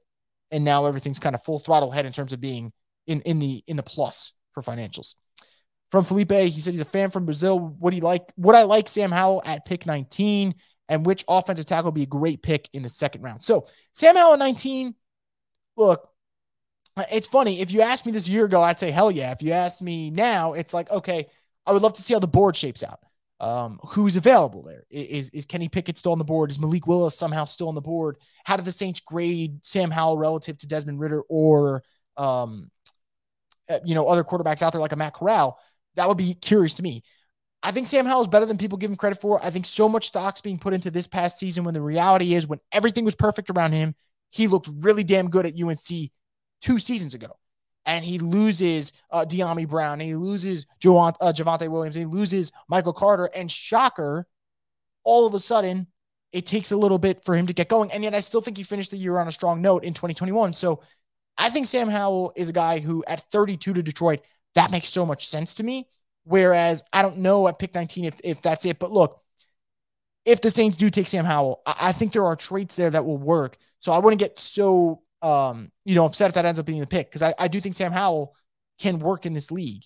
and 0.54 0.63
now 0.63 0.86
everything's 0.86 1.19
kind 1.19 1.36
of 1.36 1.43
full 1.43 1.60
throttle 1.60 1.91
ahead 1.91 2.06
in 2.06 2.13
terms 2.13 2.32
of 2.32 2.39
being 2.39 2.71
in 3.08 3.21
in 3.21 3.39
the 3.39 3.63
in 3.67 3.76
the 3.76 3.84
plus 3.84 4.34
for 4.54 4.62
financials. 4.62 5.15
From 5.91 6.04
Felipe, 6.04 6.32
he 6.32 6.60
said 6.60 6.73
he's 6.73 6.82
a 6.82 6.86
fan 6.86 7.10
from 7.10 7.26
Brazil. 7.26 7.60
Would 7.80 7.93
he 7.93 8.02
like 8.02 8.32
would 8.38 8.56
I 8.56 8.63
like 8.63 8.88
Sam 8.88 9.12
Howell 9.12 9.41
at 9.45 9.65
pick 9.65 9.86
19? 9.86 10.56
And 10.89 11.06
which 11.06 11.26
offensive 11.28 11.65
tackle 11.65 11.86
would 11.86 11.95
be 11.95 12.04
a 12.04 12.08
great 12.08 12.43
pick 12.43 12.69
in 12.73 12.84
the 12.84 12.89
second 12.89 13.23
round? 13.23 13.41
So 13.41 13.65
Sam 13.93 14.15
Howell 14.15 14.34
at 14.34 14.39
19. 14.39 14.93
Look, 15.76 16.08
it's 17.12 17.28
funny. 17.28 17.62
If 17.62 17.71
you 17.71 17.82
asked 17.82 18.06
me 18.06 18.12
this 18.12 18.30
year 18.30 18.45
ago, 18.45 18.62
I'd 18.62 18.80
say 18.80 18.91
hell 18.91 19.10
yeah. 19.10 19.32
If 19.32 19.41
you 19.41 19.54
asked 19.54 19.82
me 19.82 20.12
now, 20.12 20.54
it's 20.54 20.73
like, 20.73 20.91
okay, 20.91 21.28
I 21.65 21.71
would 21.71 21.82
love 21.82 21.93
to 21.93 22.04
see 22.04 22.13
how 22.13 22.19
the 22.19 22.28
board 22.28 22.56
shapes 22.56 22.84
out. 22.84 22.99
Um, 23.39 23.80
who's 23.84 24.15
available 24.15 24.63
there? 24.63 24.84
Is 24.89 25.30
is 25.32 25.46
Kenny 25.46 25.67
Pickett 25.67 25.98
still 25.98 26.13
on 26.13 26.17
the 26.17 26.24
board? 26.24 26.52
Is 26.52 26.60
Malik 26.60 26.88
Willis 26.88 27.17
somehow 27.17 27.46
still 27.46 27.67
on 27.67 27.76
the 27.76 27.82
board? 27.82 28.17
How 28.46 28.56
did 28.56 28.65
the 28.65 28.72
Saints 28.72 29.00
grade 29.00 29.65
Sam 29.65 29.91
Howell 29.91 30.17
relative 30.17 30.58
to 30.60 30.67
Desmond 30.67 31.00
Ridder 31.00 31.22
or 31.28 31.84
um, 32.15 32.69
uh, 33.69 33.80
you 33.84 33.96
know 33.96 34.06
other 34.08 34.24
quarterbacks 34.24 34.62
out 34.62 34.72
there 34.72 34.82
like 34.82 34.93
a 34.93 34.96
Matt 34.96 35.13
Corral? 35.13 35.60
That 35.96 36.08
would 36.08 36.17
be 36.17 36.36
curious 36.36 36.76
to 36.76 36.84
me. 36.84 37.04
I 37.62 37.72
think 37.72 37.88
Sam 37.88 38.06
Howell 38.06 38.24
is 38.24 38.28
better 38.28 38.46
than 38.46 38.58
people 38.58 38.78
give 38.78 38.91
him 38.91 38.98
credit 38.98 39.19
for. 39.22 39.43
I 39.43 39.50
think 39.50 39.65
so 39.65 39.88
much 39.89 40.08
stock's 40.08 40.41
being 40.41 40.60
put 40.60 40.74
into 40.74 40.91
this 40.91 41.08
past 41.08 41.38
season 41.38 41.63
when 41.63 41.74
the 41.74 41.82
reality 41.82 42.36
is 42.36 42.48
when 42.48 42.60
everything 42.72 43.06
was 43.06 43.15
perfect 43.15 43.50
around 43.50 43.72
him, 43.72 43.96
he 44.32 44.48
looked 44.48 44.69
really 44.80 45.04
damn 45.04 45.30
good 45.30 45.46
at 45.46 45.62
UNC 45.62 46.12
two 46.62 46.80
seasons 46.80 47.13
ago 47.13 47.38
and 47.86 48.06
he 48.06 48.19
loses 48.19 48.93
uh, 49.12 49.26
Dyami 49.28 49.67
Brown, 49.67 49.93
and 49.93 50.10
he 50.10 50.15
loses 50.15 50.65
Javonte, 50.82 51.15
uh, 51.19 51.34
Javonte 51.34 51.67
Williams, 51.67 51.96
and 51.96 52.06
he 52.06 52.17
loses 52.17 52.52
Michael 52.67 52.93
Carter, 52.93 53.30
and 53.36 53.52
shocker, 53.52 54.28
all 55.04 55.26
of 55.26 55.34
a 55.34 55.39
sudden, 55.39 55.88
it 56.32 56.46
takes 56.46 56.72
a 56.72 56.78
little 56.78 56.98
bit 56.98 57.24
for 57.24 57.36
him 57.36 57.48
to 57.48 57.54
get 57.54 57.69
going. 57.69 57.91
And 57.91 58.04
yet, 58.04 58.15
I 58.15 58.22
still 58.22 58.41
think 58.41 58.58
he 58.58 58.63
finished 58.63 58.91
the 58.91 58.98
year 58.98 59.17
on 59.17 59.28
a 59.28 59.32
strong 59.32 59.62
note 59.62 59.84
in 59.84 59.93
2021. 59.93 60.54
So 60.54 60.82
I 61.38 61.50
think 61.50 61.67
Sam 61.67 61.89
Howell 61.89 62.34
is 62.36 62.50
a 62.50 62.54
guy 62.54 62.80
who, 62.80 63.04
at 63.06 63.19
32 63.32 63.74
to 63.74 63.84
Detroit, 63.84 64.22
that 64.56 64.72
makes 64.72 64.89
so 64.89 65.06
much 65.06 65.28
sense 65.28 65.56
to 65.56 65.63
me. 65.63 65.88
Whereas 66.24 66.84
I 66.93 67.02
don't 67.02 67.17
know 67.17 67.48
at 67.48 67.60
pick 67.60 67.76
19 67.76 68.06
if, 68.06 68.15
if 68.24 68.41
that's 68.41 68.65
it. 68.65 68.80
But 68.80 68.91
look, 68.91 69.22
if 70.26 70.41
the 70.41 70.50
Saints 70.50 70.78
do 70.78 70.89
take 70.89 71.08
Sam 71.08 71.26
Howell, 71.26 71.62
I, 71.65 71.76
I 71.82 71.91
think 71.91 72.13
there 72.13 72.26
are 72.26 72.36
traits 72.36 72.76
there 72.76 72.89
that 72.89 73.06
will 73.06 73.17
work. 73.17 73.58
So 73.80 73.91
I 73.91 74.00
wouldn't 74.00 74.19
get 74.19 74.39
so 74.39 75.02
um, 75.23 75.71
you 75.86 75.95
know, 75.95 76.05
upset 76.05 76.29
if 76.29 76.36
that 76.36 76.45
ends 76.45 76.59
up 76.59 76.65
being 76.65 76.81
the 76.81 76.86
pick 76.86 77.09
because 77.09 77.21
I, 77.21 77.33
I 77.39 77.47
do 77.47 77.59
think 77.62 77.73
Sam 77.73 77.93
Howell 77.93 78.36
can 78.77 78.99
work 78.99 79.25
in 79.25 79.33
this 79.33 79.49
league. 79.49 79.83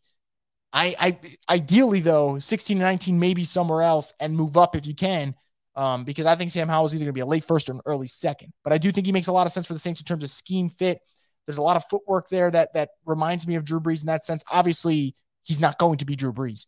I, 0.73 0.95
I 0.99 1.19
ideally 1.49 2.01
though, 2.01 2.39
16 2.39 2.77
to 2.77 2.83
19, 2.83 3.19
maybe 3.19 3.43
somewhere 3.43 3.83
else 3.83 4.13
and 4.19 4.35
move 4.35 4.57
up 4.57 4.75
if 4.75 4.85
you 4.85 4.95
can. 4.95 5.35
Um, 5.75 6.05
because 6.05 6.25
I 6.25 6.33
think 6.33 6.49
Sam 6.49 6.67
Howell 6.67 6.87
is 6.87 6.95
either 6.95 7.05
going 7.05 7.09
to 7.09 7.13
be 7.13 7.21
a 7.21 7.25
late 7.25 7.45
first 7.45 7.69
or 7.69 7.73
an 7.73 7.81
early 7.85 8.07
second. 8.07 8.51
But 8.63 8.73
I 8.73 8.79
do 8.79 8.91
think 8.91 9.05
he 9.05 9.11
makes 9.11 9.27
a 9.27 9.31
lot 9.31 9.45
of 9.45 9.53
sense 9.53 9.67
for 9.67 9.73
the 9.73 9.79
Saints 9.79 10.01
in 10.01 10.05
terms 10.05 10.23
of 10.23 10.31
scheme 10.31 10.71
fit. 10.71 10.99
There's 11.45 11.59
a 11.59 11.61
lot 11.61 11.77
of 11.77 11.85
footwork 11.85 12.29
there 12.29 12.49
that 12.49 12.73
that 12.73 12.89
reminds 13.05 13.47
me 13.47 13.55
of 13.55 13.63
Drew 13.63 13.79
Brees 13.79 14.01
in 14.01 14.07
that 14.07 14.25
sense. 14.25 14.43
Obviously, 14.51 15.13
he's 15.43 15.61
not 15.61 15.77
going 15.77 15.99
to 15.99 16.05
be 16.05 16.15
Drew 16.15 16.33
Brees, 16.33 16.65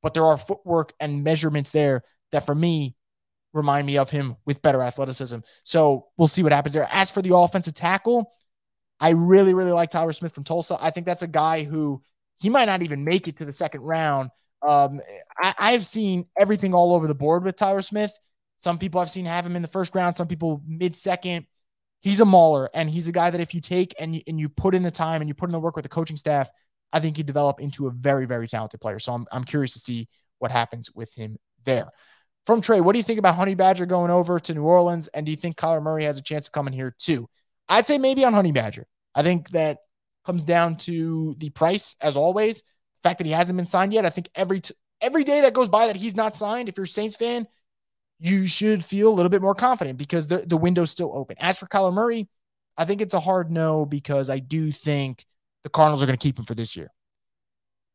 but 0.00 0.14
there 0.14 0.24
are 0.24 0.38
footwork 0.38 0.92
and 1.00 1.24
measurements 1.24 1.72
there 1.72 2.02
that 2.30 2.46
for 2.46 2.54
me 2.54 2.94
remind 3.52 3.86
me 3.86 3.98
of 3.98 4.10
him 4.10 4.36
with 4.44 4.62
better 4.62 4.82
athleticism. 4.82 5.38
So 5.64 6.06
we'll 6.16 6.28
see 6.28 6.42
what 6.42 6.52
happens 6.52 6.74
there. 6.74 6.88
As 6.92 7.10
for 7.10 7.22
the 7.22 7.34
offensive 7.34 7.74
tackle, 7.74 8.32
I 9.00 9.10
really, 9.10 9.54
really 9.54 9.72
like 9.72 9.90
Tyler 9.90 10.12
Smith 10.12 10.34
from 10.34 10.44
Tulsa. 10.44 10.76
I 10.80 10.90
think 10.90 11.06
that's 11.06 11.22
a 11.22 11.28
guy 11.28 11.64
who 11.64 12.02
he 12.38 12.48
might 12.48 12.66
not 12.66 12.82
even 12.82 13.04
make 13.04 13.28
it 13.28 13.38
to 13.38 13.44
the 13.44 13.52
second 13.52 13.82
round. 13.82 14.30
Um, 14.66 15.00
I, 15.40 15.72
have 15.72 15.84
seen 15.84 16.26
everything 16.38 16.72
all 16.72 16.94
over 16.94 17.08
the 17.08 17.14
board 17.14 17.42
with 17.42 17.56
Tyler 17.56 17.80
Smith. 17.80 18.16
Some 18.58 18.78
people 18.78 19.00
I've 19.00 19.10
seen 19.10 19.26
have 19.26 19.44
him 19.44 19.56
in 19.56 19.62
the 19.62 19.68
first 19.68 19.94
round, 19.94 20.16
some 20.16 20.28
people 20.28 20.62
mid 20.66 20.94
second. 20.94 21.46
He's 22.00 22.20
a 22.20 22.24
mauler, 22.24 22.70
and 22.74 22.88
he's 22.88 23.08
a 23.08 23.12
guy 23.12 23.30
that 23.30 23.40
if 23.40 23.54
you 23.54 23.60
take 23.60 23.94
and 23.98 24.14
you, 24.14 24.22
and 24.26 24.38
you 24.38 24.48
put 24.48 24.74
in 24.74 24.82
the 24.84 24.90
time 24.90 25.20
and 25.20 25.28
you 25.28 25.34
put 25.34 25.48
in 25.48 25.52
the 25.52 25.60
work 25.60 25.76
with 25.76 25.84
the 25.84 25.88
coaching 25.88 26.16
staff, 26.16 26.48
I 26.92 27.00
think 27.00 27.16
he'd 27.16 27.26
develop 27.26 27.60
into 27.60 27.88
a 27.88 27.90
very, 27.90 28.26
very 28.26 28.46
talented 28.46 28.80
player. 28.80 28.98
So 28.98 29.14
I'm, 29.14 29.26
I'm 29.32 29.44
curious 29.44 29.72
to 29.72 29.78
see 29.78 30.08
what 30.38 30.50
happens 30.50 30.92
with 30.94 31.12
him 31.14 31.38
there. 31.64 31.88
From 32.46 32.60
Trey, 32.60 32.80
what 32.80 32.92
do 32.92 32.98
you 32.98 33.04
think 33.04 33.18
about 33.18 33.36
Honey 33.36 33.54
Badger 33.54 33.86
going 33.86 34.10
over 34.10 34.40
to 34.40 34.54
New 34.54 34.64
Orleans? 34.64 35.08
And 35.08 35.24
do 35.24 35.30
you 35.30 35.36
think 35.36 35.56
Kyler 35.56 35.82
Murray 35.82 36.04
has 36.04 36.18
a 36.18 36.22
chance 36.22 36.48
of 36.48 36.52
coming 36.52 36.72
here 36.72 36.94
too? 36.98 37.28
I'd 37.68 37.86
say 37.86 37.98
maybe 37.98 38.24
on 38.24 38.32
Honey 38.32 38.52
Badger. 38.52 38.86
I 39.14 39.22
think 39.22 39.50
that 39.50 39.78
comes 40.24 40.44
down 40.44 40.76
to 40.76 41.34
the 41.38 41.50
price, 41.50 41.96
as 42.00 42.16
always. 42.16 42.62
The 42.62 43.08
fact 43.08 43.18
that 43.18 43.26
he 43.26 43.32
hasn't 43.32 43.56
been 43.56 43.66
signed 43.66 43.92
yet. 43.92 44.06
I 44.06 44.10
think 44.10 44.28
every 44.34 44.60
t- 44.60 44.74
every 45.00 45.24
day 45.24 45.42
that 45.42 45.54
goes 45.54 45.68
by 45.68 45.86
that 45.86 45.96
he's 45.96 46.16
not 46.16 46.36
signed, 46.36 46.68
if 46.68 46.76
you're 46.76 46.84
a 46.84 46.88
Saints 46.88 47.16
fan, 47.16 47.46
you 48.18 48.46
should 48.46 48.84
feel 48.84 49.08
a 49.08 49.14
little 49.14 49.30
bit 49.30 49.42
more 49.42 49.54
confident 49.54 49.98
because 49.98 50.28
the, 50.28 50.38
the 50.38 50.56
window's 50.56 50.90
still 50.90 51.12
open. 51.14 51.36
As 51.40 51.58
for 51.58 51.66
Kyler 51.66 51.92
Murray, 51.92 52.28
I 52.76 52.84
think 52.84 53.00
it's 53.00 53.14
a 53.14 53.20
hard 53.20 53.50
no 53.50 53.84
because 53.84 54.30
I 54.30 54.38
do 54.38 54.72
think 54.72 55.24
the 55.64 55.70
Cardinals 55.70 56.02
are 56.02 56.06
going 56.06 56.18
to 56.18 56.22
keep 56.22 56.38
him 56.38 56.44
for 56.44 56.54
this 56.54 56.76
year. 56.76 56.90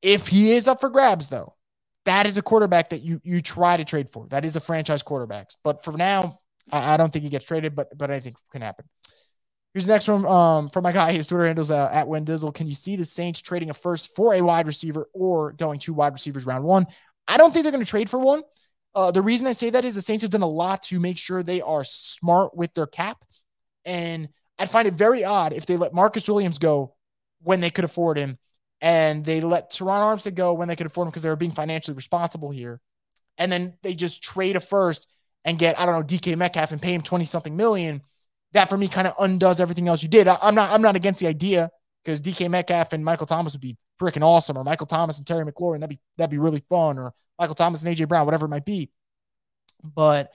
If 0.01 0.27
he 0.27 0.53
is 0.53 0.67
up 0.67 0.79
for 0.79 0.89
grabs, 0.89 1.29
though, 1.29 1.55
that 2.08 2.26
is 2.26 2.38
a 2.38 2.41
quarterback 2.41 2.89
that 2.89 3.02
you 3.02 3.20
you 3.24 3.41
try 3.41 3.76
to 3.76 3.84
trade 3.84 4.08
for. 4.12 4.28
That 4.30 4.46
is 4.46 4.56
a 4.56 4.62
franchise 4.62 5.04
quarterback. 5.04 5.50
But 5.62 5.84
for 5.84 5.91
now, 5.91 6.39
I, 6.72 6.93
I 6.93 6.98
don't 6.98 7.12
think 7.12 7.24
he 7.24 7.30
gets 7.30 7.46
traded, 7.46 7.76
but 7.76 7.96
but 7.98 8.10
I 8.10 8.22
think 8.22 8.38
can 8.52 8.62
happen. 8.62 8.86
Here's 9.74 9.86
the 9.86 9.91
next 9.91 10.08
one 10.08 10.26
um, 10.26 10.70
from 10.70 10.84
my 10.84 10.93
guy. 10.93 11.12
His 11.13 11.28
Twitter 11.28 11.46
handles 11.46 11.70
uh, 11.70 11.89
at 11.91 12.08
Wendizzle. 12.08 12.54
Can 12.54 12.65
you 12.65 12.74
see 12.74 12.96
the 12.96 13.04
Saints 13.04 13.41
trading 13.41 13.70
a 13.70 13.74
first 13.74 14.15
for 14.15 14.34
a 14.34 14.41
wide 14.41 14.67
receiver 14.67 15.10
or 15.13 15.52
going 15.52 15.80
two 15.80 15.93
wide 15.93 16.13
receivers 16.13 16.46
round 16.46 16.63
one? 16.63 16.88
I 17.28 17.36
don't 17.36 17.54
think 17.54 17.63
they're 17.63 17.74
going 17.74 17.84
to 17.84 17.89
trade 17.89 18.10
for 18.10 18.20
one. 18.20 18.41
Uh, 18.96 19.12
the 19.12 19.22
reason 19.22 19.46
I 19.46 19.52
say 19.52 19.70
that 19.70 19.84
is 19.84 19.93
the 19.93 20.02
Saints 20.02 20.22
have 20.22 20.32
done 20.32 20.41
a 20.41 20.48
lot 20.48 20.84
to 20.84 21.00
make 21.02 21.17
sure 21.17 21.43
they 21.43 21.62
are 21.62 21.84
smart 21.84 22.56
with 22.56 22.74
their 22.74 22.88
cap. 22.88 23.24
And 23.84 24.30
I'd 24.58 24.72
find 24.72 24.88
it 24.88 24.93
very 24.93 25.26
odd 25.26 25.52
if 25.52 25.65
they 25.65 25.76
let 25.76 25.93
Marcus 25.93 26.28
Williams 26.28 26.58
go 26.58 26.96
when 27.43 27.60
they 27.60 27.70
could 27.70 27.86
afford 27.86 28.17
him 28.17 28.39
and 28.81 29.25
they 29.25 29.41
let 29.41 29.71
Terron 29.71 30.01
Armstead 30.01 30.35
go 30.35 30.53
when 30.53 30.67
they 30.67 30.75
could 30.75 30.87
afford 30.87 31.07
him 31.07 31.09
because 31.09 31.23
they 31.23 31.29
were 31.29 31.35
being 31.35 31.51
financially 31.51 31.95
responsible 31.95 32.51
here. 32.51 32.79
And 33.37 33.51
then 33.51 33.73
they 33.81 33.93
just 33.93 34.21
trade 34.21 34.55
a 34.55 34.59
first 34.59 35.11
and 35.45 35.57
get, 35.57 35.79
I 35.79 35.85
don't 35.85 35.95
know, 35.95 36.03
DK 36.03 36.35
Metcalf 36.37 36.71
and 36.71 36.81
pay 36.81 36.93
him 36.93 37.01
20 37.01 37.25
something 37.25 37.55
million. 37.55 38.01
That 38.53 38.69
for 38.69 38.77
me 38.77 38.87
kind 38.87 39.07
of 39.07 39.13
undoes 39.19 39.59
everything 39.59 39.87
else 39.87 40.01
you 40.01 40.09
did. 40.09 40.27
I, 40.27 40.37
am 40.41 40.55
not, 40.55 40.71
I'm 40.71 40.81
not 40.81 40.95
against 40.95 41.19
the 41.19 41.27
idea 41.27 41.69
because 42.03 42.21
DK 42.21 42.49
Metcalf 42.49 42.93
and 42.93 43.03
Michael 43.03 43.25
Thomas 43.25 43.53
would 43.53 43.61
be 43.61 43.77
freaking 43.99 44.23
awesome, 44.23 44.57
or 44.57 44.63
Michael 44.63 44.85
Thomas 44.85 45.17
and 45.17 45.27
Terry 45.27 45.43
McLaurin. 45.43 45.79
That'd 45.79 45.89
be, 45.89 45.99
that'd 46.17 46.31
be 46.31 46.37
really 46.37 46.63
fun, 46.69 46.97
or 46.97 47.13
Michael 47.39 47.55
Thomas 47.55 47.83
and 47.83 47.95
AJ 47.95 48.07
Brown, 48.07 48.25
whatever 48.25 48.45
it 48.45 48.49
might 48.49 48.65
be. 48.65 48.91
But 49.83 50.31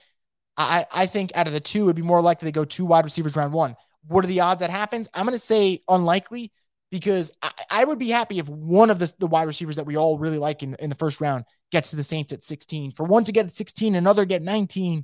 I, 0.57 0.85
I 0.93 1.05
think 1.07 1.31
out 1.35 1.47
of 1.47 1.53
the 1.53 1.59
two, 1.59 1.85
it'd 1.85 1.95
be 1.95 2.01
more 2.01 2.21
likely 2.21 2.47
to 2.47 2.51
go 2.51 2.65
two 2.65 2.85
wide 2.85 3.05
receivers 3.05 3.35
round 3.35 3.53
one. 3.53 3.75
What 4.07 4.23
are 4.23 4.27
the 4.27 4.41
odds 4.41 4.61
that 4.61 4.69
happens? 4.69 5.09
I'm 5.13 5.27
to 5.27 5.39
say 5.39 5.81
unlikely 5.87 6.51
because 6.93 7.31
I, 7.41 7.51
I, 7.71 7.83
would 7.85 7.97
be 7.97 8.09
happy 8.09 8.37
if 8.37 8.47
one 8.47 8.91
of 8.91 8.99
the, 8.99 9.11
the 9.17 9.25
wide 9.25 9.47
receivers 9.47 9.77
that 9.77 9.85
we 9.87 9.97
all 9.97 10.19
really 10.19 10.37
like 10.37 10.61
in, 10.61 10.75
in 10.75 10.91
the 10.91 10.95
first 10.95 11.19
round 11.19 11.43
gets 11.71 11.89
to 11.89 11.95
the 11.95 12.03
Saints 12.03 12.31
at 12.31 12.43
16. 12.43 12.91
For 12.91 13.03
one 13.03 13.23
to 13.23 13.31
get 13.31 13.47
at 13.47 13.55
16, 13.55 13.95
another 13.95 14.25
get 14.25 14.43
19. 14.43 15.03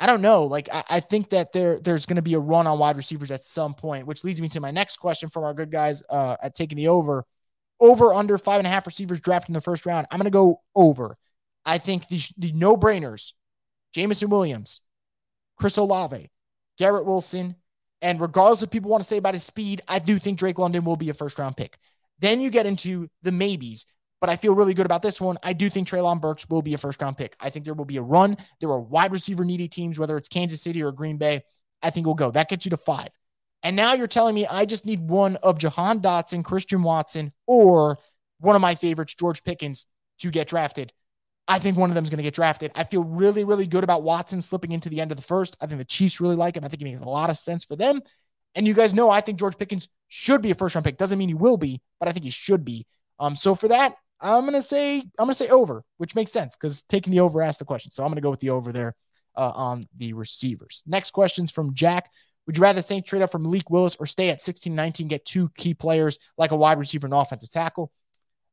I 0.00 0.06
don't 0.06 0.22
know. 0.22 0.44
Like 0.44 0.70
I, 0.72 0.82
I 0.88 1.00
think 1.00 1.28
that 1.30 1.52
there 1.52 1.78
there's 1.78 2.06
going 2.06 2.16
to 2.16 2.22
be 2.22 2.32
a 2.32 2.38
run 2.38 2.66
on 2.66 2.78
wide 2.78 2.96
receivers 2.96 3.30
at 3.30 3.44
some 3.44 3.74
point, 3.74 4.06
which 4.06 4.24
leads 4.24 4.40
me 4.40 4.48
to 4.48 4.60
my 4.62 4.70
next 4.70 4.96
question 4.96 5.28
from 5.28 5.44
our 5.44 5.52
good 5.52 5.70
guys 5.70 6.02
uh, 6.08 6.38
at 6.42 6.54
taking 6.54 6.76
the 6.76 6.88
over. 6.88 7.26
Over 7.78 8.14
under 8.14 8.38
five 8.38 8.56
and 8.56 8.66
a 8.66 8.70
half 8.70 8.86
receivers 8.86 9.20
drafted 9.20 9.50
in 9.50 9.54
the 9.54 9.60
first 9.60 9.84
round. 9.84 10.06
I'm 10.10 10.16
going 10.16 10.24
to 10.24 10.30
go 10.30 10.62
over. 10.74 11.18
I 11.66 11.76
think 11.76 12.08
the, 12.08 12.22
the 12.38 12.52
no 12.52 12.74
brainers, 12.74 13.34
Jameson 13.92 14.30
Williams, 14.30 14.80
Chris 15.58 15.76
Olave, 15.76 16.30
Garrett 16.78 17.04
Wilson, 17.04 17.56
And 18.02 18.20
regardless 18.20 18.62
of 18.62 18.70
people 18.70 18.90
want 18.90 19.02
to 19.02 19.08
say 19.08 19.18
about 19.18 19.34
his 19.34 19.44
speed, 19.44 19.82
I 19.88 19.98
do 19.98 20.18
think 20.18 20.38
Drake 20.38 20.58
London 20.58 20.84
will 20.84 20.96
be 20.96 21.10
a 21.10 21.14
first 21.14 21.38
round 21.38 21.56
pick. 21.56 21.78
Then 22.18 22.40
you 22.40 22.50
get 22.50 22.66
into 22.66 23.08
the 23.22 23.32
maybes, 23.32 23.86
but 24.20 24.30
I 24.30 24.36
feel 24.36 24.54
really 24.54 24.74
good 24.74 24.86
about 24.86 25.02
this 25.02 25.20
one. 25.20 25.38
I 25.42 25.52
do 25.52 25.70
think 25.70 25.88
Treylon 25.88 26.20
Burks 26.20 26.48
will 26.48 26.62
be 26.62 26.74
a 26.74 26.78
first 26.78 27.00
round 27.00 27.16
pick. 27.16 27.36
I 27.40 27.50
think 27.50 27.64
there 27.64 27.74
will 27.74 27.84
be 27.84 27.96
a 27.96 28.02
run. 28.02 28.36
There 28.60 28.70
are 28.70 28.80
wide 28.80 29.12
receiver 29.12 29.44
needy 29.44 29.68
teams, 29.68 29.98
whether 29.98 30.16
it's 30.16 30.28
Kansas 30.28 30.62
City 30.62 30.82
or 30.82 30.92
Green 30.92 31.16
Bay. 31.16 31.42
I 31.82 31.90
think 31.90 32.06
we'll 32.06 32.14
go. 32.14 32.30
That 32.30 32.48
gets 32.48 32.64
you 32.64 32.70
to 32.70 32.76
five. 32.76 33.08
And 33.62 33.76
now 33.76 33.94
you're 33.94 34.06
telling 34.06 34.34
me 34.34 34.46
I 34.46 34.64
just 34.64 34.86
need 34.86 35.08
one 35.08 35.36
of 35.36 35.58
Jahan 35.58 36.00
Dotson, 36.00 36.44
Christian 36.44 36.82
Watson, 36.82 37.32
or 37.46 37.96
one 38.38 38.56
of 38.56 38.62
my 38.62 38.74
favorites, 38.74 39.14
George 39.14 39.44
Pickens, 39.44 39.86
to 40.20 40.30
get 40.30 40.48
drafted. 40.48 40.92
I 41.50 41.58
think 41.58 41.76
one 41.76 41.90
of 41.90 41.96
them 41.96 42.04
is 42.04 42.10
going 42.10 42.18
to 42.18 42.22
get 42.22 42.34
drafted. 42.34 42.70
I 42.76 42.84
feel 42.84 43.02
really, 43.02 43.42
really 43.42 43.66
good 43.66 43.82
about 43.82 44.04
Watson 44.04 44.40
slipping 44.40 44.70
into 44.70 44.88
the 44.88 45.00
end 45.00 45.10
of 45.10 45.16
the 45.16 45.22
first. 45.24 45.56
I 45.60 45.66
think 45.66 45.78
the 45.78 45.84
Chiefs 45.84 46.20
really 46.20 46.36
like 46.36 46.56
him. 46.56 46.64
I 46.64 46.68
think 46.68 46.78
he 46.78 46.84
makes 46.84 47.00
a 47.00 47.08
lot 47.08 47.28
of 47.28 47.36
sense 47.36 47.64
for 47.64 47.74
them. 47.74 48.00
And 48.54 48.68
you 48.68 48.72
guys 48.72 48.94
know 48.94 49.10
I 49.10 49.20
think 49.20 49.36
George 49.36 49.58
Pickens 49.58 49.88
should 50.06 50.42
be 50.42 50.52
a 50.52 50.54
first 50.54 50.76
round 50.76 50.84
pick. 50.84 50.96
Doesn't 50.96 51.18
mean 51.18 51.28
he 51.28 51.34
will 51.34 51.56
be, 51.56 51.80
but 51.98 52.08
I 52.08 52.12
think 52.12 52.24
he 52.24 52.30
should 52.30 52.64
be. 52.64 52.86
Um, 53.18 53.34
so 53.34 53.56
for 53.56 53.66
that, 53.66 53.96
I'm 54.20 54.44
gonna 54.44 54.62
say 54.62 54.98
I'm 54.98 55.26
gonna 55.26 55.34
say 55.34 55.48
over, 55.48 55.82
which 55.96 56.14
makes 56.14 56.30
sense 56.30 56.56
because 56.56 56.82
taking 56.82 57.12
the 57.12 57.20
over 57.20 57.42
asked 57.42 57.58
the 57.58 57.64
question. 57.64 57.90
So 57.90 58.04
I'm 58.04 58.10
gonna 58.10 58.20
go 58.20 58.30
with 58.30 58.40
the 58.40 58.50
over 58.50 58.70
there 58.70 58.94
uh, 59.36 59.52
on 59.54 59.84
the 59.96 60.12
receivers. 60.12 60.84
Next 60.86 61.10
questions 61.10 61.50
from 61.50 61.74
Jack. 61.74 62.10
Would 62.46 62.56
you 62.56 62.62
rather 62.62 62.78
the 62.78 62.82
Saints 62.82 63.08
trade 63.08 63.22
up 63.22 63.32
from 63.32 63.42
Malik 63.42 63.70
Willis 63.70 63.96
or 63.96 64.06
stay 64.06 64.30
at 64.30 64.40
16 64.40 64.74
19, 64.74 65.08
get 65.08 65.24
two 65.24 65.48
key 65.56 65.74
players 65.74 66.18
like 66.36 66.50
a 66.50 66.56
wide 66.56 66.78
receiver 66.78 67.06
and 67.06 67.14
offensive 67.14 67.50
tackle? 67.50 67.92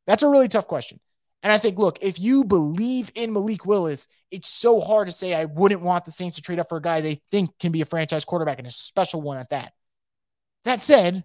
That's 0.06 0.24
a 0.24 0.30
really 0.30 0.48
tough 0.48 0.68
question. 0.68 1.00
And 1.44 1.54
I 1.54 1.58
think, 1.58 1.78
look, 1.78 2.00
if 2.02 2.20
you 2.20 2.44
believe 2.44 3.12
in 3.16 3.32
Malik 3.32 3.66
Willis, 3.66 4.08
it's 4.32 4.50
so 4.50 4.80
hard 4.80 5.08
to 5.08 5.14
say 5.14 5.34
I 5.34 5.46
wouldn't 5.46 5.82
want 5.82 6.06
the 6.06 6.12
Saints 6.12 6.36
to 6.38 6.42
trade 6.42 6.60
up 6.60 6.70
for 6.70 6.78
a 6.78 6.82
guy 6.82 7.02
they 7.02 7.22
think 7.32 7.58
can 7.60 7.72
be 7.72 7.82
a 7.82 7.86
franchise 7.86 8.26
quarterback 8.26 8.58
and 8.58 8.68
a 8.68 8.72
special 8.72 9.22
one 9.22 9.38
at 9.38 9.52
that. 9.52 9.74
That 10.66 10.84
said, 10.84 11.24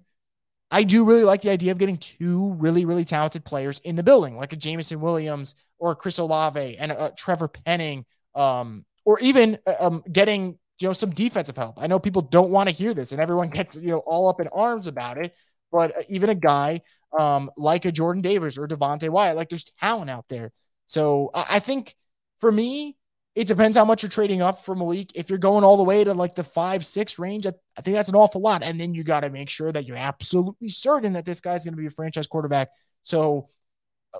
I 0.70 0.84
do 0.84 1.04
really 1.04 1.24
like 1.24 1.42
the 1.42 1.50
idea 1.50 1.72
of 1.72 1.78
getting 1.78 1.98
two 1.98 2.54
really, 2.54 2.84
really 2.84 3.04
talented 3.04 3.44
players 3.44 3.78
in 3.80 3.96
the 3.96 4.02
building, 4.02 4.36
like 4.36 4.52
a 4.52 4.56
Jameson 4.56 5.00
Williams 5.00 5.54
or 5.78 5.92
a 5.92 5.96
Chris 5.96 6.18
Olave 6.18 6.76
and 6.78 6.92
a, 6.92 7.06
a 7.06 7.12
Trevor 7.14 7.48
Penning, 7.48 8.04
um, 8.34 8.84
or 9.04 9.18
even 9.20 9.58
uh, 9.66 9.74
um, 9.80 10.04
getting 10.10 10.58
you 10.80 10.88
know 10.88 10.92
some 10.92 11.10
defensive 11.10 11.56
help. 11.56 11.74
I 11.80 11.88
know 11.88 11.98
people 11.98 12.22
don't 12.22 12.50
want 12.50 12.68
to 12.68 12.74
hear 12.74 12.94
this, 12.94 13.12
and 13.12 13.20
everyone 13.20 13.48
gets 13.50 13.80
you 13.80 13.88
know 13.88 13.98
all 13.98 14.28
up 14.28 14.40
in 14.40 14.48
arms 14.48 14.86
about 14.86 15.18
it. 15.18 15.34
But 15.72 15.96
uh, 15.96 16.02
even 16.08 16.30
a 16.30 16.34
guy 16.34 16.82
um, 17.18 17.50
like 17.56 17.84
a 17.84 17.92
Jordan 17.92 18.22
Davis 18.22 18.58
or 18.58 18.68
Devonte 18.68 19.08
Wyatt, 19.08 19.36
like 19.36 19.48
there's 19.48 19.64
talent 19.80 20.10
out 20.10 20.28
there. 20.28 20.52
So 20.86 21.30
I, 21.34 21.46
I 21.50 21.58
think 21.58 21.94
for 22.40 22.52
me, 22.52 22.96
it 23.34 23.46
depends 23.46 23.76
how 23.76 23.84
much 23.84 24.02
you're 24.02 24.10
trading 24.10 24.42
up 24.42 24.64
for 24.64 24.74
Malik. 24.74 25.12
If 25.14 25.30
you're 25.30 25.38
going 25.38 25.64
all 25.64 25.78
the 25.78 25.84
way 25.84 26.04
to 26.04 26.12
like 26.12 26.34
the 26.34 26.44
five, 26.44 26.84
six 26.84 27.18
range, 27.18 27.46
I, 27.46 27.52
I 27.78 27.80
think 27.80 27.94
that's 27.94 28.10
an 28.10 28.14
awful 28.14 28.42
lot. 28.42 28.62
And 28.62 28.78
then 28.78 28.92
you 28.94 29.04
got 29.04 29.20
to 29.20 29.30
make 29.30 29.48
sure 29.48 29.72
that 29.72 29.86
you're 29.86 29.96
absolutely 29.96 30.68
certain 30.68 31.14
that 31.14 31.24
this 31.24 31.40
guy's 31.40 31.64
going 31.64 31.72
to 31.72 31.80
be 31.80 31.86
a 31.86 31.90
franchise 31.90 32.26
quarterback. 32.26 32.68
So, 33.04 33.48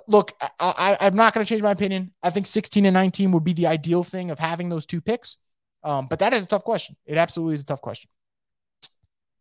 look, 0.07 0.31
I, 0.59 0.97
I, 0.99 1.07
am 1.07 1.15
not 1.15 1.33
going 1.33 1.45
to 1.45 1.49
change 1.49 1.61
my 1.61 1.71
opinion. 1.71 2.11
I 2.23 2.31
think 2.31 2.47
16 2.47 2.85
and 2.87 2.93
19 2.93 3.31
would 3.33 3.43
be 3.43 3.53
the 3.53 3.67
ideal 3.67 4.03
thing 4.03 4.31
of 4.31 4.39
having 4.39 4.69
those 4.69 4.87
two 4.87 4.99
picks. 4.99 5.37
Um, 5.83 6.07
but 6.07 6.19
that 6.19 6.33
is 6.33 6.45
a 6.45 6.47
tough 6.47 6.63
question. 6.63 6.95
It 7.05 7.17
absolutely 7.17 7.55
is 7.55 7.61
a 7.61 7.65
tough 7.65 7.81
question. 7.81 8.09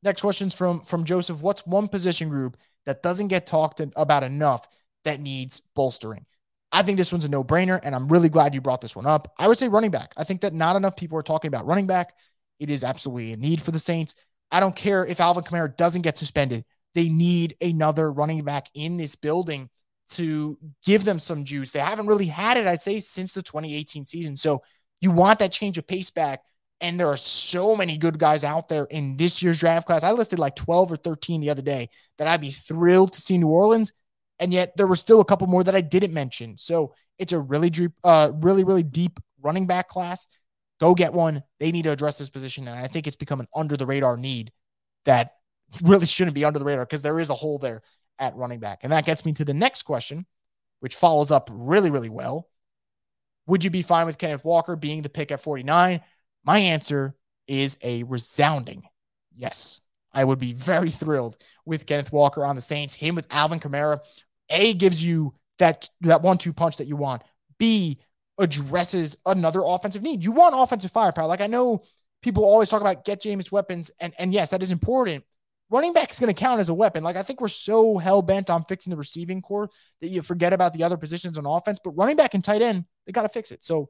Next 0.02 0.20
question's 0.20 0.54
from 0.54 0.80
from 0.80 1.04
Joseph. 1.04 1.42
What's 1.42 1.66
one 1.66 1.88
position 1.88 2.28
group 2.28 2.56
that 2.86 3.02
doesn't 3.02 3.28
get 3.28 3.46
talked 3.46 3.80
about 3.96 4.24
enough 4.24 4.66
that 5.04 5.20
needs 5.20 5.60
bolstering? 5.74 6.26
I 6.72 6.82
think 6.82 6.96
this 6.96 7.12
one's 7.12 7.26
a 7.26 7.28
no 7.28 7.44
brainer, 7.44 7.78
and 7.82 7.94
I'm 7.94 8.08
really 8.08 8.30
glad 8.30 8.54
you 8.54 8.60
brought 8.60 8.80
this 8.80 8.96
one 8.96 9.06
up. 9.06 9.32
I 9.38 9.46
would 9.46 9.58
say 9.58 9.68
running 9.68 9.90
back. 9.90 10.14
I 10.16 10.24
think 10.24 10.40
that 10.40 10.54
not 10.54 10.74
enough 10.74 10.96
people 10.96 11.18
are 11.18 11.22
talking 11.22 11.48
about 11.48 11.66
running 11.66 11.86
back. 11.86 12.14
It 12.58 12.70
is 12.70 12.82
absolutely 12.82 13.32
a 13.32 13.36
need 13.36 13.60
for 13.60 13.72
the 13.72 13.78
Saints. 13.78 14.14
I 14.50 14.60
don't 14.60 14.74
care 14.74 15.04
if 15.04 15.20
Alvin 15.20 15.44
Kamara 15.44 15.76
doesn't 15.76 16.02
get 16.02 16.16
suspended. 16.16 16.64
They 16.94 17.08
need 17.08 17.56
another 17.60 18.10
running 18.10 18.42
back 18.42 18.68
in 18.74 18.96
this 18.96 19.16
building 19.16 19.68
to 20.10 20.58
give 20.84 21.04
them 21.04 21.18
some 21.18 21.44
juice. 21.44 21.72
They 21.72 21.80
haven't 21.80 22.06
really 22.06 22.26
had 22.26 22.56
it, 22.56 22.66
I'd 22.66 22.82
say, 22.82 23.00
since 23.00 23.34
the 23.34 23.42
2018 23.42 24.04
season. 24.04 24.36
So 24.36 24.62
you 25.00 25.10
want 25.10 25.38
that 25.38 25.52
change 25.52 25.78
of 25.78 25.86
pace 25.86 26.10
back. 26.10 26.42
And 26.82 27.00
there 27.00 27.08
are 27.08 27.16
so 27.16 27.74
many 27.74 27.96
good 27.96 28.18
guys 28.18 28.44
out 28.44 28.68
there 28.68 28.84
in 28.84 29.16
this 29.16 29.42
year's 29.42 29.60
draft 29.60 29.86
class. 29.86 30.02
I 30.02 30.12
listed 30.12 30.38
like 30.38 30.56
12 30.56 30.92
or 30.92 30.96
13 30.96 31.40
the 31.40 31.48
other 31.48 31.62
day 31.62 31.88
that 32.18 32.28
I'd 32.28 32.40
be 32.40 32.50
thrilled 32.50 33.12
to 33.14 33.20
see 33.20 33.38
New 33.38 33.48
Orleans 33.48 33.92
and 34.42 34.52
yet 34.52 34.76
there 34.76 34.88
were 34.88 34.96
still 34.96 35.20
a 35.20 35.24
couple 35.24 35.46
more 35.46 35.62
that 35.62 35.76
I 35.76 35.80
didn't 35.80 36.12
mention. 36.12 36.58
So 36.58 36.94
it's 37.16 37.32
a 37.32 37.38
really 37.38 37.70
deep, 37.70 37.92
uh, 38.02 38.32
really, 38.34 38.64
really 38.64 38.82
deep 38.82 39.20
running 39.40 39.68
back 39.68 39.86
class. 39.86 40.26
Go 40.80 40.96
get 40.96 41.12
one. 41.12 41.44
They 41.60 41.70
need 41.70 41.84
to 41.84 41.92
address 41.92 42.18
this 42.18 42.28
position. 42.28 42.66
And 42.66 42.76
I 42.76 42.88
think 42.88 43.06
it's 43.06 43.14
become 43.14 43.38
an 43.38 43.46
under 43.54 43.76
the 43.76 43.86
radar 43.86 44.16
need 44.16 44.50
that 45.04 45.30
really 45.82 46.06
shouldn't 46.06 46.34
be 46.34 46.44
under 46.44 46.58
the 46.58 46.64
radar 46.64 46.84
because 46.84 47.02
there 47.02 47.20
is 47.20 47.30
a 47.30 47.34
hole 47.34 47.58
there 47.58 47.82
at 48.18 48.34
running 48.34 48.58
back. 48.58 48.80
And 48.82 48.92
that 48.92 49.04
gets 49.04 49.24
me 49.24 49.32
to 49.34 49.44
the 49.44 49.54
next 49.54 49.84
question, 49.84 50.26
which 50.80 50.96
follows 50.96 51.30
up 51.30 51.48
really, 51.52 51.92
really 51.92 52.10
well. 52.10 52.48
Would 53.46 53.62
you 53.62 53.70
be 53.70 53.82
fine 53.82 54.06
with 54.06 54.18
Kenneth 54.18 54.44
Walker 54.44 54.74
being 54.74 55.02
the 55.02 55.08
pick 55.08 55.30
at 55.30 55.40
49? 55.40 56.00
My 56.44 56.58
answer 56.58 57.14
is 57.46 57.78
a 57.82 58.02
resounding 58.04 58.84
yes. 59.36 59.80
I 60.14 60.24
would 60.24 60.38
be 60.38 60.52
very 60.52 60.90
thrilled 60.90 61.38
with 61.64 61.86
Kenneth 61.86 62.12
Walker 62.12 62.44
on 62.44 62.54
the 62.54 62.60
Saints, 62.60 62.94
him 62.94 63.14
with 63.14 63.26
Alvin 63.30 63.60
Kamara 63.60 64.00
a 64.52 64.74
gives 64.74 65.04
you 65.04 65.34
that 65.58 65.88
that 66.02 66.22
one 66.22 66.38
two 66.38 66.52
punch 66.52 66.76
that 66.76 66.86
you 66.86 66.96
want. 66.96 67.22
B 67.58 67.98
addresses 68.38 69.16
another 69.26 69.62
offensive 69.64 70.02
need. 70.02 70.22
You 70.22 70.32
want 70.32 70.54
offensive 70.56 70.90
firepower. 70.90 71.26
Like 71.26 71.40
I 71.40 71.46
know 71.46 71.82
people 72.22 72.44
always 72.44 72.68
talk 72.68 72.80
about 72.80 73.04
get 73.04 73.22
Jameis 73.22 73.50
weapons, 73.50 73.90
and 74.00 74.12
and 74.18 74.32
yes, 74.32 74.50
that 74.50 74.62
is 74.62 74.70
important. 74.70 75.24
Running 75.70 75.94
back 75.94 76.10
is 76.10 76.18
going 76.18 76.32
to 76.32 76.38
count 76.38 76.60
as 76.60 76.68
a 76.68 76.74
weapon. 76.74 77.02
Like 77.02 77.16
I 77.16 77.22
think 77.22 77.40
we're 77.40 77.48
so 77.48 77.96
hell 77.96 78.20
bent 78.20 78.50
on 78.50 78.64
fixing 78.64 78.90
the 78.90 78.96
receiving 78.96 79.40
corps 79.40 79.70
that 80.02 80.08
you 80.08 80.20
forget 80.20 80.52
about 80.52 80.74
the 80.74 80.84
other 80.84 80.98
positions 80.98 81.38
on 81.38 81.46
offense. 81.46 81.80
But 81.82 81.96
running 81.96 82.16
back 82.16 82.34
and 82.34 82.44
tight 82.44 82.60
end, 82.60 82.84
they 83.06 83.12
got 83.12 83.22
to 83.22 83.28
fix 83.30 83.50
it. 83.52 83.64
So 83.64 83.88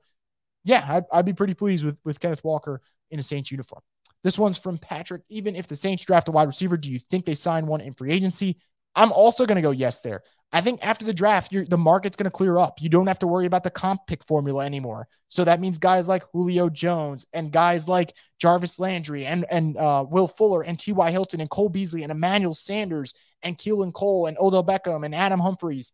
yeah, 0.65 0.85
I'd, 0.89 1.05
I'd 1.13 1.25
be 1.25 1.33
pretty 1.33 1.55
pleased 1.55 1.85
with 1.85 1.99
with 2.05 2.21
Kenneth 2.21 2.45
Walker 2.45 2.81
in 3.11 3.19
a 3.19 3.23
Saints 3.23 3.51
uniform. 3.51 3.83
This 4.23 4.39
one's 4.39 4.59
from 4.59 4.79
Patrick. 4.79 5.23
Even 5.29 5.57
if 5.57 5.67
the 5.67 5.77
Saints 5.77 6.05
draft 6.05 6.29
a 6.29 6.33
wide 6.33 6.47
receiver, 6.47 6.77
do 6.77 6.91
you 6.91 6.99
think 6.99 7.25
they 7.25 7.35
sign 7.35 7.67
one 7.67 7.81
in 7.81 7.93
free 7.93 8.13
agency? 8.13 8.59
I'm 8.95 9.13
also 9.13 9.47
going 9.47 9.57
to 9.57 9.63
go 9.63 9.71
yes 9.71 10.01
there. 10.01 10.23
I 10.55 10.61
think 10.61 10.87
after 10.87 11.07
the 11.07 11.15
draft, 11.15 11.51
the 11.51 11.79
market's 11.79 12.17
going 12.17 12.27
to 12.27 12.31
clear 12.31 12.59
up. 12.59 12.81
You 12.83 12.91
don't 12.91 13.07
have 13.07 13.19
to 13.21 13.27
worry 13.27 13.47
about 13.47 13.65
the 13.65 13.71
comp 13.71 14.03
pick 14.07 14.23
formula 14.23 14.67
anymore. 14.67 15.09
So 15.29 15.45
that 15.45 15.61
means 15.61 15.79
guys 15.79 16.09
like 16.09 16.25
Julio 16.33 16.69
Jones 16.69 17.27
and 17.33 17.51
guys 17.51 17.89
like 17.89 18.15
Jarvis 18.39 18.79
Landry 18.79 19.25
and 19.25 19.47
and 19.51 19.79
uh, 19.79 20.05
Will 20.07 20.29
Fuller 20.29 20.63
and 20.63 20.79
T.Y. 20.79 21.11
Hilton 21.11 21.41
and 21.41 21.49
Cole 21.49 21.71
Beasley 21.71 22.03
and 22.03 22.13
Emmanuel 22.13 22.53
Sanders 22.53 23.15
and 23.43 23.57
Keelan 23.57 23.95
Cole 23.95 24.27
and 24.27 24.37
Odell 24.39 24.63
Beckham 24.63 25.07
and 25.07 25.15
Adam 25.15 25.41
Humphries. 25.41 25.93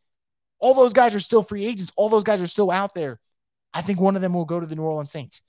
All 0.59 0.74
those 0.74 0.92
guys 0.92 1.14
are 1.14 1.20
still 1.20 1.44
free 1.44 1.64
agents. 1.64 1.92
All 1.94 2.09
those 2.09 2.24
guys 2.24 2.42
are 2.42 2.48
still 2.48 2.72
out 2.72 2.94
there. 2.94 3.20
I 3.74 3.83
think 3.83 4.00
one 4.00 4.16
of 4.16 4.22
them 4.22 4.35
will 4.35 4.44
go 4.44 4.61
to 4.61 4.66
the 4.66 4.76
New 4.76 4.83
Orleans 4.83 5.11
Saints. 5.11 5.42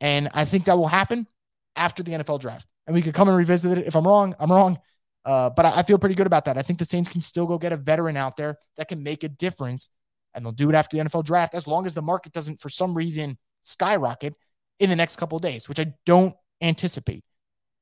And 0.00 0.28
I 0.32 0.44
think 0.44 0.64
that 0.66 0.76
will 0.76 0.88
happen 0.88 1.26
after 1.76 2.02
the 2.02 2.12
NFL 2.12 2.40
draft. 2.40 2.66
And 2.86 2.94
we 2.94 3.02
could 3.02 3.14
come 3.14 3.28
and 3.28 3.36
revisit 3.36 3.78
it. 3.78 3.86
If 3.86 3.96
I'm 3.96 4.06
wrong, 4.06 4.34
I'm 4.38 4.50
wrong. 4.50 4.78
Uh, 5.24 5.50
but 5.50 5.66
I, 5.66 5.78
I 5.78 5.82
feel 5.82 5.98
pretty 5.98 6.14
good 6.14 6.26
about 6.26 6.46
that. 6.46 6.56
I 6.56 6.62
think 6.62 6.78
the 6.78 6.84
Saints 6.84 7.08
can 7.08 7.20
still 7.20 7.46
go 7.46 7.58
get 7.58 7.72
a 7.72 7.76
veteran 7.76 8.16
out 8.16 8.36
there 8.36 8.56
that 8.76 8.88
can 8.88 9.02
make 9.02 9.24
a 9.24 9.28
difference, 9.28 9.90
and 10.32 10.44
they'll 10.44 10.52
do 10.52 10.70
it 10.70 10.74
after 10.74 10.96
the 10.96 11.04
NFL 11.04 11.24
draft 11.24 11.54
as 11.54 11.66
long 11.66 11.86
as 11.86 11.94
the 11.94 12.02
market 12.02 12.32
doesn't, 12.32 12.60
for 12.60 12.68
some 12.68 12.96
reason, 12.96 13.36
skyrocket 13.62 14.34
in 14.80 14.88
the 14.88 14.96
next 14.96 15.16
couple 15.16 15.38
days, 15.38 15.68
which 15.68 15.80
I 15.80 15.92
don't 16.06 16.34
anticipate. 16.62 17.24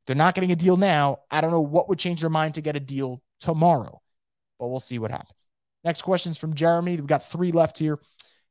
They're 0.07 0.17
not 0.17 0.35
getting 0.35 0.53
a 0.53 0.57
deal 0.57 0.77
now. 0.77 1.19
I 1.31 1.41
don't 1.41 1.51
know 1.51 1.61
what 1.61 1.89
would 1.89 1.99
change 1.99 2.21
their 2.21 2.31
mind 2.31 2.55
to 2.55 2.61
get 2.61 2.77
a 2.77 2.81
deal 2.81 3.23
tomorrow, 3.41 4.01
but 4.59 4.69
we'll 4.69 4.81
see 4.81 4.99
what 4.99 5.11
happens. 5.11 5.51
Next 5.85 6.03
question 6.03 6.33
is 6.33 6.39
from 6.39 6.55
Jeremy. 6.55 6.97
We've 6.97 7.07
got 7.07 7.23
three 7.23 7.53
left 7.53 7.79
here. 7.79 8.01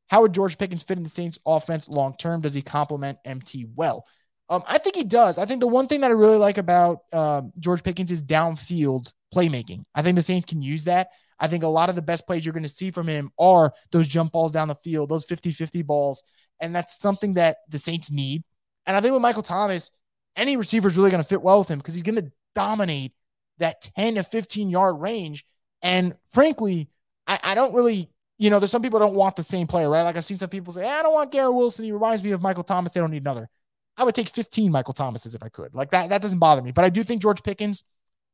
How 0.08 0.22
would 0.22 0.34
George 0.34 0.56
Pickens 0.58 0.82
fit 0.82 0.96
in 0.96 1.02
the 1.02 1.08
Saints 1.10 1.38
offense 1.46 1.88
long 1.88 2.14
term? 2.16 2.40
Does 2.40 2.54
he 2.54 2.62
complement 2.62 3.18
MT 3.24 3.66
well? 3.74 4.04
Um, 4.48 4.62
I 4.68 4.78
think 4.78 4.94
he 4.94 5.04
does. 5.04 5.38
I 5.38 5.44
think 5.44 5.60
the 5.60 5.66
one 5.66 5.88
thing 5.88 6.02
that 6.02 6.10
I 6.10 6.14
really 6.14 6.36
like 6.36 6.58
about 6.58 7.00
um, 7.12 7.52
George 7.58 7.82
Pickens 7.82 8.12
is 8.12 8.22
downfield 8.22 9.12
playmaking. 9.34 9.84
I 9.94 10.02
think 10.02 10.16
the 10.16 10.22
Saints 10.22 10.46
can 10.46 10.62
use 10.62 10.84
that. 10.84 11.08
I 11.38 11.48
think 11.48 11.64
a 11.64 11.68
lot 11.68 11.88
of 11.88 11.96
the 11.96 12.02
best 12.02 12.26
plays 12.26 12.46
you're 12.46 12.52
going 12.52 12.62
to 12.62 12.68
see 12.68 12.90
from 12.90 13.08
him 13.08 13.30
are 13.38 13.72
those 13.90 14.08
jump 14.08 14.32
balls 14.32 14.52
down 14.52 14.68
the 14.68 14.74
field, 14.76 15.10
those 15.10 15.24
50 15.24 15.50
50 15.50 15.82
balls. 15.82 16.22
And 16.60 16.74
that's 16.74 16.98
something 16.98 17.34
that 17.34 17.58
the 17.68 17.78
Saints 17.78 18.10
need. 18.10 18.44
And 18.86 18.96
I 18.96 19.00
think 19.00 19.12
with 19.12 19.22
Michael 19.22 19.42
Thomas, 19.42 19.90
any 20.36 20.56
receiver 20.56 20.88
is 20.88 20.96
really 20.96 21.10
going 21.10 21.22
to 21.22 21.28
fit 21.28 21.42
well 21.42 21.58
with 21.58 21.68
him 21.68 21.78
because 21.78 21.94
he's 21.94 22.02
going 22.02 22.22
to 22.22 22.32
dominate 22.54 23.12
that 23.58 23.82
10 23.96 24.16
to 24.16 24.22
15 24.22 24.70
yard 24.70 25.00
range. 25.00 25.44
And 25.82 26.14
frankly, 26.32 26.88
I, 27.26 27.38
I, 27.42 27.54
don't 27.54 27.74
really, 27.74 28.10
you 28.38 28.50
know, 28.50 28.58
there's 28.58 28.70
some 28.70 28.82
people 28.82 28.98
don't 28.98 29.14
want 29.14 29.36
the 29.36 29.42
same 29.42 29.66
player, 29.66 29.88
right? 29.88 30.02
Like 30.02 30.16
I've 30.16 30.24
seen 30.24 30.38
some 30.38 30.50
people 30.50 30.72
say, 30.72 30.86
I 30.86 31.02
don't 31.02 31.14
want 31.14 31.32
Garrett 31.32 31.54
Wilson. 31.54 31.84
He 31.84 31.92
reminds 31.92 32.22
me 32.22 32.32
of 32.32 32.42
Michael 32.42 32.64
Thomas. 32.64 32.92
They 32.92 33.00
don't 33.00 33.10
need 33.10 33.22
another. 33.22 33.48
I 33.96 34.04
would 34.04 34.14
take 34.14 34.28
15 34.28 34.70
Michael 34.70 34.92
Thomases 34.92 35.34
if 35.34 35.42
I 35.42 35.48
could. 35.48 35.74
Like 35.74 35.90
that, 35.90 36.10
that 36.10 36.20
doesn't 36.20 36.38
bother 36.38 36.60
me. 36.60 36.70
But 36.70 36.84
I 36.84 36.90
do 36.90 37.02
think 37.02 37.22
George 37.22 37.42
Pickens, 37.42 37.82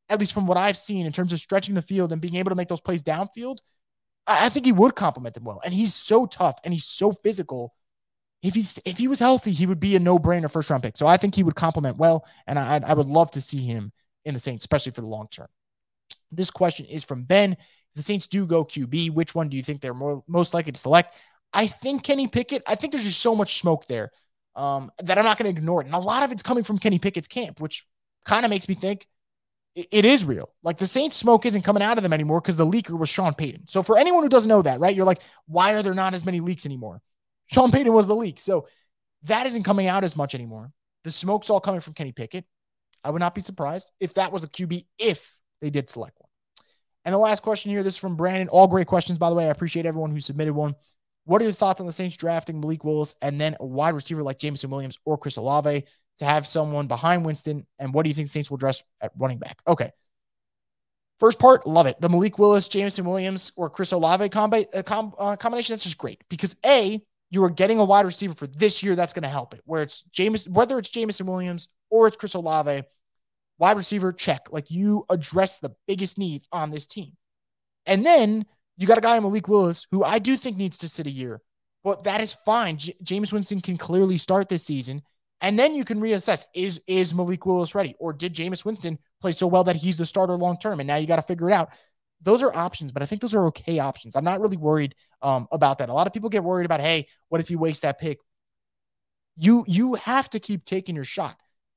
at 0.09 0.19
least 0.19 0.33
from 0.33 0.47
what 0.47 0.59
I've 0.59 0.77
seen 0.77 1.07
in 1.07 1.13
terms 1.13 1.33
of 1.33 1.39
stretching 1.39 1.75
the 1.75 1.83
field 1.83 2.13
and 2.13 2.21
being 2.21 2.35
able 2.35 2.51
to 2.51 2.57
make 2.57 2.69
those 2.69 2.81
plays 2.81 3.03
downfield, 3.03 3.59
I, 4.27 4.47
I 4.47 4.49
think 4.49 4.67
he 4.67 4.73
would 4.73 4.97
complement 4.97 5.35
them 5.35 5.45
well. 5.45 5.61
And 5.65 5.73
he's 5.73 5.95
so 5.95 6.27
tough 6.27 6.59
and 6.65 6.75
he's 6.75 6.85
so 6.85 7.13
physical. 7.13 7.75
If 8.43 8.55
he's 8.55 8.77
if 8.85 8.99
he 8.99 9.07
was 9.07 9.21
healthy, 9.21 9.53
he 9.53 9.67
would 9.67 9.79
be 9.79 9.95
a 9.95 10.01
no-brainer 10.01 10.51
first 10.51 10.69
round 10.69 10.83
pick. 10.83 10.97
So 10.97 11.07
I 11.07 11.17
think 11.17 11.37
he 11.37 11.45
would 11.45 11.55
complement 11.55 11.97
well, 11.99 12.27
and 12.49 12.59
I 12.59 12.81
I 12.85 12.95
would 12.95 13.07
love 13.07 13.31
to 13.33 13.41
see 13.41 13.63
him 13.63 13.93
in 14.25 14.35
the 14.35 14.41
Saints, 14.41 14.65
especially 14.65 14.91
for 14.91 15.01
the 15.01 15.07
long 15.07 15.29
term. 15.31 15.47
This 16.33 16.51
question 16.51 16.87
is 16.87 17.05
from 17.05 17.23
Ben. 17.23 17.57
The 17.95 18.03
Saints 18.03 18.27
do 18.27 18.47
go 18.47 18.65
QB, 18.65 19.11
which 19.11 19.35
one 19.35 19.49
do 19.49 19.57
you 19.57 19.63
think 19.63 19.81
they're 19.81 19.95
more 19.95 20.23
most 20.27 20.55
likely 20.55 20.73
to 20.73 20.81
select? 20.81 21.21
I 21.53 21.67
think 21.67 22.03
Kenny 22.03 22.29
Pickett. 22.29 22.63
I 22.67 22.75
think 22.75 22.93
there's 22.93 23.05
just 23.05 23.21
so 23.21 23.35
much 23.35 23.61
smoke 23.61 23.87
there 23.87 24.11
um, 24.57 24.91
that 25.03 25.19
I'm 25.19 25.25
not 25.25 25.39
going 25.39 25.53
to 25.53 25.59
ignore 25.59 25.83
it. 25.83 25.87
And 25.87 25.95
a 25.95 25.99
lot 25.99 26.23
of 26.23 26.33
it's 26.33 26.43
coming 26.43 26.65
from 26.65 26.79
Kenny 26.79 26.99
Pickett's 26.99 27.29
camp, 27.29 27.61
which 27.61 27.87
kind 28.25 28.45
of 28.45 28.51
makes 28.51 28.69
me 28.69 28.75
think 28.75 29.07
it, 29.75 29.89
it 29.91 30.05
is 30.05 30.25
real. 30.25 30.51
Like 30.63 30.79
the 30.79 30.87
Saints 30.87 31.17
smoke 31.17 31.47
isn't 31.47 31.63
coming 31.63 31.83
out 31.83 31.97
of 31.97 32.03
them 32.03 32.13
anymore 32.13 32.41
because 32.41 32.57
the 32.57 32.67
leaker 32.67 32.99
was 32.99 33.09
Sean 33.09 33.35
Payton. 33.35 33.67
So 33.67 33.83
for 33.83 33.99
anyone 33.99 34.23
who 34.23 34.29
doesn't 34.29 34.49
know 34.49 34.63
that, 34.63 34.81
right, 34.81 34.95
you're 34.95 35.07
like, 35.07 35.23
why 35.47 35.75
are 35.75 35.83
there 35.83 35.95
not 35.95 36.15
as 36.15 36.25
many 36.25 36.41
leaks 36.41 36.67
anymore? 36.67 37.01
Sean 37.53 37.71
Payton 37.71 37.93
was 37.93 38.07
the 38.07 38.17
leak. 38.17 38.41
So 38.41 38.67
that 39.25 39.47
isn't 39.47 39.63
coming 39.63 39.87
out 39.87 40.05
as 40.05 40.17
much 40.17 40.35
anymore. 40.35 40.73
The 41.05 41.11
smoke's 41.11 41.51
all 41.51 41.61
coming 41.61 41.81
from 41.81 41.95
Kenny 41.95 42.13
Pickett. 42.13 42.45
I 43.05 43.11
would 43.11 43.21
not 43.21 43.35
be 43.35 43.41
surprised 43.41 43.91
if 43.99 44.15
that 44.15 44.33
was 44.33 44.45
a 44.45 44.49
QB 44.49 44.87
if 44.99 45.39
they 45.61 45.71
did 45.71 45.89
select 45.89 46.17
one. 46.21 46.29
And 47.05 47.13
the 47.13 47.19
last 47.19 47.43
question 47.43 47.73
here, 47.73 47.83
this 47.83 47.95
is 47.95 47.99
from 47.99 48.17
Brandon. 48.17 48.49
All 48.49 48.69
great 48.69 48.87
questions, 48.87 49.19
by 49.19 49.29
the 49.31 49.37
way. 49.37 49.47
I 49.47 49.51
appreciate 49.51 49.87
everyone 49.87 50.11
who 50.11 50.21
submitted 50.21 50.55
one. 50.55 50.75
What 51.25 51.41
are 51.41 51.45
your 51.45 51.53
thoughts 51.53 51.81
on 51.81 51.87
the 51.87 51.93
Saints 51.93 52.17
drafting 52.17 52.61
Malik 52.61 52.85
Willis 52.85 53.15
and 53.23 53.41
then 53.41 53.57
a 53.61 53.67
wide 53.67 53.95
receiver 53.95 54.23
like 54.23 54.39
Jameson 54.39 54.71
Williams 54.71 54.99
or 55.05 55.19
Chris 55.19 55.37
Olave 55.37 55.85
to 56.19 56.25
have 56.25 56.47
someone 56.47 56.87
behind 56.87 57.25
Winston? 57.25 57.67
And 57.79 57.95
what 57.95 58.03
do 58.05 58.09
you 58.11 58.15
think 58.15 58.29
Saints 58.29 58.51
will 58.51 58.57
dress 58.57 58.83
at 59.01 59.13
running 59.17 59.39
back? 59.39 59.61
Okay. 59.67 59.91
First 61.21 61.39
part, 61.39 61.67
love 61.67 61.87
it. 61.87 62.01
The 62.01 62.09
Malik 62.09 62.39
Willis, 62.39 62.67
Jameson 62.67 63.05
Williams, 63.05 63.53
or 63.57 63.71
Chris 63.71 63.93
Olave 63.93 64.29
combi- 64.31 64.67
uh, 64.75 64.83
com- 64.83 65.15
uh, 65.19 65.37
combination, 65.37 65.75
that's 65.75 65.85
just 65.85 65.99
great 65.99 66.21
because 66.29 66.57
A, 66.67 67.01
you 67.31 67.45
are 67.45 67.51
getting 67.51 67.79
a 67.79 67.85
wide 67.85 68.05
receiver 68.07 68.35
for 68.35 68.49
this 68.49 68.83
year 68.83 68.97
that's 68.97 69.13
going 69.13 69.23
to 69.23 69.29
help 69.29 69.55
it. 69.55 69.63
Where 69.65 69.83
it's 69.83 70.03
James, 70.11 70.49
whether 70.49 70.79
it's 70.79 70.89
Jameson 70.89 71.27
Williams 71.27 71.69
or 71.91 72.09
it's 72.09 72.17
Chris 72.17 72.35
Olave, 72.35 72.83
wide 73.63 73.77
receiver 73.77 74.13
check. 74.13 74.49
Like 74.51 74.73
you 74.73 75.05
address 75.09 75.61
the 75.61 75.73
biggest 75.87 76.19
need 76.19 76.43
on 76.51 76.73
this 76.73 76.85
team. 76.85 77.13
And 77.87 78.05
then 78.05 78.45
you 78.77 78.89
got 78.89 78.99
a 78.99 79.01
guy 79.01 79.19
Malik 79.21 79.47
Willis 79.47 79.87
who 79.93 80.03
I 80.03 80.19
do 80.19 80.37
think 80.37 80.57
needs 80.57 80.79
to 80.79 80.89
sit 80.89 81.07
a 81.07 81.11
year, 81.11 81.41
but 81.85 82.03
that 82.03 82.21
is 82.21 82.35
fine. 82.45 82.77
J- 82.77 82.97
Jameis 83.05 83.33
Winston 83.33 83.61
can 83.61 83.77
clearly 83.77 84.17
start 84.17 84.49
this 84.49 84.65
season, 84.65 85.01
and 85.41 85.57
then 85.57 85.77
you 85.77 85.85
can 85.85 86.01
reassess: 86.01 86.47
is 86.57 86.81
is 86.89 87.15
Malik 87.15 87.47
Willis 87.47 87.73
ready, 87.77 87.95
or 88.01 88.13
did 88.13 88.35
Jameis 88.35 88.65
Winston 88.65 88.99
play 89.21 89.31
so 89.31 89.47
well 89.47 89.63
that 89.63 89.77
he's 89.77 89.97
the 89.97 90.07
starter 90.07 90.35
long 90.35 90.59
term? 90.59 90.81
And 90.81 90.89
now 90.89 90.97
you 90.97 91.07
got 91.07 91.17
to 91.17 91.23
figure 91.23 91.49
it 91.49 91.53
out. 91.53 91.71
Those 92.21 92.43
are 92.43 92.53
options, 92.57 92.91
but 92.91 93.05
I 93.05 93.07
think 93.07 93.21
those 93.21 93.35
are 93.35 93.47
okay 93.47 93.79
options. 93.79 94.17
I'm 94.17 94.25
not 94.25 94.41
really 94.41 94.57
worried 94.57 94.97
um, 95.23 95.47
about 95.53 95.79
that. 95.79 95.89
A 95.89 95.93
lot 95.93 96.09
of 96.09 96.13
people 96.13 96.31
get 96.31 96.43
worried 96.43 96.67
about, 96.67 96.81
hey, 96.81 97.07
what 97.29 97.41
if 97.41 97.49
you 97.49 97.59
waste 97.59 97.83
that 97.83 98.01
pick? 98.01 98.19
You 99.37 99.65
you 99.69 99.95
have 99.95 100.29
to 100.31 100.41
keep 100.41 100.65
taking 100.65 100.97
your 100.97 101.05
shot, 101.05 101.37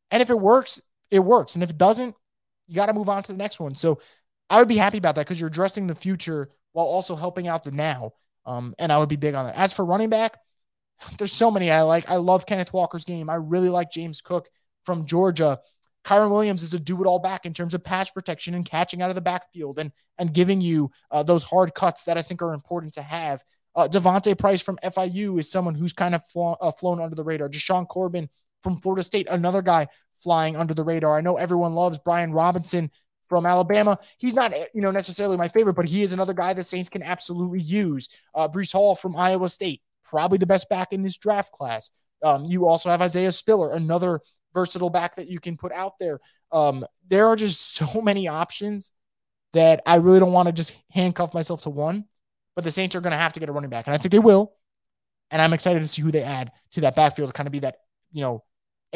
and 0.10 0.24
if 0.24 0.32
it 0.32 0.40
works, 0.40 0.82
it 1.12 1.20
works, 1.20 1.56
and 1.56 1.64
if 1.64 1.70
it 1.70 1.78
doesn't, 1.78 2.16
you 2.68 2.76
got 2.76 2.88
to 2.88 2.94
move 2.94 3.10
on 3.10 3.24
to 3.24 3.32
the 3.32 3.38
next 3.38 3.60
one. 3.60 3.76
So 3.76 4.00
I 4.50 4.60
would 4.60 4.68
be 4.68 4.78
happy 4.78 4.98
about 4.98 5.16
that 5.16 5.26
because 5.26 5.40
you're 5.40 5.50
addressing 5.50 5.88
the 5.88 5.96
future 5.96 6.50
while 6.74 6.86
also 6.86 7.16
helping 7.16 7.48
out 7.48 7.64
the 7.64 7.72
now. 7.72 8.14
Um, 8.46 8.76
and 8.78 8.92
I 8.92 8.98
would 8.98 9.10
be 9.10 9.16
big 9.16 9.34
on 9.34 9.46
that. 9.46 9.56
As 9.56 9.74
for 9.74 9.86
running 9.86 10.10
back, 10.10 10.38
there's 11.18 11.34
so 11.34 11.52
many 11.52 11.72
I 11.72 11.82
like. 11.82 12.10
I 12.10 12.16
love 12.18 12.46
Kenneth 12.46 12.74
Walker's 12.74 13.06
game. 13.06 13.30
I 13.30 13.36
really 13.36 13.70
like 13.70 13.92
James 13.92 14.22
Cook 14.22 14.50
from 14.84 15.06
Georgia. 15.06 15.60
Kyren 16.04 16.30
Williams 16.30 16.62
is 16.62 16.74
a 16.74 16.80
do 16.80 17.02
it 17.02 17.08
all 17.08 17.18
back 17.18 17.48
in 17.48 17.54
terms 17.54 17.74
of 17.74 17.84
pass 17.84 18.12
protection 18.12 18.54
and 18.54 18.64
catching 18.64 19.02
out 19.02 19.10
of 19.10 19.16
the 19.16 19.22
backfield 19.22 19.80
and 19.80 19.92
and 20.20 20.34
giving 20.34 20.62
you 20.62 20.92
uh, 21.10 21.24
those 21.24 21.44
hard 21.44 21.74
cuts 21.74 22.04
that 22.04 22.18
I 22.18 22.22
think 22.22 22.42
are 22.42 22.54
important 22.54 22.94
to 22.94 23.02
have. 23.02 23.44
Uh, 23.76 23.88
D'Vonte 23.88 24.38
Price 24.38 24.62
from 24.62 24.78
FIU 24.78 25.40
is 25.40 25.52
someone 25.52 25.76
who's 25.76 25.92
kind 25.92 26.16
of 26.16 26.26
flo- 26.28 26.58
uh, 26.62 26.72
flown 26.72 27.02
under 27.02 27.16
the 27.16 27.24
radar. 27.24 27.50
Jashaun 27.50 27.88
Corbin 27.88 28.30
from 28.62 28.80
Florida 28.82 29.04
State, 29.04 29.28
another 29.30 29.62
guy 29.62 29.88
flying 30.26 30.56
under 30.56 30.74
the 30.74 30.84
radar. 30.84 31.16
I 31.16 31.22
know 31.22 31.38
everyone 31.38 31.76
loves 31.76 32.00
Brian 32.00 32.34
Robinson 32.34 32.90
from 33.28 33.46
Alabama. 33.46 34.00
He's 34.18 34.34
not, 34.34 34.54
you 34.74 34.82
know, 34.82 34.90
necessarily 34.90 35.38
my 35.38 35.48
favorite, 35.48 35.76
but 35.76 35.88
he 35.88 36.02
is 36.02 36.14
another 36.14 36.34
guy 36.34 36.54
that 36.54 36.64
Saints 36.64 36.90
can 36.90 37.04
absolutely 37.04 37.60
use. 37.60 38.10
Uh, 38.34 38.50
Breece 38.50 38.74
Hall 38.74 38.96
from 38.96 39.16
Iowa 39.16 39.50
State, 39.50 39.84
probably 40.04 40.40
the 40.40 40.48
best 40.48 40.68
back 40.68 40.94
in 40.94 41.04
this 41.04 41.16
draft 41.18 41.52
class. 41.52 41.92
Um, 42.24 42.46
you 42.46 42.66
also 42.66 42.90
have 42.90 43.04
Isaiah 43.04 43.32
Spiller, 43.32 43.74
another 43.74 44.20
versatile 44.56 44.90
back 44.90 45.16
that 45.18 45.28
you 45.28 45.40
can 45.40 45.58
put 45.58 45.72
out 45.72 46.00
there. 46.00 46.20
Um, 46.52 46.84
there 47.08 47.28
are 47.28 47.36
just 47.36 47.76
so 47.76 48.02
many 48.02 48.28
options 48.28 48.92
that 49.54 49.82
I 49.86 49.98
really 49.98 50.20
don't 50.20 50.34
want 50.34 50.48
to 50.48 50.52
just 50.52 50.76
handcuff 50.90 51.36
myself 51.36 51.62
to 51.64 51.70
one. 51.70 52.06
But 52.56 52.64
the 52.64 52.72
Saints 52.72 52.96
are 52.96 53.02
going 53.02 53.12
to 53.12 53.18
have 53.18 53.34
to 53.34 53.40
get 53.40 53.50
a 53.50 53.52
running 53.52 53.70
back, 53.70 53.86
and 53.86 53.94
I 53.94 53.98
think 53.98 54.12
they 54.12 54.20
will. 54.20 54.54
And 55.30 55.42
I'm 55.42 55.54
excited 55.54 55.82
to 55.82 55.88
see 55.88 56.02
who 56.02 56.12
they 56.12 56.24
add 56.24 56.52
to 56.72 56.82
that 56.82 56.96
backfield 56.96 57.30
to 57.30 57.34
kind 57.34 57.48
of 57.48 57.52
be 57.52 57.60
that, 57.60 57.78
you 58.12 58.22
know, 58.22 58.44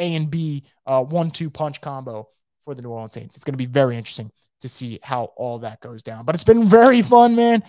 A 0.00 0.14
and 0.14 0.30
B 0.30 0.64
uh, 0.86 1.04
one-two 1.04 1.50
punch 1.50 1.80
combo 1.80 2.28
for 2.64 2.74
the 2.74 2.82
New 2.82 2.90
Orleans 2.90 3.12
Saints. 3.12 3.36
It's 3.36 3.44
going 3.44 3.54
to 3.54 3.58
be 3.58 3.66
very 3.66 3.96
interesting 3.96 4.30
to 4.60 4.68
see 4.68 4.98
how 5.02 5.24
all 5.36 5.60
that 5.60 5.80
goes 5.80 6.02
down. 6.02 6.24
But 6.24 6.34
it's 6.34 6.44
been 6.44 6.66
very 6.66 7.02
fun, 7.02 7.34
man, 7.34 7.62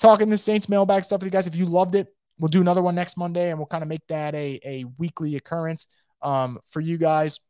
talking 0.00 0.28
the 0.28 0.36
Saints 0.36 0.68
mailbag 0.68 1.04
stuff 1.04 1.20
with 1.20 1.26
you 1.26 1.30
guys. 1.30 1.46
If 1.46 1.56
you 1.56 1.66
loved 1.66 1.94
it, 1.94 2.08
we'll 2.38 2.48
do 2.48 2.60
another 2.60 2.82
one 2.82 2.94
next 2.94 3.16
Monday 3.16 3.50
and 3.50 3.58
we'll 3.58 3.66
kind 3.66 3.82
of 3.82 3.88
make 3.88 4.06
that 4.08 4.34
a, 4.34 4.60
a 4.64 4.84
weekly 4.98 5.36
occurrence 5.36 5.86
um, 6.22 6.58
for 6.70 6.80
you 6.80 6.98
guys. 6.98 7.40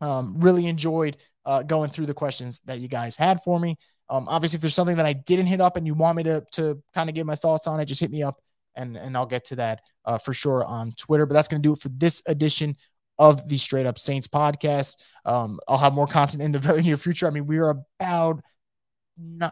Um, 0.00 0.36
really 0.38 0.66
enjoyed 0.66 1.18
uh, 1.44 1.62
going 1.62 1.90
through 1.90 2.06
the 2.06 2.14
questions 2.14 2.60
that 2.64 2.80
you 2.80 2.88
guys 2.88 3.16
had 3.16 3.42
for 3.42 3.60
me. 3.60 3.76
Um, 4.08 4.28
obviously, 4.28 4.56
if 4.56 4.62
there's 4.62 4.74
something 4.74 4.96
that 4.96 5.06
I 5.06 5.12
didn't 5.12 5.46
hit 5.46 5.60
up 5.60 5.76
and 5.76 5.86
you 5.86 5.94
want 5.94 6.16
me 6.16 6.22
to, 6.24 6.44
to 6.52 6.82
kind 6.94 7.08
of 7.08 7.14
give 7.14 7.26
my 7.26 7.34
thoughts 7.34 7.66
on 7.66 7.80
it, 7.80 7.84
just 7.84 8.00
hit 8.00 8.10
me 8.10 8.22
up 8.22 8.34
and, 8.74 8.96
and 8.96 9.16
I'll 9.16 9.26
get 9.26 9.44
to 9.46 9.56
that 9.56 9.80
uh, 10.04 10.18
for 10.18 10.32
sure 10.32 10.64
on 10.64 10.92
Twitter. 10.92 11.26
But 11.26 11.34
that's 11.34 11.48
going 11.48 11.62
to 11.62 11.66
do 11.66 11.74
it 11.74 11.80
for 11.80 11.90
this 11.90 12.22
edition 12.26 12.76
of 13.20 13.46
the 13.46 13.58
Straight 13.58 13.86
Up 13.86 13.98
Saints 13.98 14.26
podcast. 14.26 14.96
Um, 15.26 15.60
I'll 15.68 15.78
have 15.78 15.92
more 15.92 16.06
content 16.06 16.42
in 16.42 16.50
the 16.50 16.58
very 16.70 16.82
near 16.82 16.96
future. 16.96 17.28
I 17.28 17.30
mean, 17.30 17.46
we 17.46 17.58
are 17.58 17.84
about 18.00 18.40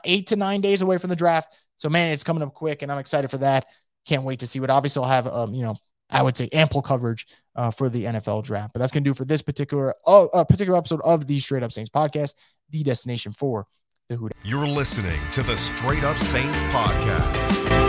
eight 0.05 0.29
to 0.29 0.37
nine 0.37 0.63
days 0.63 0.81
away 0.81 0.97
from 0.99 1.11
the 1.11 1.17
draft. 1.17 1.55
So, 1.77 1.89
man, 1.89 2.13
it's 2.13 2.25
coming 2.25 2.43
up 2.43 2.55
quick, 2.55 2.83
and 2.83 2.91
I'm 2.91 2.99
excited 2.99 3.31
for 3.31 3.39
that. 3.39 3.67
Can't 4.07 4.25
wait 4.25 4.41
to 4.41 4.47
see 4.47 4.59
what. 4.59 4.71
Obviously, 4.71 5.05
I'll 5.05 5.11
have, 5.11 5.29
um, 5.29 5.55
you 5.55 5.63
know, 5.63 5.77
I 6.11 6.23
would 6.23 6.37
say 6.37 6.49
ample 6.53 6.81
coverage 6.81 7.27
uh, 7.55 7.71
for 7.71 7.91
the 7.91 8.05
NFL 8.07 8.43
draft. 8.45 8.73
But 8.73 8.81
that's 8.81 8.91
going 8.91 9.05
to 9.05 9.11
do 9.11 9.15
for 9.15 9.27
this 9.27 9.43
particular 9.43 9.95
uh, 10.07 10.25
uh, 10.25 10.45
particular 10.45 10.79
episode 10.79 11.03
of 11.05 11.27
the 11.27 11.39
Straight 11.39 11.63
Up 11.63 11.71
Saints 11.71 11.91
podcast, 11.91 12.35
the 12.71 12.83
destination 12.83 13.33
for 13.33 13.67
the 14.09 14.17
Hoot. 14.17 14.33
You're 14.45 14.67
listening 14.67 15.21
to 15.33 15.43
the 15.43 15.57
Straight 15.57 16.05
Up 16.05 16.17
Saints 16.17 16.63
podcast. 16.65 17.88